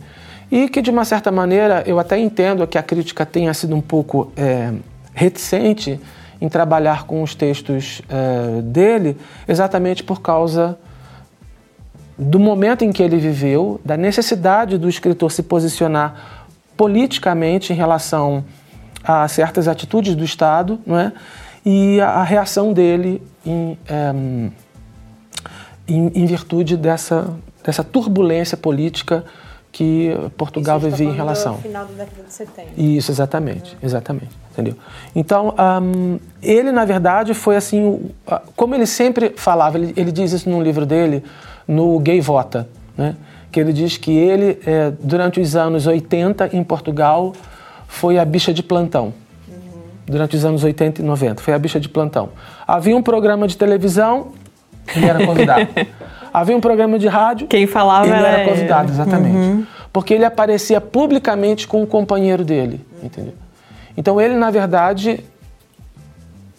E 0.50 0.68
que, 0.68 0.82
de 0.82 0.90
uma 0.90 1.06
certa 1.06 1.32
maneira, 1.32 1.82
eu 1.86 1.98
até 1.98 2.18
entendo 2.18 2.66
que 2.66 2.76
a 2.76 2.82
crítica 2.82 3.24
tenha 3.24 3.54
sido 3.54 3.74
um 3.74 3.80
pouco 3.80 4.30
é, 4.36 4.74
reticente 5.14 5.98
em 6.38 6.50
trabalhar 6.50 7.04
com 7.04 7.22
os 7.22 7.34
textos 7.34 8.02
é, 8.10 8.60
dele, 8.60 9.16
exatamente 9.48 10.04
por 10.04 10.20
causa 10.20 10.78
do 12.18 12.38
momento 12.38 12.84
em 12.84 12.92
que 12.92 13.02
ele 13.02 13.16
viveu, 13.16 13.80
da 13.82 13.96
necessidade 13.96 14.76
do 14.76 14.86
escritor 14.86 15.32
se 15.32 15.42
posicionar 15.42 16.46
politicamente 16.76 17.72
em 17.72 17.76
relação 17.76 18.44
a 19.02 19.26
certas 19.28 19.66
atitudes 19.66 20.14
do 20.14 20.24
Estado, 20.24 20.78
não 20.86 20.98
é? 20.98 21.12
e 21.64 22.00
a, 22.02 22.10
a 22.10 22.22
reação 22.22 22.74
dele 22.74 23.22
em, 23.46 23.78
em, 25.88 26.08
em, 26.14 26.26
virtude 26.26 26.76
dessa, 26.76 27.28
dessa 27.64 27.82
turbulência 27.82 28.56
política 28.56 29.24
que 29.70 30.10
Portugal 30.36 30.78
vivia 30.78 31.08
em 31.08 31.12
relação. 31.12 31.54
No 31.54 31.62
final 31.62 31.86
da 31.86 32.04
década 32.04 32.22
de 32.26 32.32
70. 32.32 32.68
Isso, 32.76 33.10
exatamente, 33.10 33.72
uhum. 33.72 33.78
exatamente, 33.82 34.30
entendeu? 34.52 34.74
Então, 35.14 35.54
um, 35.82 36.18
ele 36.42 36.72
na 36.72 36.84
verdade 36.84 37.34
foi 37.34 37.56
assim, 37.56 38.10
como 38.56 38.74
ele 38.74 38.86
sempre 38.86 39.34
falava, 39.36 39.78
ele, 39.78 39.92
ele 39.96 40.10
diz 40.10 40.32
isso 40.32 40.48
num 40.48 40.62
livro 40.62 40.84
dele, 40.84 41.22
no 41.66 41.98
Gay 42.00 42.20
Vota, 42.20 42.68
né? 42.96 43.14
que 43.50 43.60
ele 43.60 43.72
diz 43.72 43.96
que 43.96 44.10
ele, 44.10 44.58
é, 44.66 44.92
durante 45.00 45.40
os 45.40 45.56
anos 45.56 45.86
80 45.86 46.50
em 46.56 46.62
Portugal, 46.62 47.32
foi 47.86 48.18
a 48.18 48.24
bicha 48.24 48.52
de 48.52 48.62
plantão 48.62 49.12
durante 50.08 50.36
os 50.36 50.44
anos 50.44 50.64
80 50.64 51.02
e 51.02 51.04
90. 51.04 51.42
Foi 51.42 51.54
a 51.54 51.58
bicha 51.58 51.78
de 51.78 51.88
plantão. 51.88 52.30
Havia 52.66 52.96
um 52.96 53.02
programa 53.02 53.46
de 53.46 53.56
televisão, 53.56 54.32
ele 54.96 55.06
era 55.06 55.24
convidado. 55.26 55.68
Havia 56.32 56.56
um 56.56 56.60
programa 56.60 56.98
de 56.98 57.08
rádio, 57.08 57.46
quem 57.46 57.66
falava 57.66 58.06
ele 58.06 58.14
era, 58.14 58.28
era 58.28 58.48
convidado, 58.48 58.92
exatamente. 58.92 59.36
Uhum. 59.36 59.66
Porque 59.92 60.14
ele 60.14 60.24
aparecia 60.24 60.80
publicamente 60.80 61.66
com 61.66 61.82
o 61.82 61.86
companheiro 61.86 62.44
dele, 62.44 62.84
entendeu? 63.02 63.34
Então 63.96 64.20
ele, 64.20 64.34
na 64.34 64.50
verdade, 64.50 65.24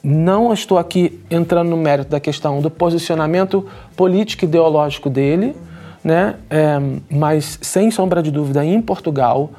não 0.04 0.52
estou 0.54 0.78
aqui 0.78 1.20
entrando 1.30 1.70
no 1.70 1.78
mérito 1.78 2.10
da 2.10 2.20
questão 2.20 2.62
do 2.62 2.70
posicionamento 2.70 3.66
político 3.96 4.46
ideológico 4.46 5.10
dele, 5.10 5.56
né? 6.04 6.36
É, 6.50 6.80
mas 7.10 7.60
sem 7.62 7.92
sombra 7.92 8.24
de 8.24 8.32
dúvida, 8.32 8.64
em 8.66 8.82
Portugal, 8.82 9.52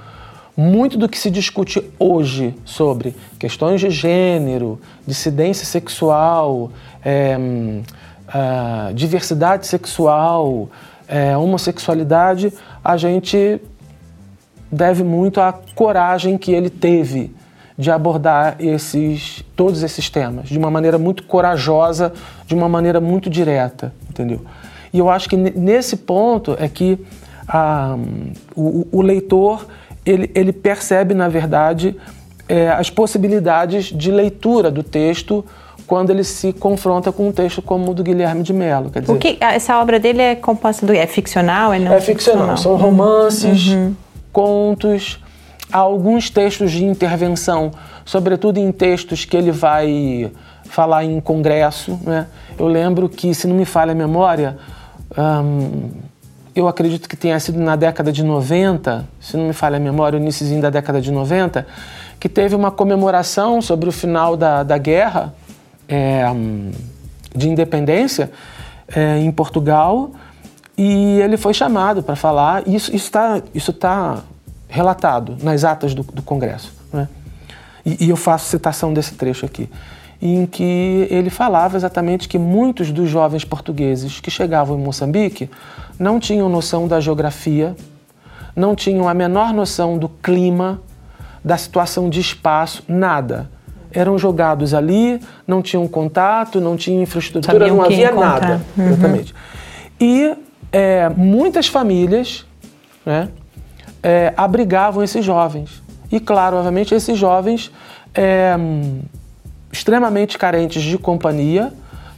muito 0.56 0.98
do 0.98 1.08
que 1.08 1.18
se 1.18 1.30
discute 1.30 1.82
hoje 1.98 2.54
sobre 2.64 3.14
questões 3.38 3.80
de 3.80 3.90
gênero, 3.90 4.80
dissidência 5.06 5.64
sexual, 5.64 6.70
é, 7.04 7.38
uh, 8.34 8.94
diversidade 8.94 9.66
sexual, 9.66 10.68
é, 11.08 11.36
homossexualidade, 11.36 12.52
a 12.84 12.96
gente 12.96 13.60
deve 14.70 15.02
muito 15.02 15.40
à 15.40 15.52
coragem 15.74 16.38
que 16.38 16.52
ele 16.52 16.70
teve 16.70 17.34
de 17.76 17.90
abordar 17.90 18.56
esses, 18.60 19.44
todos 19.56 19.82
esses 19.82 20.08
temas 20.08 20.48
de 20.48 20.58
uma 20.58 20.70
maneira 20.70 20.98
muito 20.98 21.24
corajosa, 21.24 22.12
de 22.46 22.54
uma 22.54 22.68
maneira 22.68 23.00
muito 23.00 23.28
direta, 23.28 23.92
entendeu? 24.08 24.42
E 24.92 24.98
eu 24.98 25.08
acho 25.08 25.28
que 25.28 25.36
nesse 25.36 25.96
ponto 25.96 26.56
é 26.58 26.68
que 26.68 26.98
ah, 27.48 27.96
o, 28.54 28.86
o, 28.92 29.02
leitor 29.02 29.66
ele, 30.04 30.30
ele, 30.34 30.52
percebe, 30.52 31.14
na 31.14 31.28
verdade, 31.28 31.96
é, 32.48 32.68
as 32.68 32.90
possibilidades 32.90 33.86
de 33.86 34.10
leitura 34.10 34.70
do 34.70 34.82
texto 34.82 35.44
quando 35.90 36.10
ele 36.10 36.22
se 36.22 36.52
confronta 36.52 37.10
com 37.10 37.26
um 37.26 37.32
texto 37.32 37.60
como 37.60 37.90
o 37.90 37.94
do 37.94 38.04
Guilherme 38.04 38.44
de 38.44 38.52
Mello. 38.52 38.90
Quer 38.90 39.00
dizer, 39.00 39.12
o 39.12 39.18
que, 39.18 39.36
essa 39.40 39.76
obra 39.80 39.98
dele 39.98 40.22
é 40.22 40.36
composta 40.36 40.86
do 40.86 40.94
é 40.94 41.04
ficcional? 41.04 41.72
É, 41.72 41.80
não 41.80 41.92
é 41.92 42.00
ficcional. 42.00 42.54
ficcional. 42.54 42.56
São 42.56 42.76
romances, 42.76 43.66
uhum. 43.66 43.96
contos, 44.32 45.18
há 45.72 45.78
alguns 45.78 46.30
textos 46.30 46.70
de 46.70 46.84
intervenção, 46.84 47.72
sobretudo 48.04 48.58
em 48.58 48.70
textos 48.70 49.24
que 49.24 49.36
ele 49.36 49.50
vai 49.50 50.30
falar 50.66 51.02
em 51.02 51.18
congresso. 51.20 51.98
Né? 52.04 52.28
Eu 52.56 52.68
lembro 52.68 53.08
que, 53.08 53.34
se 53.34 53.48
não 53.48 53.56
me 53.56 53.64
falha 53.64 53.90
a 53.90 53.94
memória, 53.96 54.58
hum, 55.18 55.90
eu 56.54 56.68
acredito 56.68 57.08
que 57.08 57.16
tenha 57.16 57.40
sido 57.40 57.58
na 57.58 57.74
década 57.74 58.12
de 58.12 58.22
90, 58.22 59.08
se 59.20 59.36
não 59.36 59.48
me 59.48 59.52
falha 59.52 59.78
a 59.78 59.80
memória, 59.80 60.16
o 60.16 60.22
início 60.22 60.46
da 60.60 60.70
década 60.70 61.00
de 61.00 61.10
90, 61.10 61.66
que 62.20 62.28
teve 62.28 62.54
uma 62.54 62.70
comemoração 62.70 63.60
sobre 63.60 63.88
o 63.88 63.92
final 63.92 64.36
da, 64.36 64.62
da 64.62 64.78
guerra 64.78 65.34
é, 65.90 66.24
de 67.34 67.48
independência 67.48 68.30
é, 68.88 69.18
em 69.18 69.30
Portugal 69.30 70.12
e 70.78 71.20
ele 71.20 71.36
foi 71.36 71.52
chamado 71.52 72.02
para 72.02 72.16
falar. 72.16 72.66
Isso 72.66 72.94
está 72.94 73.42
isso 73.54 73.72
tá 73.72 74.22
relatado 74.68 75.36
nas 75.42 75.64
atas 75.64 75.92
do, 75.92 76.02
do 76.02 76.22
Congresso. 76.22 76.72
Né? 76.92 77.08
E, 77.84 78.06
e 78.06 78.08
eu 78.08 78.16
faço 78.16 78.48
citação 78.48 78.94
desse 78.94 79.14
trecho 79.14 79.44
aqui 79.44 79.68
em 80.22 80.44
que 80.44 81.06
ele 81.10 81.30
falava 81.30 81.76
exatamente 81.76 82.28
que 82.28 82.38
muitos 82.38 82.92
dos 82.92 83.08
jovens 83.08 83.44
portugueses 83.44 84.20
que 84.20 84.30
chegavam 84.30 84.78
em 84.78 84.82
Moçambique 84.82 85.48
não 85.98 86.20
tinham 86.20 86.48
noção 86.48 86.86
da 86.86 87.00
geografia, 87.00 87.74
não 88.54 88.74
tinham 88.74 89.08
a 89.08 89.14
menor 89.14 89.52
noção 89.54 89.96
do 89.96 90.08
clima, 90.08 90.80
da 91.42 91.56
situação 91.56 92.10
de 92.10 92.20
espaço, 92.20 92.82
nada. 92.86 93.50
Eram 93.92 94.18
jogados 94.18 94.74
ali, 94.74 95.20
não 95.46 95.62
tinham 95.62 95.86
contato, 95.88 96.60
não 96.60 96.76
tinha 96.76 97.02
infraestrutura, 97.02 97.58
Sabiam 97.58 97.76
não 97.76 97.84
havia 97.84 98.10
encontrar. 98.10 98.40
nada. 98.40 98.60
Uhum. 98.76 98.86
Exatamente. 98.86 99.34
E 100.00 100.34
é, 100.72 101.08
muitas 101.10 101.66
famílias 101.66 102.46
né, 103.04 103.28
é, 104.02 104.32
abrigavam 104.36 105.02
esses 105.02 105.24
jovens. 105.24 105.82
E, 106.10 106.18
claro, 106.18 106.56
obviamente, 106.56 106.94
esses 106.94 107.16
jovens 107.16 107.70
é, 108.14 108.56
extremamente 109.72 110.36
carentes 110.38 110.82
de 110.82 110.98
companhia 110.98 111.72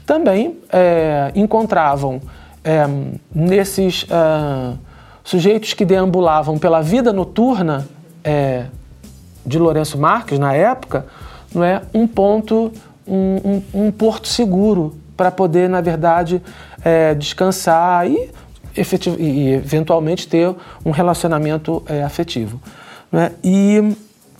também 0.07 0.59
é, 0.71 1.31
encontravam 1.35 2.21
é, 2.65 2.87
nesses 3.35 4.05
uh, 4.05 4.79
sujeitos 5.25 5.75
que 5.75 5.85
deambulavam 5.85 6.59
pela 6.59 6.81
vida 6.81 7.13
noturna 7.13 7.87
é, 8.23 8.67
de 9.45 9.59
Lourenço 9.59 9.99
Marques, 9.99 10.39
na 10.39 10.55
época, 10.55 11.07
não 11.55 11.65
é, 11.65 11.83
um 11.93 12.07
ponto, 12.07 12.73
um, 13.07 13.63
um, 13.75 13.87
um 13.87 13.91
porto 13.93 14.29
seguro 14.29 14.97
para 15.17 15.31
poder, 15.31 15.69
na 15.69 15.81
verdade, 15.81 16.43
é, 16.85 17.15
descansar 17.15 18.09
e, 18.09 18.31
efetiv 18.77 19.17
e, 19.21 19.53
eventualmente 19.53 20.27
ter 20.27 20.55
um 20.85 20.91
relacionamento 20.91 21.83
é, 21.87 22.03
afetivo. 22.03 22.61
Né? 23.11 23.33
E 23.45 23.95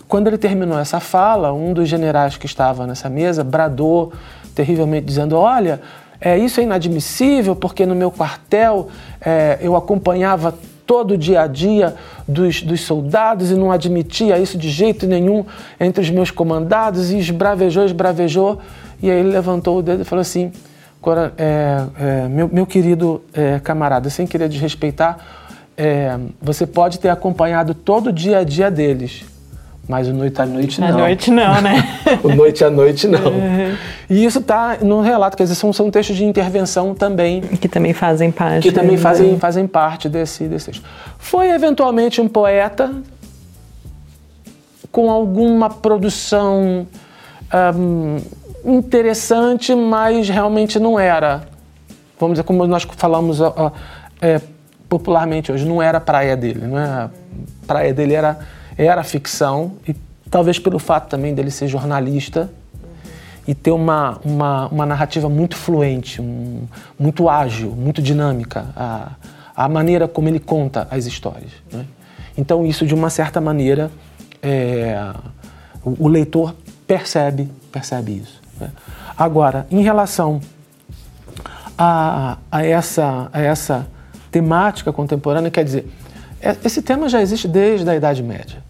quando 0.07 0.27
ele 0.27 0.37
terminou 0.37 0.77
essa 0.77 0.99
fala, 0.99 1.53
um 1.53 1.73
dos 1.73 1.87
generais 1.87 2.37
que 2.37 2.45
estava 2.45 2.85
nessa 2.85 3.09
mesa 3.09 3.43
bradou 3.43 4.13
terrivelmente, 4.53 5.05
dizendo: 5.05 5.37
Olha, 5.37 5.81
é, 6.19 6.37
isso 6.37 6.59
é 6.59 6.63
inadmissível, 6.63 7.55
porque 7.55 7.85
no 7.85 7.95
meu 7.95 8.11
quartel 8.11 8.89
é, 9.19 9.57
eu 9.61 9.75
acompanhava 9.75 10.55
todo 10.85 11.11
o 11.11 11.17
dia 11.17 11.41
a 11.41 11.47
dia 11.47 11.95
dos, 12.27 12.61
dos, 12.61 12.81
soldados 12.81 13.51
e 13.51 13.55
não 13.55 13.71
admitia 13.71 14.37
isso 14.37 14.57
de 14.57 14.69
jeito 14.69 15.07
nenhum 15.07 15.45
entre 15.79 16.01
os 16.01 16.09
meus 16.09 16.31
comandados 16.31 17.11
e 17.11 17.17
esbravejou, 17.17 17.85
esbravejou. 17.85 18.59
E 19.01 19.09
aí 19.09 19.19
ele 19.19 19.29
levantou 19.29 19.79
o 19.79 19.81
dedo 19.81 20.01
e 20.01 20.05
falou 20.05 20.21
assim: 20.21 20.51
é, 21.37 21.85
é, 21.99 22.27
meu, 22.27 22.49
meu, 22.51 22.65
querido 22.65 23.21
é, 23.33 23.59
camarada, 23.59 24.09
sem 24.09 24.25
querer 24.25 24.47
desrespeitar, 24.47 25.17
é, 25.75 26.17
você 26.41 26.65
pode 26.65 26.99
ter 26.99 27.09
acompanhado 27.09 27.73
todo 27.73 28.07
o 28.07 28.13
dia 28.13 28.39
a 28.39 28.43
dia 28.43 28.71
deles, 28.71 29.25
mas 29.87 30.07
o 30.07 30.13
noite 30.13 30.41
a 30.41 30.45
noite 30.45 30.79
não. 30.79 30.87
A 30.87 30.91
noite 30.91 31.31
não, 31.31 31.61
né? 31.61 31.99
o 32.23 32.29
noite 32.29 32.63
a 32.63 32.69
noite 32.69 33.07
não. 33.07 33.31
Uhum. 33.31 33.77
E 34.09 34.23
isso 34.23 34.39
está 34.39 34.77
no 34.81 35.01
relato, 35.01 35.35
quer 35.35 35.43
dizer, 35.43 35.55
são, 35.55 35.73
são 35.73 35.91
textos 35.91 36.15
de 36.15 36.23
intervenção 36.23 36.95
também. 36.95 37.41
Que 37.41 37.67
também 37.67 37.93
fazem 37.93 38.31
parte. 38.31 38.63
Que 38.63 38.71
também 38.71 38.97
fazem, 38.97 39.37
fazem 39.37 39.67
parte 39.67 40.07
desse, 40.07 40.45
desse 40.45 40.67
texto. 40.67 40.83
Foi 41.17 41.49
eventualmente 41.49 42.21
um 42.21 42.29
poeta 42.29 42.91
com 44.91 45.09
alguma 45.09 45.69
produção 45.69 46.87
interessante, 48.65 49.75
mas 49.75 50.29
realmente 50.29 50.79
não 50.79 50.99
era. 50.99 51.43
Vamos 52.19 52.35
dizer, 52.35 52.43
como 52.43 52.65
nós 52.65 52.83
falamos 52.95 53.39
uh, 53.39 53.47
uh, 53.47 53.71
é, 54.21 54.39
popularmente 54.87 55.51
hoje, 55.51 55.65
não 55.65 55.81
era 55.81 55.97
a 55.97 56.01
praia 56.01 56.37
dele. 56.37 56.65
Não 56.65 56.79
é? 56.79 56.85
A 56.85 57.09
praia 57.67 57.93
dele 57.93 58.13
era 58.13 58.39
era 58.77 59.03
ficção 59.03 59.73
e 59.87 59.95
talvez 60.29 60.57
pelo 60.59 60.79
fato 60.79 61.09
também 61.09 61.33
dele 61.33 61.51
ser 61.51 61.67
jornalista 61.67 62.49
e 63.47 63.53
ter 63.53 63.71
uma, 63.71 64.19
uma, 64.23 64.67
uma 64.67 64.85
narrativa 64.85 65.29
muito 65.29 65.55
fluente, 65.55 66.21
um, 66.21 66.63
muito 66.97 67.29
ágil, 67.29 67.71
muito 67.71 68.01
dinâmica, 68.01 68.67
a, 68.75 69.11
a 69.55 69.69
maneira 69.69 70.07
como 70.07 70.29
ele 70.29 70.39
conta 70.39 70.87
as 70.89 71.05
histórias. 71.05 71.51
Né? 71.71 71.85
Então 72.37 72.65
isso, 72.65 72.85
de 72.85 72.93
uma 72.93 73.09
certa 73.09 73.41
maneira, 73.41 73.91
é, 74.41 75.13
o, 75.83 76.05
o, 76.05 76.07
leitor 76.07 76.55
percebe, 76.87 77.49
percebe 77.71 78.17
isso. 78.17 78.41
Né? 78.59 78.71
Agora, 79.17 79.67
em 79.69 79.83
relação 79.83 80.39
a, 81.77 82.37
a, 82.51 82.65
essa, 82.65 83.29
a 83.31 83.41
essa 83.41 83.87
temática 84.31 84.91
contemporânea, 84.91 85.51
quer 85.51 85.63
dizer, 85.63 85.87
esse 86.63 86.81
tema 86.81 87.07
já 87.07 87.21
existe 87.21 87.47
desde 87.47 87.89
a 87.89 87.95
Idade 87.95 88.21
Média 88.21 88.63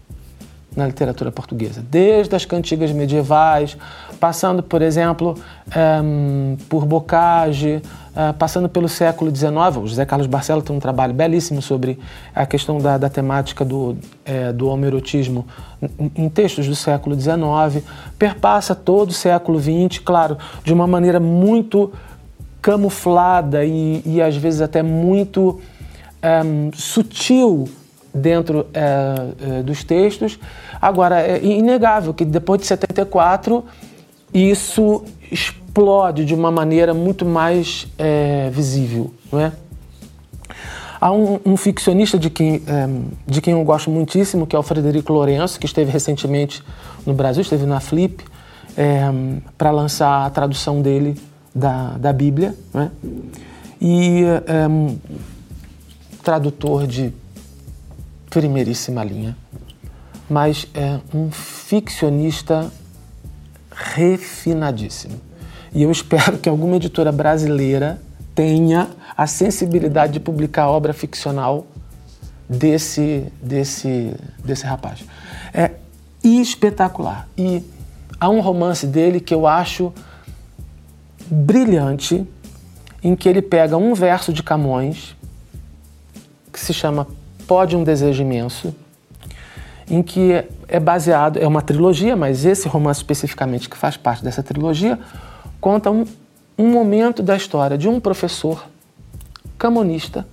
na 0.76 0.86
literatura 0.86 1.30
portuguesa, 1.30 1.84
desde 1.88 2.34
as 2.34 2.44
cantigas 2.44 2.90
medievais, 2.90 3.76
passando, 4.18 4.62
por 4.62 4.82
exemplo, 4.82 5.36
um, 6.02 6.56
por 6.68 6.84
Bocage, 6.84 7.80
uh, 8.14 8.34
passando 8.34 8.68
pelo 8.68 8.88
século 8.88 9.34
XIX. 9.34 9.54
O 9.76 9.86
José 9.86 10.04
Carlos 10.04 10.26
Barcelo 10.26 10.62
tem 10.62 10.74
um 10.74 10.80
trabalho 10.80 11.14
belíssimo 11.14 11.62
sobre 11.62 11.98
a 12.34 12.44
questão 12.44 12.78
da, 12.78 12.98
da 12.98 13.08
temática 13.08 13.64
do, 13.64 13.96
é, 14.24 14.52
do 14.52 14.68
homerotismo 14.68 15.46
em, 15.98 16.24
em 16.24 16.28
textos 16.28 16.66
do 16.66 16.74
século 16.74 17.18
XIX, 17.18 17.84
perpassa 18.18 18.74
todo 18.74 19.10
o 19.10 19.12
século 19.12 19.60
XX, 19.60 19.98
claro, 20.04 20.36
de 20.64 20.72
uma 20.72 20.86
maneira 20.86 21.20
muito 21.20 21.92
camuflada 22.60 23.62
e, 23.64 24.02
e 24.06 24.22
às 24.22 24.34
vezes 24.36 24.62
até 24.62 24.82
muito 24.82 25.60
um, 26.24 26.70
sutil 26.72 27.68
dentro 28.14 28.66
é, 28.72 29.58
é, 29.58 29.62
dos 29.62 29.82
textos. 29.82 30.38
Agora, 30.80 31.20
é 31.20 31.44
inegável 31.44 32.14
que 32.14 32.24
depois 32.24 32.60
de 32.60 32.66
74 32.66 33.64
isso 34.32 35.04
explode 35.30 36.24
de 36.24 36.34
uma 36.34 36.50
maneira 36.50 36.94
muito 36.94 37.24
mais 37.24 37.88
é, 37.98 38.48
visível, 38.50 39.12
não 39.32 39.40
é? 39.40 39.52
Há 41.00 41.12
um, 41.12 41.38
um 41.44 41.56
ficcionista 41.56 42.18
de 42.18 42.30
quem, 42.30 42.62
é, 42.66 42.88
de 43.26 43.40
quem 43.42 43.52
eu 43.52 43.62
gosto 43.62 43.90
muitíssimo, 43.90 44.46
que 44.46 44.56
é 44.56 44.58
o 44.58 44.62
Frederico 44.62 45.12
Lourenço, 45.12 45.60
que 45.60 45.66
esteve 45.66 45.90
recentemente 45.90 46.62
no 47.04 47.12
Brasil, 47.12 47.42
esteve 47.42 47.66
na 47.66 47.78
Flip, 47.78 48.24
é, 48.74 49.02
para 49.58 49.70
lançar 49.70 50.24
a 50.24 50.30
tradução 50.30 50.80
dele 50.80 51.14
da, 51.54 51.90
da 51.98 52.12
Bíblia. 52.12 52.54
Né? 52.72 52.90
E 53.80 54.24
é, 54.24 54.66
tradutor 56.24 56.86
de 56.86 57.12
primeiríssima 58.30 59.04
linha, 59.04 59.36
mas 60.28 60.66
é 60.74 60.98
um 61.14 61.30
ficcionista 61.30 62.72
refinadíssimo. 63.70 65.20
E 65.72 65.82
eu 65.82 65.90
espero 65.92 66.38
que 66.38 66.48
alguma 66.48 66.76
editora 66.76 67.12
brasileira 67.12 68.00
tenha 68.34 68.88
a 69.16 69.26
sensibilidade 69.26 70.14
de 70.14 70.20
publicar 70.20 70.68
obra 70.68 70.92
ficcional 70.92 71.66
desse, 72.48 73.32
desse, 73.40 74.16
desse 74.44 74.66
rapaz. 74.66 75.04
É 75.52 75.72
espetacular. 76.24 77.28
E 77.36 77.62
há 78.18 78.28
um 78.28 78.40
romance 78.40 78.86
dele 78.86 79.20
que 79.20 79.34
eu 79.34 79.46
acho 79.46 79.92
brilhante, 81.26 82.26
em 83.02 83.14
que 83.14 83.28
ele 83.28 83.42
pega 83.42 83.76
um 83.76 83.94
verso 83.94 84.32
de 84.32 84.42
Camões, 84.42 85.14
que 86.54 86.60
se 86.60 86.72
chama 86.72 87.08
Pode 87.48 87.76
um 87.76 87.82
Desejo 87.82 88.22
Imenso, 88.22 88.72
em 89.90 90.02
que 90.02 90.44
é 90.68 90.78
baseado, 90.78 91.38
é 91.38 91.46
uma 91.46 91.60
trilogia, 91.60 92.16
mas 92.16 92.44
esse 92.44 92.68
romance 92.68 93.00
especificamente 93.00 93.68
que 93.68 93.76
faz 93.76 93.96
parte 93.96 94.22
dessa 94.22 94.40
trilogia, 94.40 94.98
conta 95.60 95.90
um, 95.90 96.04
um 96.56 96.68
momento 96.68 97.24
da 97.24 97.36
história 97.36 97.76
de 97.76 97.88
um 97.88 97.98
professor 97.98 98.64
camonista 99.58 100.24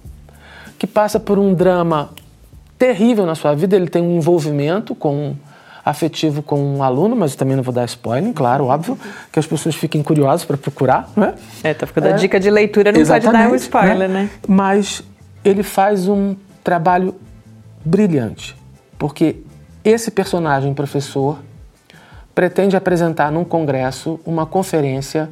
que 0.77 0.85
passa 0.85 1.19
por 1.19 1.39
um 1.39 1.55
drama 1.55 2.11
terrível 2.77 3.25
na 3.25 3.33
sua 3.33 3.55
vida. 3.55 3.75
Ele 3.75 3.87
tem 3.87 4.01
um 4.01 4.17
envolvimento 4.17 4.93
com 4.93 5.35
afetivo 5.83 6.43
com 6.43 6.77
um 6.77 6.83
aluno, 6.83 7.15
mas 7.15 7.31
eu 7.31 7.39
também 7.39 7.55
não 7.55 7.63
vou 7.63 7.73
dar 7.73 7.85
spoiler, 7.85 8.31
claro, 8.33 8.65
óbvio, 8.65 8.97
que 9.31 9.39
as 9.39 9.47
pessoas 9.47 9.73
fiquem 9.73 10.03
curiosas 10.03 10.45
para 10.45 10.55
procurar, 10.55 11.09
né? 11.17 11.33
É, 11.63 11.73
tá 11.73 11.87
ficando 11.87 12.05
é, 12.05 12.13
a 12.13 12.15
dica 12.15 12.39
de 12.39 12.51
leitura, 12.51 12.91
não 12.91 13.03
pode 13.03 13.25
dar 13.25 13.49
um 13.49 13.55
spoiler, 13.55 14.07
né? 14.07 14.07
né? 14.07 14.29
Mas 14.47 15.03
ele 15.43 15.63
faz 15.63 16.07
um 16.07 16.35
trabalho 16.63 17.15
brilhante, 17.83 18.55
porque 18.97 19.37
esse 19.83 20.11
personagem 20.11 20.73
professor 20.73 21.39
pretende 22.35 22.75
apresentar 22.75 23.31
num 23.31 23.43
congresso 23.43 24.19
uma 24.25 24.45
conferência 24.45 25.29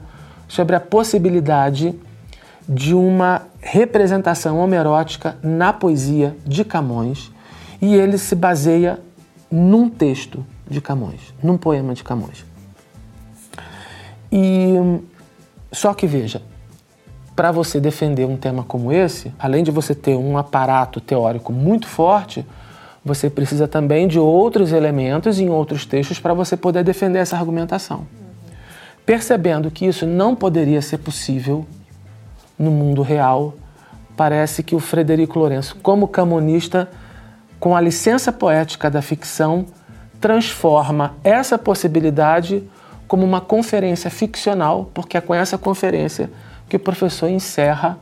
sobre 0.48 0.76
a 0.76 0.80
possibilidade 0.80 1.94
de 2.68 2.94
uma 2.94 3.44
representação 3.62 4.60
homerótica 4.60 5.38
na 5.42 5.72
poesia 5.72 6.36
de 6.46 6.64
Camões 6.64 7.32
e 7.82 7.96
ele 7.96 8.18
se 8.18 8.36
baseia 8.36 9.00
num 9.50 9.90
texto 9.90 10.46
de 10.70 10.82
Camões, 10.82 11.34
num 11.42 11.58
poema 11.58 11.94
de 11.94 12.04
Camões. 12.04 12.46
E 14.32 14.76
só 15.72 15.94
que 15.94 16.06
veja, 16.06 16.42
para 17.40 17.54
você 17.54 17.80
defender 17.80 18.26
um 18.26 18.36
tema 18.36 18.66
como 18.66 18.92
esse, 18.92 19.32
além 19.40 19.64
de 19.64 19.72
você 19.72 19.96
ter 19.96 20.14
um 20.14 20.38
aparato 20.38 21.00
teórico 21.00 21.54
muito 21.54 21.88
forte, 21.88 22.46
você 23.02 23.30
precisa 23.30 23.66
também 23.66 24.10
de 24.10 24.20
outros 24.20 24.74
elementos 24.74 25.40
em 25.40 25.50
outros 25.50 25.86
textos 25.86 26.20
para 26.20 26.34
você 26.34 26.58
poder 26.58 26.84
defender 26.84 27.20
essa 27.20 27.38
argumentação. 27.38 28.06
Percebendo 29.06 29.72
que 29.72 29.86
isso 29.86 30.06
não 30.06 30.36
poderia 30.36 30.82
ser 30.82 30.98
possível 30.98 31.66
no 32.58 32.72
mundo 32.72 33.02
real, 33.02 33.54
parece 34.18 34.62
que 34.62 34.76
o 34.76 34.80
Frederico 34.82 35.40
Lourenço, 35.40 35.78
como 35.82 36.10
camonista, 36.10 36.90
com 37.58 37.74
a 37.74 37.80
licença 37.80 38.34
poética 38.34 38.92
da 38.92 39.02
ficção, 39.02 39.66
transforma 40.20 41.16
essa 41.24 41.58
possibilidade 41.58 42.62
como 43.08 43.24
uma 43.24 43.40
conferência 43.40 44.10
ficcional, 44.10 44.92
porque 44.94 45.16
é 45.16 45.22
com 45.22 45.34
essa 45.34 45.58
conferência 45.58 46.30
que 46.70 46.76
o 46.76 46.80
professor 46.80 47.28
encerra 47.28 47.98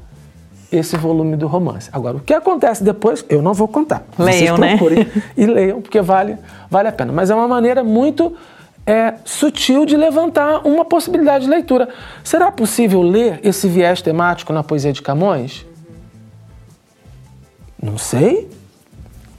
esse 0.72 0.98
volume 0.98 1.38
do 1.38 1.48
romance. 1.48 1.90
Agora, 1.94 2.18
o 2.18 2.20
que 2.20 2.34
acontece 2.34 2.84
depois, 2.84 3.26
eu 3.30 3.42
não 3.42 3.54
vou 3.54 3.68
contar. 3.68 4.04
Leiam, 4.20 4.58
Vocês 4.58 4.72
procurem 4.72 5.06
né? 5.06 5.24
e 5.38 5.46
leiam, 5.46 5.82
porque 5.82 6.02
vale, 6.02 6.38
vale 6.70 6.90
a 6.90 6.92
pena. 6.92 7.14
Mas 7.14 7.30
é 7.30 7.36
uma 7.36 7.48
maneira 7.48 7.84
muito 7.84 8.36
é, 8.86 9.16
sutil 9.24 9.86
de 9.86 9.96
levantar 9.96 10.68
uma 10.68 10.84
possibilidade 10.84 11.46
de 11.46 11.50
leitura. 11.50 11.88
Será 12.24 12.52
possível 12.52 13.02
ler 13.02 13.40
esse 13.44 13.68
viés 13.68 14.02
temático 14.02 14.52
na 14.52 14.64
poesia 14.64 14.92
de 14.92 15.02
Camões? 15.02 15.66
Não 17.82 17.98
sei. 17.98 18.50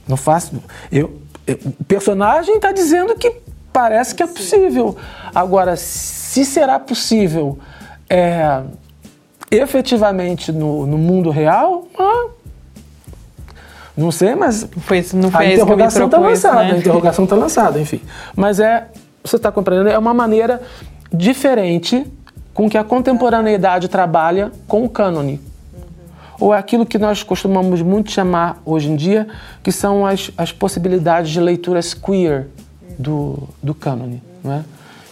Não 0.07 0.17
faço. 0.17 0.61
Eu, 0.91 1.21
eu 1.45 1.59
o 1.79 1.83
personagem 1.83 2.55
está 2.55 2.71
dizendo 2.71 3.13
que 3.15 3.31
parece 3.71 4.15
que 4.15 4.23
é 4.23 4.27
possível. 4.27 4.97
Agora, 5.33 5.75
se 5.75 6.43
será 6.43 6.79
possível 6.79 7.59
é, 8.09 8.63
efetivamente 9.51 10.51
no, 10.51 10.85
no 10.85 10.97
mundo 10.97 11.29
real, 11.29 11.87
ah, 11.97 12.27
não 13.99 14.11
sei, 14.11 14.33
mas 14.33 14.67
foi, 14.77 15.05
não 15.13 15.29
foi 15.29 15.47
a 15.47 15.53
interrogação 15.53 16.05
está 16.05 16.17
lançada, 16.17 16.63
né? 16.63 16.71
a 16.71 16.77
interrogação 16.77 17.23
está 17.25 17.35
lançada, 17.35 17.79
enfim. 17.79 18.01
Mas 18.33 18.59
é, 18.59 18.87
você 19.21 19.35
está 19.35 19.51
compreendendo, 19.51 19.89
é 19.89 19.97
uma 19.97 20.13
maneira 20.13 20.61
diferente 21.11 22.05
com 22.53 22.69
que 22.69 22.77
a 22.77 22.83
contemporaneidade 22.83 23.89
trabalha 23.89 24.51
com 24.67 24.85
o 24.85 24.89
cânone. 24.89 25.41
Uhum. 25.73 25.79
Ou 26.39 26.53
é 26.53 26.57
aquilo 26.57 26.85
que 26.85 26.97
nós 26.97 27.23
costumamos 27.23 27.81
muito 27.81 28.09
chamar 28.11 28.61
hoje 28.65 28.89
em 28.89 28.95
dia, 28.95 29.27
que 29.61 29.71
são 29.71 30.05
as, 30.05 30.31
as 30.37 30.51
possibilidades 30.51 31.31
de 31.31 31.41
leituras 31.41 31.93
queer 31.93 32.47
do, 32.97 33.49
do 33.61 33.73
cânone. 33.73 34.23
Não 34.41 34.53
é? 34.53 34.63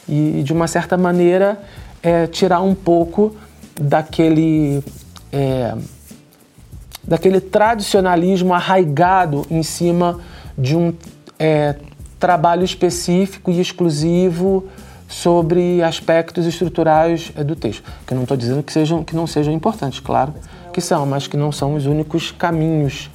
E, 0.08 0.42
de 0.44 0.54
uma 0.54 0.68
certa 0.68 0.98
maneira, 0.98 1.60
é, 2.02 2.26
tirar 2.28 2.62
um 2.62 2.74
pouco 2.74 3.36
daquele, 3.80 4.84
é, 5.32 5.76
daquele 7.04 7.40
tradicionalismo 7.40 8.54
arraigado 8.54 9.46
em 9.50 9.64
cima 9.64 10.20
de 10.58 10.76
um 10.76 10.94
é, 11.40 11.76
trabalho 12.20 12.64
específico 12.64 13.52
e 13.52 13.60
exclusivo 13.60 14.66
sobre 15.08 15.82
aspectos 15.82 16.46
estruturais 16.46 17.32
é, 17.36 17.44
do 17.44 17.56
texto. 17.56 17.84
Que 18.06 18.14
eu 18.14 18.16
não 18.16 18.24
estou 18.24 18.36
dizendo 18.36 18.64
que, 18.64 18.74
sejam, 18.74 19.04
que 19.04 19.16
não 19.16 19.28
sejam 19.28 19.54
importantes, 19.54 20.00
claro 20.00 20.34
que 20.78 20.82
são, 20.82 21.08
mas 21.08 21.26
que 21.26 21.36
não 21.36 21.52
são 21.52 21.74
os 21.74 21.88
únicos 21.88 22.32
caminhos 22.32 23.10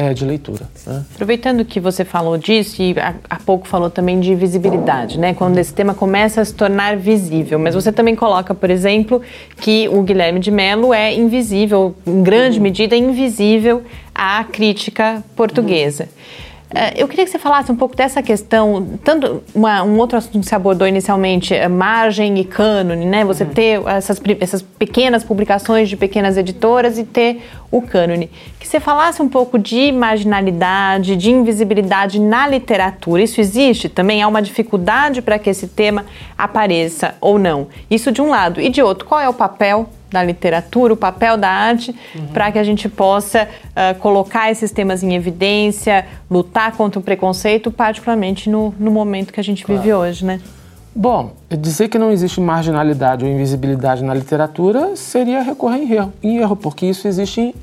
é, 0.00 0.14
de 0.14 0.24
leitura. 0.24 0.66
Né? 0.86 1.04
Aproveitando 1.14 1.62
que 1.62 1.78
você 1.78 2.06
falou 2.06 2.38
disso 2.38 2.80
e 2.80 2.94
há 3.28 3.36
pouco 3.36 3.68
falou 3.68 3.90
também 3.90 4.18
de 4.18 4.34
visibilidade, 4.34 5.18
né? 5.18 5.34
Quando 5.34 5.58
esse 5.58 5.74
tema 5.74 5.92
começa 5.92 6.40
a 6.40 6.44
se 6.44 6.54
tornar 6.54 6.96
visível, 6.96 7.58
mas 7.58 7.74
você 7.74 7.92
também 7.92 8.16
coloca, 8.16 8.54
por 8.54 8.70
exemplo, 8.70 9.20
que 9.60 9.90
o 9.90 10.02
Guilherme 10.02 10.40
de 10.40 10.50
Mello 10.50 10.94
é 10.94 11.12
invisível, 11.12 11.94
em 12.06 12.22
grande 12.22 12.56
uhum. 12.56 12.62
medida 12.62 12.96
invisível 12.96 13.82
à 14.14 14.42
crítica 14.42 15.22
portuguesa. 15.36 16.04
Uhum. 16.04 16.49
Eh, 16.72 17.02
eu 17.02 17.08
queria 17.08 17.24
que 17.24 17.30
você 17.30 17.38
falasse 17.38 17.70
um 17.72 17.76
pouco 17.76 17.96
dessa 17.96 18.22
questão, 18.22 18.98
tanto 19.02 19.42
uma, 19.54 19.82
um 19.82 19.98
outro 19.98 20.16
assunto 20.16 20.40
que 20.40 20.46
você 20.46 20.54
abordou 20.54 20.86
inicialmente, 20.86 21.52
eh, 21.52 21.66
margem 21.68 22.38
e 22.38 22.44
cânone, 22.44 23.04
né? 23.06 23.24
Você 23.24 23.42
uhum. 23.42 23.50
ter 23.50 23.82
essas, 23.86 24.20
essas 24.38 24.62
pequenas 24.62 25.24
publicações 25.24 25.88
de 25.88 25.96
pequenas 25.96 26.36
editoras 26.36 26.96
e 26.96 27.04
ter 27.04 27.42
o 27.72 27.82
cânone. 27.82 28.30
Que 28.58 28.68
você 28.68 28.78
falasse 28.78 29.20
um 29.20 29.28
pouco 29.28 29.58
de 29.58 29.90
marginalidade, 29.90 31.16
de 31.16 31.30
invisibilidade 31.30 32.20
na 32.20 32.46
literatura. 32.46 33.22
Isso 33.22 33.40
existe? 33.40 33.88
Também 33.88 34.22
há 34.22 34.28
uma 34.28 34.40
dificuldade 34.40 35.22
para 35.22 35.38
que 35.38 35.50
esse 35.50 35.66
tema 35.66 36.04
apareça 36.38 37.14
ou 37.20 37.38
não? 37.38 37.66
Isso 37.90 38.12
de 38.12 38.22
um 38.22 38.28
lado. 38.28 38.60
E 38.60 38.68
de 38.68 38.80
outro, 38.80 39.06
qual 39.06 39.20
é 39.20 39.28
o 39.28 39.34
papel 39.34 39.88
da 40.10 40.22
literatura, 40.22 40.92
o 40.92 40.96
papel 40.96 41.36
da 41.36 41.48
arte, 41.48 41.94
uhum. 42.14 42.26
para 42.28 42.50
que 42.50 42.58
a 42.58 42.64
gente 42.64 42.88
possa 42.88 43.44
uh, 43.46 43.98
colocar 44.00 44.50
esses 44.50 44.70
temas 44.70 45.02
em 45.02 45.14
evidência, 45.14 46.06
lutar 46.30 46.72
contra 46.72 46.98
o 46.98 47.02
preconceito, 47.02 47.70
particularmente 47.70 48.50
no, 48.50 48.74
no 48.78 48.90
momento 48.90 49.32
que 49.32 49.40
a 49.40 49.44
gente 49.44 49.64
claro. 49.64 49.80
vive 49.80 49.94
hoje, 49.94 50.24
né? 50.24 50.40
Bom, 50.94 51.34
dizer 51.48 51.88
que 51.88 51.98
não 51.98 52.10
existe 52.10 52.40
marginalidade 52.40 53.24
ou 53.24 53.30
invisibilidade 53.30 54.02
na 54.02 54.12
literatura 54.12 54.96
seria 54.96 55.40
recorrer 55.40 55.78
em 55.78 55.92
erro, 55.92 56.12
em 56.20 56.38
erro 56.38 56.56
porque 56.56 56.84
isso 56.84 57.06
existe 57.06 57.40
em, 57.40 57.54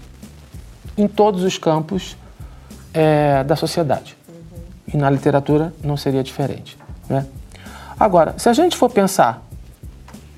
em 0.98 1.08
todos 1.08 1.44
os 1.44 1.58
campos 1.58 2.16
é, 2.94 3.44
da 3.44 3.58
sociedade. 3.58 4.16
Uhum. 4.30 4.94
E 4.94 4.98
na 4.98 5.10
literatura 5.10 5.74
não 5.84 5.98
seria 5.98 6.24
diferente. 6.24 6.78
Né? 7.10 7.26
Agora, 8.00 8.36
se 8.38 8.48
a 8.48 8.54
gente 8.54 8.78
for 8.78 8.90
pensar 8.90 9.46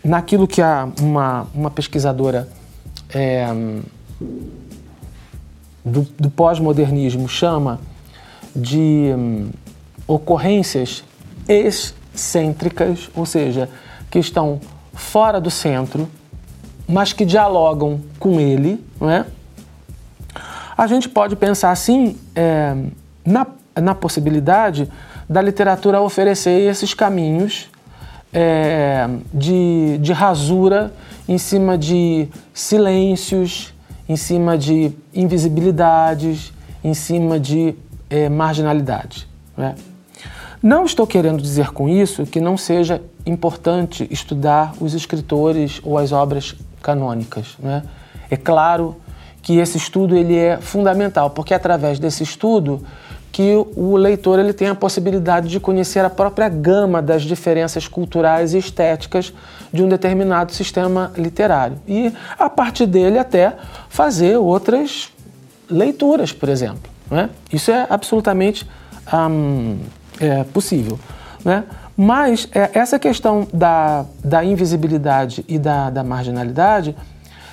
naquilo 0.03 0.47
que 0.47 0.61
a, 0.61 0.87
uma, 0.99 1.47
uma 1.53 1.71
pesquisadora 1.71 2.47
é, 3.13 3.47
do, 5.83 6.01
do 6.17 6.29
pós-modernismo 6.29 7.27
chama 7.27 7.79
de 8.55 9.13
um, 9.15 9.49
ocorrências 10.07 11.03
excêntricas, 11.47 13.09
ou 13.15 13.25
seja, 13.25 13.69
que 14.09 14.19
estão 14.19 14.59
fora 14.93 15.39
do 15.39 15.49
centro, 15.49 16.09
mas 16.87 17.13
que 17.13 17.25
dialogam 17.25 18.01
com 18.19 18.39
ele, 18.39 18.83
não 18.99 19.09
é? 19.09 19.25
A 20.77 20.87
gente 20.87 21.09
pode 21.09 21.35
pensar 21.35 21.71
assim 21.71 22.17
é, 22.33 22.75
na, 23.25 23.45
na 23.75 23.93
possibilidade 23.93 24.89
da 25.29 25.41
literatura 25.41 26.01
oferecer 26.01 26.69
esses 26.69 26.93
caminhos 26.93 27.69
é, 28.33 29.07
de, 29.33 29.97
de 29.99 30.13
rasura 30.13 30.93
em 31.27 31.37
cima 31.37 31.77
de 31.77 32.27
silêncios, 32.53 33.73
em 34.07 34.15
cima 34.15 34.57
de 34.57 34.91
invisibilidades, 35.13 36.51
em 36.83 36.93
cima 36.93 37.39
de 37.39 37.75
é, 38.09 38.29
marginalidade. 38.29 39.27
Né? 39.55 39.75
Não 40.61 40.85
estou 40.85 41.05
querendo 41.05 41.41
dizer 41.41 41.71
com 41.71 41.87
isso 41.87 42.25
que 42.25 42.41
não 42.41 42.57
seja 42.57 43.01
importante 43.25 44.07
estudar 44.09 44.73
os 44.79 44.93
escritores 44.93 45.79
ou 45.83 45.97
as 45.97 46.11
obras 46.11 46.55
canônicas. 46.81 47.55
Né? 47.59 47.83
É 48.29 48.35
claro 48.35 48.95
que 49.41 49.57
esse 49.57 49.77
estudo 49.77 50.15
ele 50.15 50.35
é 50.35 50.57
fundamental, 50.57 51.29
porque 51.29 51.53
através 51.53 51.99
desse 51.99 52.23
estudo 52.23 52.83
que 53.31 53.55
o 53.75 53.95
leitor 53.95 54.39
ele 54.39 54.53
tem 54.53 54.67
a 54.67 54.75
possibilidade 54.75 55.47
de 55.47 55.59
conhecer 55.59 56.03
a 56.03 56.09
própria 56.09 56.49
gama 56.49 57.01
das 57.01 57.21
diferenças 57.23 57.87
culturais 57.87 58.53
e 58.53 58.57
estéticas 58.57 59.33
de 59.71 59.83
um 59.83 59.87
determinado 59.87 60.51
sistema 60.51 61.11
literário. 61.15 61.77
E, 61.87 62.11
a 62.37 62.49
partir 62.49 62.85
dele, 62.85 63.19
até 63.19 63.53
fazer 63.87 64.37
outras 64.37 65.11
leituras, 65.69 66.33
por 66.33 66.49
exemplo. 66.49 66.89
Né? 67.09 67.29
Isso 67.53 67.71
é 67.71 67.85
absolutamente 67.89 68.67
hum, 69.13 69.77
é, 70.19 70.43
possível. 70.45 70.99
Né? 71.45 71.63
Mas 71.95 72.47
é, 72.53 72.71
essa 72.73 72.97
questão 72.97 73.47
da, 73.53 74.05
da 74.23 74.43
invisibilidade 74.43 75.45
e 75.47 75.59
da, 75.59 75.89
da 75.89 76.03
marginalidade, 76.03 76.95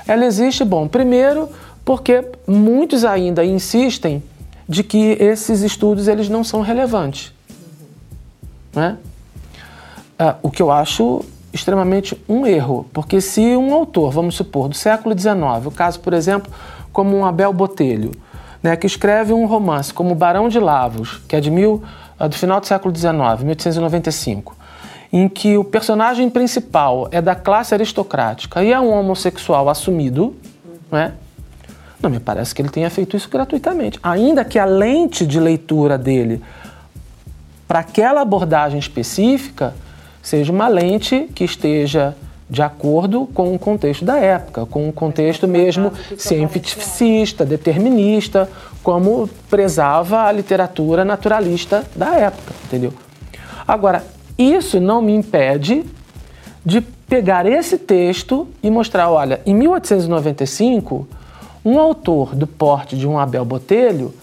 ela 0.06 0.24
existe, 0.24 0.64
bom, 0.64 0.88
primeiro 0.88 1.48
porque 1.84 2.24
muitos 2.48 3.04
ainda 3.04 3.44
insistem 3.44 4.20
de 4.68 4.82
que 4.82 5.12
esses 5.20 5.62
estudos 5.62 6.08
eles 6.08 6.28
não 6.28 6.42
são 6.42 6.60
relevantes. 6.60 7.32
Né? 8.74 8.96
Ah, 10.18 10.36
o 10.42 10.50
que 10.50 10.62
eu 10.62 10.70
acho 10.70 11.24
extremamente 11.52 12.20
um 12.28 12.46
erro, 12.46 12.86
porque 12.92 13.20
se 13.20 13.56
um 13.56 13.72
autor, 13.72 14.10
vamos 14.10 14.34
supor, 14.34 14.68
do 14.68 14.74
século 14.74 15.18
XIX, 15.18 15.66
o 15.66 15.70
caso, 15.70 16.00
por 16.00 16.12
exemplo, 16.12 16.52
como 16.92 17.16
um 17.16 17.24
Abel 17.24 17.52
Botelho, 17.52 18.12
né, 18.62 18.76
que 18.76 18.86
escreve 18.86 19.32
um 19.32 19.46
romance 19.46 19.92
como 19.92 20.14
Barão 20.14 20.48
de 20.48 20.58
Lavos, 20.58 21.22
que 21.28 21.36
é 21.36 21.40
de 21.40 21.50
mil, 21.50 21.82
ah, 22.18 22.26
do 22.26 22.34
final 22.34 22.60
do 22.60 22.66
século 22.66 22.94
XIX, 22.94 23.12
1895, 23.42 24.56
em 25.12 25.28
que 25.28 25.56
o 25.56 25.64
personagem 25.64 26.28
principal 26.28 27.08
é 27.10 27.22
da 27.22 27.34
classe 27.34 27.74
aristocrática 27.74 28.62
e 28.62 28.72
é 28.72 28.80
um 28.80 28.90
homossexual 28.90 29.68
assumido, 29.68 30.34
né? 30.90 31.14
Não 32.00 32.10
me 32.10 32.20
parece 32.20 32.54
que 32.54 32.62
ele 32.62 32.68
tenha 32.68 32.90
feito 32.90 33.16
isso 33.16 33.28
gratuitamente. 33.28 33.98
Ainda 34.02 34.44
que 34.44 34.58
a 34.58 34.64
lente 34.64 35.26
de 35.26 35.40
leitura 35.40 35.96
dele 35.96 36.42
para 37.66 37.80
aquela 37.80 38.20
abordagem 38.20 38.78
específica 38.78 39.74
seja 40.22 40.52
uma 40.52 40.68
lente 40.68 41.28
que 41.34 41.44
esteja 41.44 42.14
de 42.48 42.62
acordo 42.62 43.26
com 43.34 43.54
o 43.54 43.58
contexto 43.58 44.04
da 44.04 44.18
época, 44.18 44.66
com 44.66 44.88
o 44.88 44.92
contexto 44.92 45.48
mesmo 45.48 45.92
cientificista, 46.16 47.44
determinista, 47.44 48.48
como 48.82 49.28
prezava 49.50 50.22
a 50.22 50.32
literatura 50.32 51.04
naturalista 51.04 51.84
da 51.96 52.14
época, 52.14 52.54
entendeu? 52.64 52.92
Agora, 53.66 54.04
isso 54.38 54.80
não 54.80 55.02
me 55.02 55.12
impede 55.12 55.84
de 56.64 56.80
pegar 56.80 57.46
esse 57.46 57.78
texto 57.78 58.46
e 58.62 58.70
mostrar, 58.70 59.10
olha, 59.10 59.40
em 59.44 59.54
1895 59.54 61.08
um 61.66 61.80
autor 61.80 62.36
do 62.36 62.46
porte 62.46 62.96
de 62.96 63.08
um 63.08 63.18
Abel 63.18 63.44
Botelho 63.44 64.14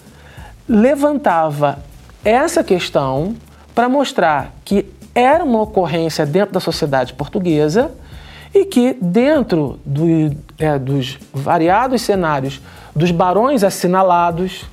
levantava 0.66 1.78
essa 2.24 2.64
questão 2.64 3.36
para 3.74 3.86
mostrar 3.86 4.54
que 4.64 4.86
era 5.14 5.44
uma 5.44 5.60
ocorrência 5.60 6.24
dentro 6.24 6.54
da 6.54 6.60
sociedade 6.60 7.12
portuguesa 7.12 7.92
e 8.54 8.64
que, 8.64 8.96
dentro 8.98 9.78
do, 9.84 10.34
é, 10.58 10.78
dos 10.78 11.18
variados 11.34 12.00
cenários 12.00 12.62
dos 12.96 13.10
barões 13.10 13.62
assinalados, 13.62 14.64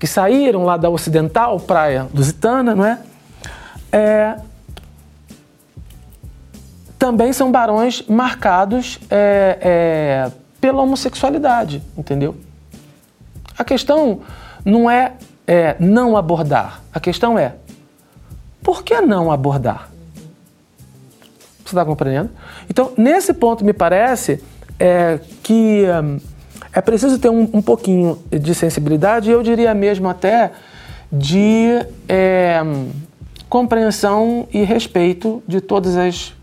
que 0.00 0.06
saíram 0.08 0.64
lá 0.64 0.76
da 0.76 0.90
ocidental, 0.90 1.60
praia 1.60 2.08
lusitana, 2.12 2.74
não 2.74 2.84
é? 2.84 2.98
é 3.92 4.36
também 6.98 7.32
são 7.32 7.52
barões 7.52 8.02
marcados 8.08 8.98
é, 9.08 9.58
é, 9.60 10.41
pela 10.62 10.80
homossexualidade, 10.80 11.82
entendeu? 11.98 12.36
A 13.58 13.64
questão 13.64 14.20
não 14.64 14.88
é, 14.88 15.14
é 15.44 15.76
não 15.80 16.16
abordar, 16.16 16.80
a 16.94 17.00
questão 17.00 17.36
é 17.36 17.56
por 18.62 18.84
que 18.84 19.00
não 19.00 19.32
abordar? 19.32 19.90
Você 21.64 21.70
está 21.70 21.84
compreendendo? 21.84 22.30
Então, 22.70 22.92
nesse 22.96 23.34
ponto, 23.34 23.64
me 23.64 23.72
parece 23.72 24.40
é, 24.78 25.18
que 25.42 25.84
hum, 26.02 26.20
é 26.72 26.80
preciso 26.80 27.18
ter 27.18 27.28
um, 27.28 27.48
um, 27.52 27.60
pouquinho 27.60 28.22
de 28.30 28.54
sensibilidade, 28.54 29.30
eu 29.32 29.42
diria 29.42 29.74
mesmo 29.74 30.08
até 30.08 30.52
de 31.10 31.84
é, 32.08 32.62
compreensão 33.48 34.46
e 34.52 34.62
respeito 34.62 35.42
de 35.46 35.60
todas 35.60 35.96
as 35.96 36.34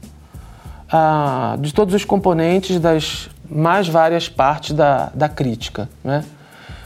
ah, 0.92 1.56
de 1.60 1.74
todos 1.74 1.94
os 1.94 2.04
componentes 2.04 2.80
das 2.80 3.30
mais 3.50 3.88
várias 3.88 4.30
partes 4.30 4.76
da, 4.76 5.12
da 5.14 5.28
crítica. 5.28 5.90
Né? 6.04 6.24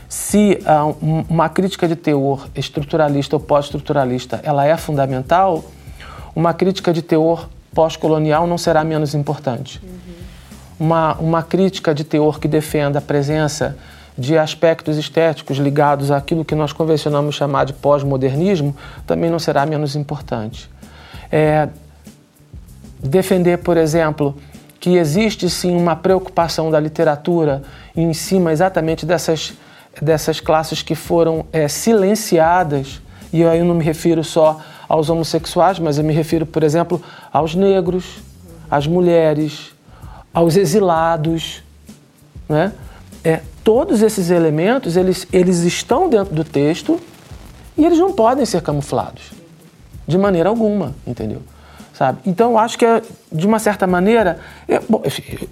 Se 0.07 0.59
ah, 0.65 0.85
uma 1.01 1.49
crítica 1.49 1.87
de 1.87 1.95
teor 1.95 2.47
estruturalista 2.55 3.35
ou 3.35 3.39
pós-estruturalista 3.39 4.39
ela 4.43 4.65
é 4.65 4.77
fundamental, 4.77 5.63
uma 6.35 6.53
crítica 6.53 6.93
de 6.93 7.01
teor 7.01 7.49
pós-colonial 7.73 8.45
não 8.47 8.57
será 8.57 8.83
menos 8.83 9.13
importante. 9.13 9.81
Uhum. 9.83 9.99
Uma, 10.79 11.13
uma 11.15 11.43
crítica 11.43 11.93
de 11.93 12.03
teor 12.03 12.39
que 12.39 12.47
defenda 12.47 12.99
a 12.99 13.01
presença 13.01 13.77
de 14.17 14.37
aspectos 14.37 14.97
estéticos 14.97 15.57
ligados 15.57 16.11
àquilo 16.11 16.45
que 16.45 16.53
nós 16.53 16.71
convencionamos 16.71 17.35
chamar 17.35 17.65
de 17.65 17.73
pós-modernismo 17.73 18.75
também 19.07 19.29
não 19.29 19.39
será 19.39 19.65
menos 19.65 19.95
importante. 19.95 20.69
É, 21.31 21.67
defender, 23.01 23.57
por 23.57 23.75
exemplo, 23.75 24.35
que 24.83 24.97
existe 24.97 25.49
sim 25.49 25.77
uma 25.77 25.95
preocupação 25.95 26.69
da 26.69 26.77
literatura 26.77 27.63
em 27.95 28.11
cima 28.13 28.51
exatamente 28.51 29.05
dessas, 29.05 29.53
dessas 30.01 30.41
classes 30.41 30.81
que 30.81 30.93
foram 30.93 31.45
é, 31.53 31.69
silenciadas, 31.69 33.01
e 33.31 33.45
aí 33.45 33.59
eu 33.59 33.65
não 33.65 33.75
me 33.75 33.83
refiro 33.85 34.25
só 34.25 34.59
aos 34.89 35.09
homossexuais, 35.09 35.79
mas 35.79 35.97
eu 35.97 36.03
me 36.03 36.11
refiro, 36.11 36.45
por 36.45 36.63
exemplo, 36.63 37.01
aos 37.31 37.55
negros, 37.55 38.17
às 38.69 38.85
mulheres, 38.85 39.71
aos 40.33 40.57
exilados, 40.57 41.63
né? 42.49 42.73
É, 43.23 43.39
todos 43.63 44.01
esses 44.01 44.29
elementos, 44.29 44.97
eles, 44.97 45.25
eles 45.31 45.59
estão 45.59 46.09
dentro 46.09 46.35
do 46.35 46.43
texto 46.43 46.99
e 47.77 47.85
eles 47.85 47.99
não 47.99 48.11
podem 48.11 48.45
ser 48.45 48.61
camuflados, 48.61 49.31
de 50.05 50.17
maneira 50.17 50.49
alguma, 50.49 50.93
entendeu? 51.07 51.41
Sabe? 52.03 52.19
Então 52.25 52.57
acho 52.57 52.77
que 52.77 52.85
é, 52.85 53.01
de 53.31 53.47
uma 53.47 53.59
certa 53.59 53.87
maneira, 53.87 54.37
eu, 54.67 54.83
bom, 54.89 55.01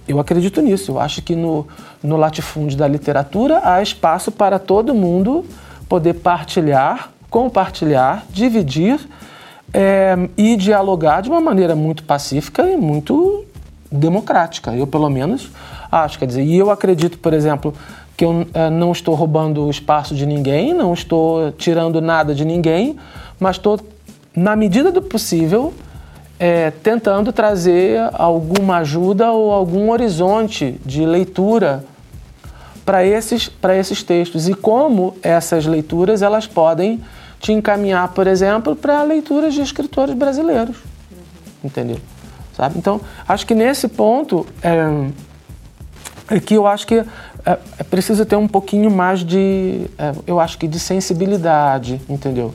eu 0.06 0.20
acredito 0.20 0.60
nisso. 0.60 0.92
Eu 0.92 1.00
acho 1.00 1.22
que 1.22 1.34
no, 1.34 1.66
no 2.02 2.18
latifúndio 2.18 2.76
da 2.76 2.86
literatura 2.86 3.60
há 3.64 3.80
espaço 3.82 4.30
para 4.30 4.58
todo 4.58 4.94
mundo 4.94 5.46
poder 5.88 6.14
partilhar, 6.14 7.10
compartilhar, 7.30 8.26
dividir 8.30 9.00
é, 9.72 10.14
e 10.36 10.54
dialogar 10.56 11.22
de 11.22 11.30
uma 11.30 11.40
maneira 11.40 11.74
muito 11.74 12.04
pacífica 12.04 12.68
e 12.68 12.76
muito 12.76 13.46
democrática. 13.90 14.74
Eu 14.74 14.86
pelo 14.86 15.08
menos 15.08 15.50
acho, 15.90 16.18
quer 16.18 16.26
dizer, 16.26 16.42
e 16.42 16.58
eu 16.58 16.70
acredito, 16.70 17.16
por 17.18 17.32
exemplo, 17.32 17.72
que 18.14 18.26
eu 18.26 18.46
é, 18.52 18.68
não 18.68 18.92
estou 18.92 19.14
roubando 19.14 19.64
o 19.64 19.70
espaço 19.70 20.14
de 20.14 20.26
ninguém, 20.26 20.74
não 20.74 20.92
estou 20.92 21.50
tirando 21.52 21.98
nada 22.02 22.34
de 22.34 22.44
ninguém, 22.44 22.98
mas 23.40 23.56
estou 23.56 23.80
na 24.36 24.54
medida 24.54 24.92
do 24.92 25.00
possível 25.00 25.72
é, 26.42 26.72
tentando 26.72 27.32
trazer 27.32 28.00
alguma 28.14 28.78
ajuda 28.78 29.30
ou 29.30 29.52
algum 29.52 29.92
horizonte 29.92 30.80
de 30.84 31.06
leitura 31.06 31.84
para 32.84 33.06
esses, 33.06 33.48
esses 33.78 34.02
textos 34.02 34.48
e 34.48 34.54
como 34.54 35.14
essas 35.22 35.66
leituras 35.66 36.20
elas 36.20 36.44
podem 36.44 37.00
te 37.38 37.52
encaminhar, 37.52 38.08
por 38.08 38.26
exemplo, 38.26 38.74
para 38.74 39.04
leituras 39.04 39.54
de 39.54 39.60
escritores 39.60 40.16
brasileiros. 40.16 40.78
Uhum. 40.78 41.18
Entendeu? 41.62 41.98
Sabe? 42.56 42.76
Então, 42.76 43.00
acho 43.28 43.46
que 43.46 43.54
nesse 43.54 43.86
ponto 43.86 44.44
é, 44.64 46.34
é 46.34 46.40
que 46.40 46.54
eu 46.54 46.66
acho 46.66 46.88
que 46.88 46.96
é, 46.96 47.04
é, 47.78 47.84
preciso 47.84 48.26
ter 48.26 48.34
um 48.34 48.48
pouquinho 48.48 48.90
mais 48.90 49.20
de, 49.20 49.86
é, 49.96 50.12
eu 50.26 50.40
acho 50.40 50.58
que 50.58 50.66
de 50.66 50.80
sensibilidade, 50.80 52.02
entendeu? 52.08 52.52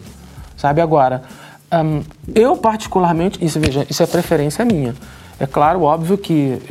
Sabe 0.57 0.81
agora, 0.81 1.23
um, 1.71 2.01
eu, 2.33 2.55
particularmente, 2.55 3.43
isso, 3.43 3.59
veja, 3.59 3.85
isso 3.89 4.01
é 4.01 4.07
preferência 4.07 4.63
minha. 4.63 4.95
É 5.39 5.45
claro, 5.45 5.83
óbvio 5.83 6.17
que 6.17 6.61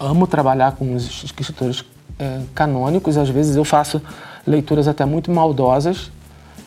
amo 0.00 0.26
trabalhar 0.26 0.72
com 0.72 0.94
os 0.94 1.22
escritores 1.22 1.84
é, 2.18 2.40
canônicos, 2.54 3.16
às 3.16 3.28
vezes 3.28 3.56
eu 3.56 3.64
faço 3.64 4.00
leituras 4.46 4.88
até 4.88 5.04
muito 5.04 5.30
maldosas 5.30 6.10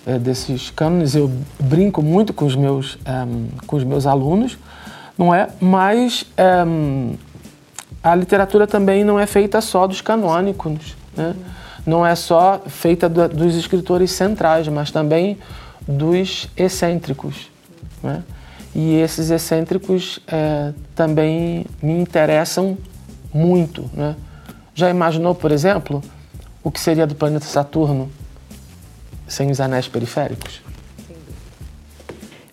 é, 0.05 0.19
desses 0.19 0.69
cânones, 0.69 1.15
eu 1.15 1.31
brinco 1.59 2.01
muito 2.01 2.33
com 2.33 2.45
os 2.45 2.55
meus, 2.55 2.97
um, 3.07 3.47
com 3.65 3.75
os 3.75 3.83
meus 3.83 4.05
alunos, 4.05 4.57
não 5.17 5.33
é? 5.33 5.49
Mas 5.59 6.25
a 8.01 8.15
literatura 8.15 8.65
também 8.65 9.03
não 9.03 9.19
é 9.19 9.25
feita 9.25 9.59
só 9.59 9.85
dos 9.85 9.99
canônicos, 9.99 10.95
né? 11.17 11.35
não 11.85 12.05
é 12.05 12.15
só 12.15 12.61
feita 12.67 13.09
do, 13.09 13.27
dos 13.27 13.55
escritores 13.55 14.11
centrais, 14.11 14.67
mas 14.67 14.91
também 14.91 15.37
dos 15.87 16.47
excêntricos 16.55 17.49
Né? 18.01 18.23
E 18.73 18.95
esses 18.95 19.29
excêntricos 19.29 20.19
é, 20.27 20.73
também 20.95 21.65
me 21.81 21.93
interessam 21.93 22.77
muito. 23.33 23.89
Né? 23.93 24.15
Já 24.73 24.89
imaginou, 24.89 25.33
por 25.33 25.51
exemplo, 25.51 26.01
o 26.63 26.71
que 26.71 26.79
seria 26.79 27.07
do 27.07 27.15
planeta 27.15 27.45
Saturno 27.45 28.09
sem 29.27 29.49
os 29.51 29.59
anéis 29.59 29.87
periféricos? 29.87 30.61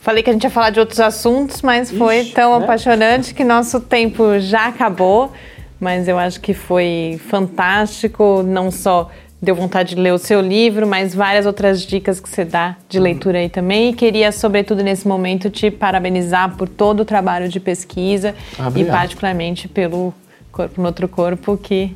Falei 0.00 0.22
que 0.22 0.30
a 0.30 0.32
gente 0.32 0.44
ia 0.44 0.50
falar 0.50 0.70
de 0.70 0.78
outros 0.78 1.00
assuntos, 1.00 1.62
mas 1.62 1.90
foi 1.90 2.20
Ixi, 2.20 2.32
tão 2.32 2.56
né? 2.56 2.64
apaixonante 2.64 3.34
que 3.34 3.42
nosso 3.42 3.80
tempo 3.80 4.38
já 4.38 4.66
acabou. 4.68 5.32
Mas 5.80 6.08
eu 6.08 6.18
acho 6.18 6.40
que 6.40 6.54
foi 6.54 7.20
fantástico, 7.28 8.42
não 8.42 8.70
só 8.70 9.10
deu 9.40 9.54
vontade 9.54 9.94
de 9.94 10.00
ler 10.00 10.12
o 10.12 10.18
seu 10.18 10.40
livro, 10.40 10.86
mas 10.86 11.14
várias 11.14 11.46
outras 11.46 11.82
dicas 11.82 12.18
que 12.20 12.28
você 12.28 12.44
dá 12.44 12.76
de 12.88 12.98
leitura 12.98 13.38
aí 13.38 13.48
também. 13.48 13.90
E 13.90 13.92
queria, 13.92 14.32
sobretudo 14.32 14.82
nesse 14.82 15.06
momento, 15.06 15.50
te 15.50 15.70
parabenizar 15.70 16.56
por 16.56 16.68
todo 16.68 17.00
o 17.00 17.04
trabalho 17.04 17.48
de 17.48 17.60
pesquisa 17.60 18.34
ah, 18.58 18.72
e 18.74 18.84
particularmente 18.84 19.68
pelo 19.68 20.12
Corpo 20.50 20.80
no 20.80 20.86
Outro 20.86 21.06
Corpo, 21.06 21.56
que 21.56 21.94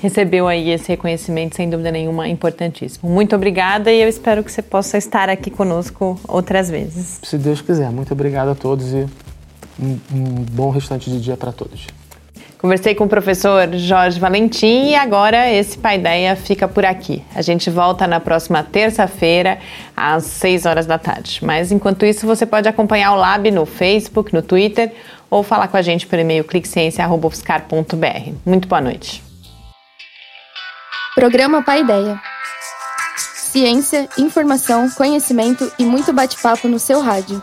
recebeu 0.00 0.48
aí 0.48 0.70
esse 0.70 0.88
reconhecimento, 0.88 1.56
sem 1.56 1.70
dúvida 1.70 1.90
nenhuma, 1.90 2.28
importantíssimo. 2.28 3.08
Muito 3.08 3.34
obrigada 3.36 3.90
e 3.92 4.02
eu 4.02 4.08
espero 4.08 4.42
que 4.42 4.50
você 4.50 4.60
possa 4.60 4.98
estar 4.98 5.30
aqui 5.30 5.50
conosco 5.50 6.18
outras 6.26 6.68
vezes. 6.68 7.20
Se 7.22 7.38
Deus 7.38 7.62
quiser. 7.62 7.90
Muito 7.90 8.12
obrigado 8.12 8.48
a 8.48 8.54
todos 8.54 8.92
e 8.92 9.06
um, 9.80 9.98
um 10.12 10.24
bom 10.50 10.70
restante 10.70 11.08
de 11.08 11.20
dia 11.20 11.36
para 11.36 11.52
todos. 11.52 11.86
Conversei 12.62 12.94
com 12.94 13.02
o 13.02 13.08
professor 13.08 13.68
Jorge 13.72 14.20
Valentim 14.20 14.90
e 14.90 14.94
agora 14.94 15.50
esse 15.50 15.76
Paideia 15.76 16.36
fica 16.36 16.68
por 16.68 16.84
aqui. 16.84 17.20
A 17.34 17.42
gente 17.42 17.68
volta 17.68 18.06
na 18.06 18.20
próxima 18.20 18.62
terça-feira, 18.62 19.58
às 19.96 20.22
6 20.26 20.64
horas 20.64 20.86
da 20.86 20.96
tarde. 20.96 21.40
Mas 21.42 21.72
enquanto 21.72 22.06
isso, 22.06 22.24
você 22.24 22.46
pode 22.46 22.68
acompanhar 22.68 23.14
o 23.14 23.16
Lab 23.16 23.50
no 23.50 23.66
Facebook, 23.66 24.32
no 24.32 24.42
Twitter 24.42 24.92
ou 25.28 25.42
falar 25.42 25.66
com 25.66 25.76
a 25.76 25.82
gente 25.82 26.06
por 26.06 26.16
e-mail 26.20 26.44
cliqueciência.br. 26.44 28.32
Muito 28.46 28.68
boa 28.68 28.80
noite. 28.80 29.24
Programa 31.16 31.64
Paideia. 31.64 32.20
Ciência, 33.16 34.08
informação, 34.16 34.88
conhecimento 34.90 35.68
e 35.80 35.84
muito 35.84 36.12
bate-papo 36.12 36.68
no 36.68 36.78
seu 36.78 37.00
rádio. 37.00 37.42